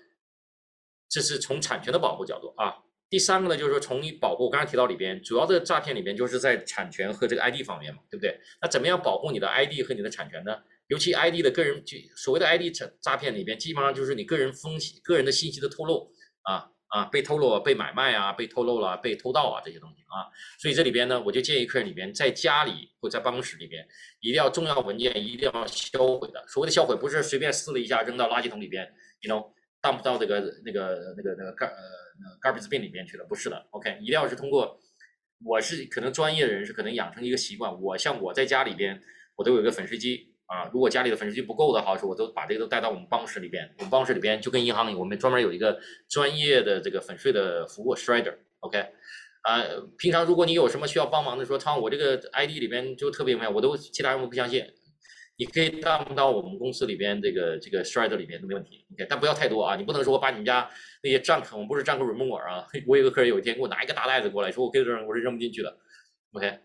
[1.08, 2.84] 这是从产权的保护角度啊。
[3.10, 8.38] 第三个呢，就是说从你保护，刚才提到里边主要的诈骗里边就是在产权和这个 ID 方面嘛，对不对？
[8.60, 10.58] 那怎么样保护你的 ID 和你的产权呢？
[10.88, 20.32] 尤其 ID 的个人，就所谓的 ID 诈诈骗里边，基本上就是你个人风险、个人的信息的透露啊啊，被透露、被买卖啊，被透露了、被偷盗啊这些东西啊。
[20.58, 23.86] 所以这里边呢，我就建议客人里边在家里或在办公室里边，
[24.22, 26.42] 一定要重要文件一定要销毁的。
[26.48, 28.90] 所谓的销毁，不是随便撕了一下扔到垃圾桶里边
[29.20, 29.52] ，you know，
[29.82, 33.68] 当不到这个那个那个那个盖呃 garbage bin 里边去了，不是的。
[33.72, 34.80] OK，一定要是通过，
[35.44, 39.04] 我是可能专业的人士可能养成一个习惯，我像我在家里边，
[39.36, 40.34] 我都有一个粉碎机。
[40.48, 43.68] 啊，如果家里的粉碎机不够的话，说我都把这个都带到我们办公室里边。
[43.78, 48.86] 我们办公室里边就跟银行里，我们专门有一个专业的这个粉碎的服务，shredder，OK。
[49.42, 49.64] 啊，
[49.98, 54.66] 平常如果你有什么需要帮忙的，说汤我这个 ID 里边就特别没有，我都其他人我不相信，
[55.38, 59.06] 你可以当到我们公司里边这个这个 shredder 里边都没问题，OK。
[59.10, 60.70] 但不要太多啊，你不能说我把你们家
[61.02, 62.66] 那些账我们不是账户 remove 啊。
[62.88, 65.78] 我有个客人有一天给我拿一个大袋子过来，说我给扔，我是扔不进去的
[66.34, 66.60] ，OK。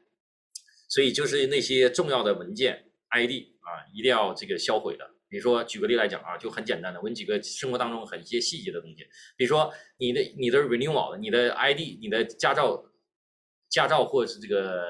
[0.89, 3.55] 所以就是那些重要的文件 ID。
[3.61, 5.09] 啊，一定要这个销毁的。
[5.29, 9.07] 比如说，举个例来讲啊，就很简单的，我给你几个生活当中很一些细节的东西。
[9.37, 12.85] 比如说，你的你的 renewal 你的 ID、你的驾照、
[13.69, 14.83] 驾照或者是这个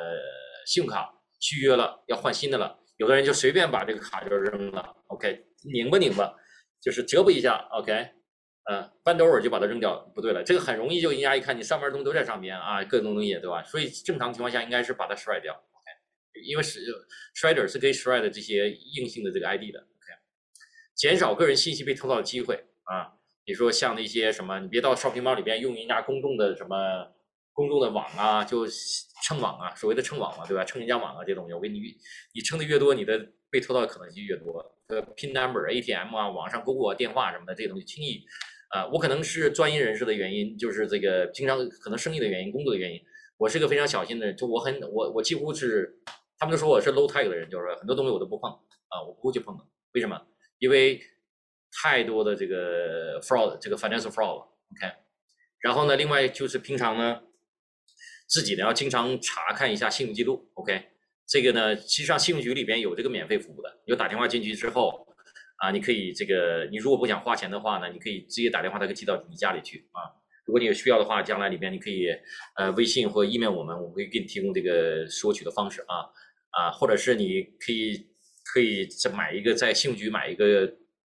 [0.65, 6.35] 信用卡续约了，要换新的了，有的人就随便把这个卡就扔了，OK，拧吧拧吧，
[6.81, 7.93] 就是折不一下，OK，
[8.71, 13.63] 嗯，半兜儿就把它扔掉，不对了，这个很容易就人家一看你上面东西都在上边啊，各种东西对吧？
[13.65, 15.63] 所以正常情况下应该是把它甩掉。
[16.43, 16.81] 因为是
[17.35, 20.13] shredder 是可以 shred 这些硬性的这个 ID 的，OK，
[20.95, 22.55] 减少个人信息被偷盗的机会
[22.85, 23.15] 啊。
[23.47, 26.77] 你说像那些什么，你别到 shopping mall 里边用人家公众的什么
[27.53, 28.65] 公众的网啊，就
[29.25, 30.65] 蹭网啊，所谓的蹭网嘛，对吧？
[30.65, 31.81] 蹭人家网啊，这东西，我给你，
[32.33, 33.19] 你蹭的越多，你的
[33.51, 34.65] 被偷盗的可能性越多。
[34.89, 38.25] 呃，pin number、ATM 啊，网上购物电话什么的，这些东西轻易
[38.69, 43.01] 啊，我可能是专业人士的原因，就是这个经常可能生意的原因、工作的原因，
[43.37, 45.97] 我是个非常小心的人，就我很我我几乎是。
[46.41, 49.65] 他们都说我是 low tech 的人，就是说很多东西我都不碰啊，我不会去碰的。
[49.93, 50.19] 为什么？
[50.59, 50.99] 因为
[51.71, 54.91] 太多的这个 fraud，这个 financial fraud，OK。
[55.61, 57.21] 然后呢，另外就是平常呢，
[58.27, 60.83] 自己呢要经常查看一下信用记录，OK。
[61.27, 65.07] 这个呢，其实上信用局里边有这个免费服务的，有打电话进去之后
[65.59, 70.09] 啊，你可以这个，你如果不想花钱的话呢，你可以直接打电话，他可以寄到你家里去啊。
[70.47, 72.09] 如果你有需要的话，将来里边你可以
[72.57, 76.09] 呃微信或 email 我们，我们可以给你提供这个索取的方式啊。
[76.51, 78.09] 啊，或者是你可以
[78.53, 80.67] 可以再买一个在信用局买一个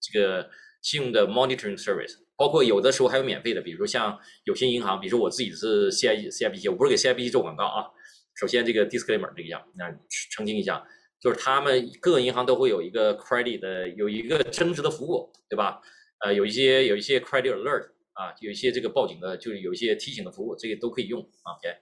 [0.01, 0.49] 这个
[0.81, 7.91] 信用的 monitoring service，包括有的时候还有免费的，比如说像有些银行，比如说我自己是 C I C I B C，我不是给 C I B C 做广告啊。
[8.37, 9.91] 首先这个 disclaimer 这个样，那
[10.31, 10.87] 澄清一下，
[11.21, 15.81] 就是他们各个银行都会有一个 credit 的有一个增值的服务，对吧？
[16.25, 21.77] 呃，有一些有一些 credit alert 啊，有一些这个报警的，就是有一些提醒的服务，这个都可以用，OK。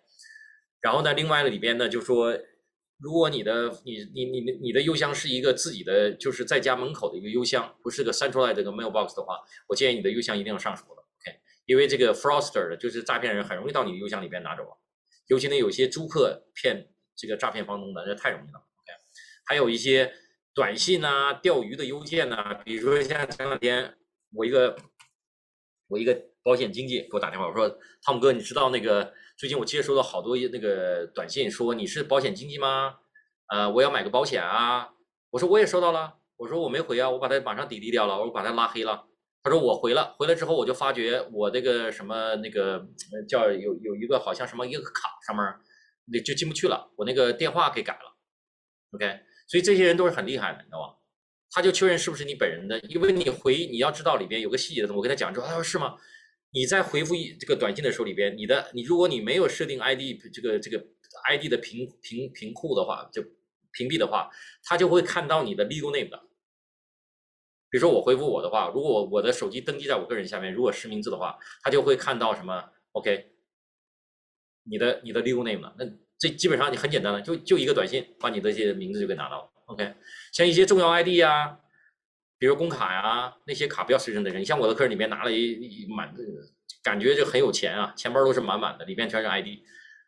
[0.81, 2.39] 然后呢，另外呢里边呢就说。
[3.03, 11.41] 如果你的你你你的你的邮箱是一个自己的，就是在家门口的一个邮箱，不是个 centralized 这个 mailbox 的话，我建议你的邮箱一定要上锁的，OK？
[11.67, 14.79] 因为这个 froster 的就是诈骗人，很容易到你的邮箱里边拿走啊。
[15.27, 18.93] 尤其呢，有些租客骗这个诈骗房东的，这太容易了，OK？
[19.45, 20.15] 还有一些
[20.55, 23.95] 短信啊、钓鱼的邮件呐，比如说像前两天
[24.33, 24.77] 我一个
[25.93, 27.69] 我一个保险经纪给我打电话，我说
[28.03, 29.13] 汤姆哥，你知道那个？
[29.37, 32.95] 最近我接收到好多那个短信，说你是保险经纪吗？
[33.49, 34.91] 呃，我要买个保险啊。
[35.31, 39.05] 我说我也收到了，我说我没回啊，我把它马上抵 e 掉了，我把它拉黑了。
[39.43, 42.87] 他说我回了，回来之后我就发觉我那个什么那个
[43.29, 45.45] 叫有有一个好像什么一个卡上面
[46.07, 48.17] 那就进不去了，我那个电话给改了。
[48.93, 51.02] OK，所以这些人都是很厉害的，你知道吧？
[51.55, 55.97] 他就确认是不是你本人的，因为你回你要知道里边有个细节的，我跟他讲之后，他说是吗？
[56.55, 60.01] 你在回复一这个短信的时候里边，你的你如果你没有设定 ID
[60.33, 60.79] 这个这个
[61.29, 63.23] ID 的屏屏屏库的话，就
[63.73, 64.31] 屏蔽的话，
[64.65, 66.19] 他就会看到你的 legal name 的。
[67.71, 72.63] 比如说我回复我的话，如果我的手机登记在我个人下面，如果实名制的话，他就会看到什么
[72.93, 73.33] ？OK，
[74.65, 75.75] 你的你的 legal name 了。
[75.79, 75.87] 那
[76.19, 79.52] 这基本上你很简单了，就就一个短信，把你的这些名字就给拿到了。
[79.73, 79.95] OK，
[80.33, 81.59] 像一些重要 ID 呀。
[82.39, 84.37] 比如工卡呀，那些卡不要随身带着。
[84.37, 86.13] 你像我的客人里面拿了一满，
[86.83, 89.61] 感觉就很有钱啊，钱包都是满满的，里面全是 ID，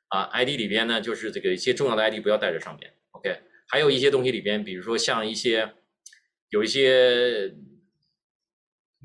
[0.09, 2.93] 啊，ID 里边呢就是这个一些重要的 ID 不要带在上面。
[3.13, 5.75] OK，还有一些东西里边，比如说像一些
[6.49, 7.55] 有一些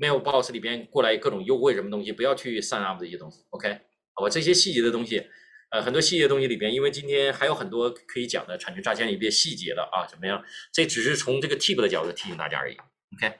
[0.00, 3.44] mailbox 里边过来各种优惠什么东西，不要去 sign up 这些东西。
[3.50, 3.78] OK，
[4.12, 5.24] 好吧，这些细节的东西，
[5.70, 10.44] 呃，很多细节东西里边，因为今天还有很多可以讲的产权诈骗里边细节的啊，怎么样？
[10.72, 12.76] 这只是从这个 tip 的角度提醒大家而已。
[13.16, 13.38] OK，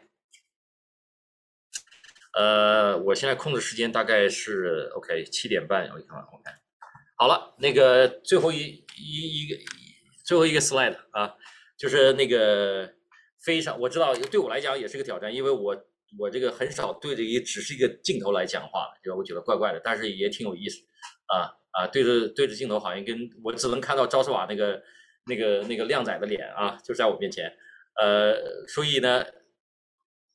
[2.34, 6.50] 呃，我现在控制时间大概是 OK 七点半，我看看 OK，
[7.16, 9.58] 好了，那个最后一一一个
[10.24, 11.34] 最后一个 slide 啊，
[11.76, 12.94] 就是那个
[13.42, 15.76] 非常我知道对我来讲也是个挑战，因为我
[16.16, 20.78] 我这个很少对着一只是一个镜头来讲话，就我觉得怪怪的，但是也挺有意思
[21.32, 24.82] 啊啊，对着对着镜头好像跟我只能看到招式瓦那个
[25.26, 27.52] 那个那个靓仔的脸啊，就在我面前，
[27.94, 29.24] 呃，所以呢。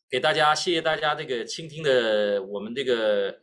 [0.08, 3.40] 给大家，谢谢大家这个倾听的我们这个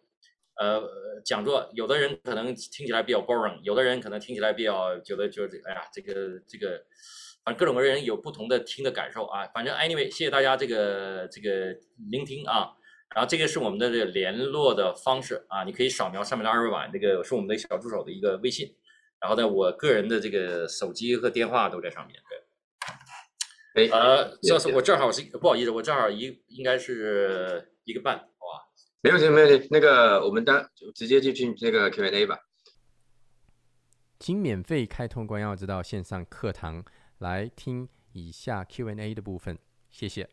[0.55, 0.81] 呃
[1.25, 1.69] 讲座。
[1.75, 6.81] 有的人可能听起来比较 boring，有的人可能听起来比较觉得就是哎呀，这个这个，
[7.45, 9.45] 反正各种各人有不同的听的感受啊。
[9.53, 11.77] 反正 anyway，谢谢大家这个这个
[12.11, 12.73] 聆听啊。
[13.15, 18.75] 然后这个是我们的这个联络的方式啊，你可以扫描上面的二维码，这个是我们的小助手的一个微信。
[19.21, 22.19] 然后呢，我个人的这个手机和电话都在上面。
[22.29, 23.89] 对。
[23.89, 28.69] 哎，呃，这是我正好是不好意思，我正好一应该是一个半，好吧？
[29.01, 29.69] 没问题，没问题。
[29.71, 32.39] 那个，我们当直接就进那个 Q&A 吧。
[34.19, 36.85] 请免费开通关耀之道线上课堂
[37.19, 39.59] 来听以下 Q&A 的部分，
[39.91, 40.29] 谢谢。